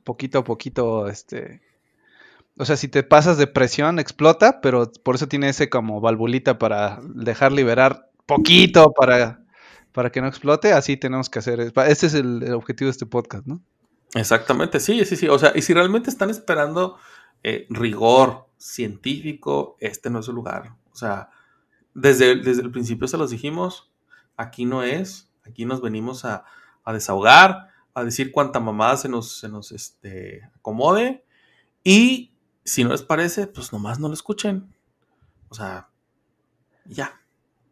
poquito 0.03 0.39
a 0.39 0.43
poquito 0.43 1.07
este 1.07 1.61
o 2.57 2.65
sea, 2.65 2.75
si 2.77 2.87
te 2.87 3.01
pasas 3.01 3.37
de 3.39 3.47
presión 3.47 3.97
explota, 3.97 4.61
pero 4.61 4.91
por 5.03 5.15
eso 5.15 5.27
tiene 5.27 5.49
ese 5.49 5.69
como 5.69 5.99
valvulita 5.99 6.59
para 6.59 6.99
dejar 7.03 7.51
liberar 7.51 8.09
poquito 8.27 8.93
para 8.93 9.39
para 9.93 10.11
que 10.11 10.21
no 10.21 10.27
explote, 10.27 10.73
así 10.73 10.95
tenemos 10.95 11.29
que 11.29 11.39
hacer. 11.39 11.59
Ese 11.59 12.07
es 12.07 12.13
el, 12.13 12.43
el 12.43 12.53
objetivo 12.53 12.87
de 12.87 12.91
este 12.91 13.05
podcast, 13.05 13.45
¿no? 13.45 13.61
Exactamente, 14.13 14.79
sí, 14.79 15.03
sí, 15.05 15.15
sí. 15.15 15.27
O 15.27 15.39
sea, 15.39 15.53
y 15.55 15.61
si 15.61 15.73
realmente 15.73 16.09
están 16.09 16.29
esperando 16.29 16.97
eh, 17.43 17.65
rigor 17.69 18.47
científico, 18.57 19.75
este 19.79 20.09
no 20.09 20.19
es 20.19 20.25
su 20.25 20.33
lugar. 20.33 20.75
O 20.91 20.95
sea, 20.95 21.29
desde, 21.93 22.35
desde 22.35 22.61
el 22.61 22.71
principio 22.71 23.07
se 23.07 23.17
los 23.17 23.31
dijimos, 23.31 23.91
aquí 24.37 24.65
no 24.65 24.83
es, 24.83 25.29
aquí 25.45 25.65
nos 25.65 25.81
venimos 25.81 26.25
a, 26.25 26.45
a 26.83 26.93
desahogar, 26.93 27.69
a 27.93 28.03
decir 28.03 28.31
cuánta 28.31 28.59
mamada 28.59 28.97
se 28.97 29.09
nos, 29.09 29.39
se 29.39 29.49
nos 29.49 29.71
este, 29.71 30.49
acomode. 30.55 31.25
Y 31.83 32.31
si 32.63 32.83
no 32.83 32.91
les 32.91 33.01
parece, 33.03 33.47
pues 33.47 33.73
nomás 33.73 33.99
no 33.99 34.07
lo 34.07 34.13
escuchen. 34.13 34.73
O 35.49 35.55
sea, 35.55 35.89
ya. 36.85 37.17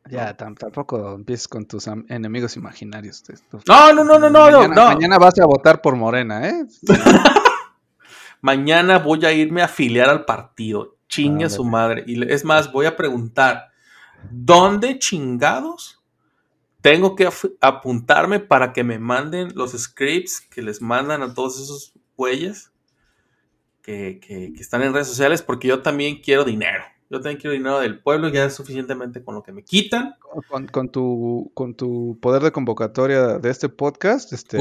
Ya, 0.10 0.36
tam- 0.36 0.58
tampoco 0.58 1.14
empieces 1.14 1.48
con 1.48 1.66
tus 1.68 1.86
enemigos 1.88 2.58
imaginarios. 2.58 3.24
No, 3.68 3.94
no, 3.94 4.04
no, 4.04 4.18
no, 4.18 4.30
no, 4.30 4.50
no. 4.50 4.60
mañana, 4.62 4.76
no. 4.76 4.86
mañana 4.88 5.18
vas 5.20 5.38
a 5.40 5.46
votar 5.46 5.82
por 5.82 5.96
Morena, 5.96 6.50
¿eh? 6.50 6.66
Mañana 8.42 9.00
voy 9.00 9.26
a 9.26 9.34
irme 9.34 9.62
a 9.62 9.66
afiliar 9.66 10.10
al 10.10 10.26
partido. 10.26 10.96
Chingue 11.08 11.46
a 11.46 11.50
su 11.50 11.64
madre. 11.64 12.04
Y 12.08 12.32
es 12.32 12.46
más, 12.46 12.72
voy 12.72 12.86
a 12.86 12.96
preguntar, 12.96 13.70
¿dónde 14.30 15.00
chingados 15.00 16.02
tengo 16.82 17.16
que 17.16 17.28
apuntarme 17.62 18.40
para 18.40 18.72
que 18.74 18.84
me 18.84 19.00
manden 19.00 19.52
los 19.56 19.72
scripts 19.72 20.40
que 20.42 20.62
les 20.62 20.82
mandan 20.82 21.22
a 21.24 21.34
todos 21.34 21.60
esos 21.60 21.94
güeyes 22.16 22.72
que, 23.82 24.20
que- 24.26 24.54
que 24.54 24.62
están 24.62 24.84
en 24.84 24.94
redes 24.94 25.08
sociales? 25.08 25.42
Porque 25.42 25.68
yo 25.68 25.82
también 25.82 26.22
quiero 26.22 26.44
dinero. 26.44 26.84
Yo 27.10 27.18
también 27.20 27.38
quiero 27.42 27.54
dinero 27.54 27.80
del 27.80 28.00
pueblo, 28.00 28.30
ya 28.30 28.46
es 28.46 28.54
suficientemente 28.54 29.24
con 29.24 29.34
lo 29.34 29.42
que 29.42 29.52
me 29.52 29.64
quitan. 29.64 30.16
Con, 30.48 30.68
con 30.68 30.90
tu, 30.90 31.50
con 31.56 31.74
tu 31.74 32.20
poder 32.22 32.44
de 32.44 32.52
convocatoria 32.52 33.40
de 33.40 33.50
este 33.50 33.68
podcast, 33.68 34.32
este, 34.32 34.60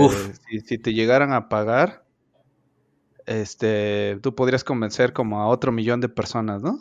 si 0.64 0.78
te 0.78 0.94
llegaran 0.94 1.34
a 1.34 1.50
pagar, 1.50 2.06
este, 3.28 4.18
tú 4.22 4.34
podrías 4.34 4.64
convencer 4.64 5.12
como 5.12 5.40
a 5.40 5.46
otro 5.48 5.70
millón 5.72 6.00
de 6.00 6.08
personas, 6.08 6.62
¿no? 6.62 6.78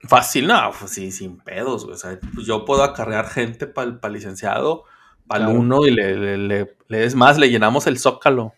Fácil, 0.00 0.46
no, 0.46 0.70
pues 0.78 0.90
sí, 0.92 1.10
sin 1.10 1.38
pedos, 1.38 1.84
güey. 1.84 1.94
O 1.94 1.98
sea, 1.98 2.18
pues 2.34 2.46
yo 2.46 2.64
puedo 2.64 2.82
acarrear 2.82 3.28
gente 3.28 3.66
para 3.66 3.98
el 4.02 4.12
licenciado, 4.12 4.84
para 5.26 5.46
Claro. 5.46 5.58
uno, 5.60 5.86
y 5.86 5.90
le, 5.90 6.16
le- 6.16 6.38
le- 6.38 6.76
le- 6.88 7.04
es 7.04 7.14
más, 7.14 7.38
le 7.38 7.50
llenamos 7.50 7.86
el 7.86 7.98
zócalo. 7.98 8.54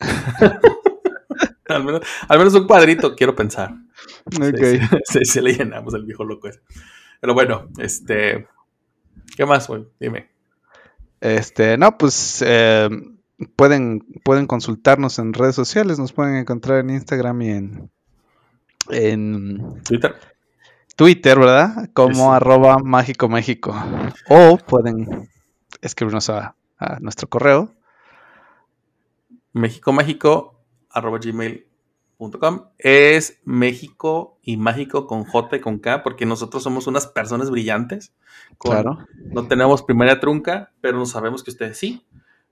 al, 1.68 1.84
menos, 1.84 2.00
al 2.28 2.38
menos 2.38 2.54
un 2.54 2.66
cuadrito, 2.66 3.14
quiero 3.14 3.34
pensar. 3.34 3.74
Sí, 4.30 4.40
sí, 5.04 5.18
sí 5.24 5.40
le 5.40 5.52
llenamos 5.54 5.94
el 5.94 6.04
viejo 6.04 6.24
loco 6.24 6.48
ese. 6.48 6.60
Pero 7.20 7.34
bueno, 7.34 7.68
este. 7.78 8.48
¿Qué 9.36 9.46
más, 9.46 9.66
güey? 9.68 9.84
Dime. 9.98 10.30
Este, 11.20 11.78
no, 11.78 11.96
pues 11.96 12.42
eh, 12.46 12.88
pueden, 13.56 14.00
pueden 14.24 14.46
consultarnos 14.46 15.18
en 15.18 15.32
redes 15.32 15.54
sociales, 15.54 15.98
nos 15.98 16.12
pueden 16.12 16.36
encontrar 16.36 16.78
en 16.80 16.90
Instagram 16.90 17.42
y 17.42 17.50
en, 17.50 17.90
en 18.90 19.82
Twitter. 19.82 20.14
Twitter, 20.96 21.38
¿verdad? 21.38 21.90
Como 21.92 22.14
Sí. 22.14 22.36
arroba 22.36 22.78
mágico 22.78 23.28
México. 23.28 23.74
O 24.28 24.56
pueden 24.58 25.28
escribirnos 25.82 26.30
a, 26.30 26.54
a 26.78 26.98
nuestro 27.00 27.28
correo. 27.28 27.72
México 29.52 29.92
Mágico 29.92 30.60
arroba 30.90 31.18
gmail.com 31.18 32.62
es 32.78 33.40
México 33.44 34.38
y 34.42 34.56
mágico 34.56 35.06
con 35.06 35.24
J 35.24 35.56
y 35.56 35.60
con 35.60 35.78
K 35.78 36.02
porque 36.02 36.26
nosotros 36.26 36.62
somos 36.62 36.86
unas 36.86 37.06
personas 37.06 37.50
brillantes 37.50 38.12
con- 38.58 38.72
Claro. 38.72 38.98
no 39.26 39.46
tenemos 39.46 39.82
primera 39.82 40.18
trunca 40.20 40.72
pero 40.80 40.98
no 40.98 41.06
sabemos 41.06 41.42
que 41.44 41.50
ustedes 41.50 41.78
sí 41.78 42.04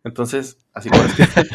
entonces 0.05 0.59
así 0.73 0.89
lo 0.89 0.99
van 0.99 1.07
a 1.07 1.11
escribir 1.11 1.49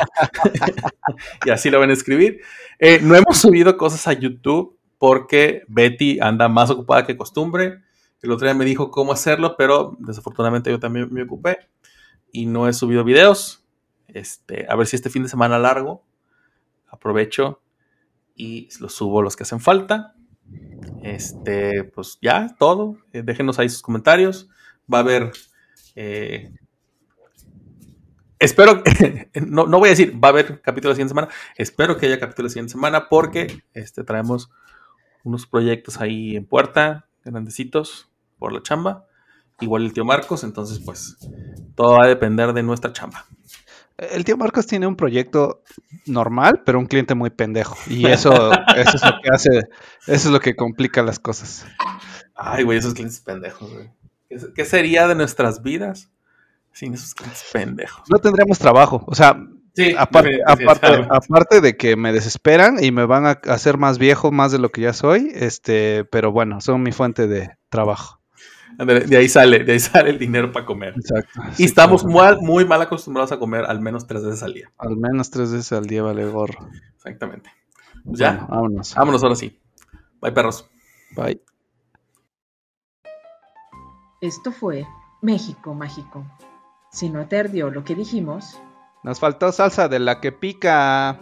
y 1.46 1.50
así 1.50 1.70
lo 1.70 1.80
van 1.80 1.90
a 1.90 1.94
escribir 1.94 2.42
Eh, 2.80 3.00
no 3.02 3.16
hemos 3.16 3.38
subido 3.38 3.78
cosas 3.78 4.08
a 4.08 4.14
YouTube 4.14 4.78
porque 4.98 5.64
Betty 5.68 6.20
anda 6.20 6.48
más 6.48 6.70
ocupada 6.70 7.06
que 7.06 7.18
costumbre 7.18 7.82
el 8.22 8.32
otro 8.32 8.48
día 8.48 8.54
me 8.56 8.66
dijo 8.66 8.92
cómo 8.92 9.14
hacerlo 9.14 9.56
pero 9.58 9.96
desafortunadamente 10.00 10.70
yo 10.70 10.80
también 10.80 11.08
me 11.12 11.24
ocupé 11.24 11.60
y 12.32 12.46
no 12.46 12.68
he 12.68 12.74
subido 12.74 13.04
videos 13.04 13.66
este, 14.08 14.66
a 14.70 14.76
ver 14.76 14.88
si 14.88 14.96
este 14.96 15.10
fin 15.10 15.24
de 15.24 15.30
semana 15.30 15.60
largo 15.60 16.04
aprovecho 16.90 17.62
y 18.36 18.70
los 18.80 18.94
subo 18.94 19.22
los 19.22 19.36
que 19.36 19.44
hacen 19.44 19.60
falta. 19.60 20.16
Este, 21.04 21.84
pues 21.86 22.18
ya, 22.22 22.56
todo. 22.60 22.98
Eh, 23.14 23.22
déjenos 23.24 23.60
ahí 23.60 23.70
sus 23.70 23.82
comentarios. 23.82 24.50
Va 24.92 25.00
a 25.00 25.02
haber. 25.02 25.32
eh, 25.96 26.52
espero. 28.40 28.84
no, 29.46 29.66
no 29.68 29.80
voy 29.80 29.88
a 29.90 29.92
decir 29.92 30.14
va 30.24 30.30
a 30.30 30.32
haber 30.32 30.62
capítulo 30.62 30.92
la 30.92 30.96
siguiente 30.96 31.12
semana. 31.12 31.28
Espero 31.58 31.98
que 31.98 32.06
haya 32.08 32.20
capítulo 32.20 32.46
la 32.48 32.50
siguiente 32.52 32.72
semana 32.72 33.10
porque 33.10 33.62
este, 33.74 34.04
traemos 34.04 34.50
unos 35.24 35.46
proyectos 35.48 36.00
ahí 36.00 36.36
en 36.36 36.46
puerta, 36.46 37.08
grandecitos, 37.26 38.10
por 38.40 38.54
la 38.54 38.62
chamba. 38.62 39.06
Igual 39.60 39.86
el 39.86 39.94
tío 39.94 40.06
Marcos, 40.06 40.44
entonces, 40.44 40.80
pues 40.80 41.18
todo 41.76 41.98
va 41.98 42.06
a 42.06 42.08
depender 42.08 42.54
de 42.54 42.62
nuestra 42.64 42.94
chamba. 42.94 43.26
El 43.98 44.24
tío 44.24 44.38
Marcos 44.38 44.68
tiene 44.68 44.86
un 44.86 44.96
proyecto 44.96 45.64
normal, 46.06 46.62
pero 46.64 46.78
un 46.78 46.86
cliente 46.86 47.16
muy 47.16 47.32
pendejo. 47.32 47.76
Y 47.88 48.06
eso, 48.06 48.52
eso 48.78 48.98
es 48.98 49.04
lo 49.04 49.12
que 49.24 49.30
hace, 49.32 49.50
eso 49.58 49.64
es 50.06 50.26
lo 50.28 50.40
que 50.40 50.56
complica 50.56 51.02
las 51.02 51.18
cosas. 51.18 51.66
Ay, 52.36 52.64
güey, 52.64 52.78
esos 52.78 52.94
clientes 52.94 53.20
pendejos, 53.20 53.74
güey. 53.74 53.90
¿Qué- 54.30 54.38
¿Qué 54.54 54.66
sería 54.66 55.08
de 55.08 55.16
nuestras 55.16 55.64
vidas 55.64 56.12
sin 56.78 56.94
esos 56.94 57.14
clientes 57.16 57.44
pendejos? 57.52 58.04
No 58.10 58.20
tendríamos 58.20 58.60
trabajo. 58.60 59.04
O 59.08 59.16
sea, 59.16 59.38
Sí, 59.76 59.94
aparte, 59.96 60.40
aparte, 60.48 61.62
de 61.62 61.78
que 61.78 61.96
me 61.96 62.12
desesperan 62.12 62.84
y 62.84 62.92
me 62.92 63.06
van 63.06 63.28
a 63.28 63.40
hacer 63.54 63.78
más 63.78 64.00
viejo, 64.00 64.32
más 64.32 64.52
de 64.52 64.58
lo 64.58 64.70
que 64.72 64.82
ya 64.82 64.92
soy, 64.92 65.30
este, 65.36 66.04
pero 66.06 66.32
bueno, 66.32 66.62
son 66.62 66.82
mi 66.82 66.92
fuente 66.92 67.28
de 67.28 67.52
trabajo. 67.70 68.20
De 68.80 69.16
ahí 69.18 69.30
sale, 69.30 69.64
de 69.64 69.74
ahí 69.74 69.80
sale 69.80 70.10
el 70.10 70.18
dinero 70.18 70.52
para 70.52 70.66
comer. 70.66 70.96
Exacto. 70.98 71.42
Y 71.52 71.56
Sí, 71.58 71.64
estamos 71.66 72.04
claro. 72.04 72.38
muy, 72.40 72.48
muy 72.48 72.66
mal 72.66 72.82
acostumbrados 72.82 73.32
a 73.32 73.38
comer 73.38 73.66
al 73.66 73.80
menos 73.80 74.08
tres 74.08 74.24
veces 74.24 74.42
al 74.42 74.56
día. 74.56 74.72
Al 74.80 74.98
menos 74.98 75.30
tres 75.30 75.52
veces 75.52 75.72
al 75.72 75.86
día 75.86 76.02
vale 76.02 76.26
gorro. 76.26 76.68
Exactamente. 76.96 77.52
Pues 78.04 78.18
ya, 78.18 78.32
Bueno, 78.32 78.48
vámonos. 78.50 78.96
vámonos 78.96 79.22
ahora 79.24 79.36
sí. 79.36 79.60
Bye, 80.22 80.32
perros. 80.32 80.68
Bye. 81.16 81.40
Esto 84.22 84.52
fue 84.52 84.88
México 85.22 85.76
Mágico. 85.76 86.26
Si 86.92 87.10
no 87.10 87.28
te 87.28 87.38
lo 87.70 87.84
que 87.84 87.96
dijimos, 87.96 88.60
Nos 89.04 89.20
faltó 89.20 89.52
salsa 89.52 89.88
de 89.88 90.00
la 90.00 90.20
que 90.20 90.32
pica. 90.32 91.20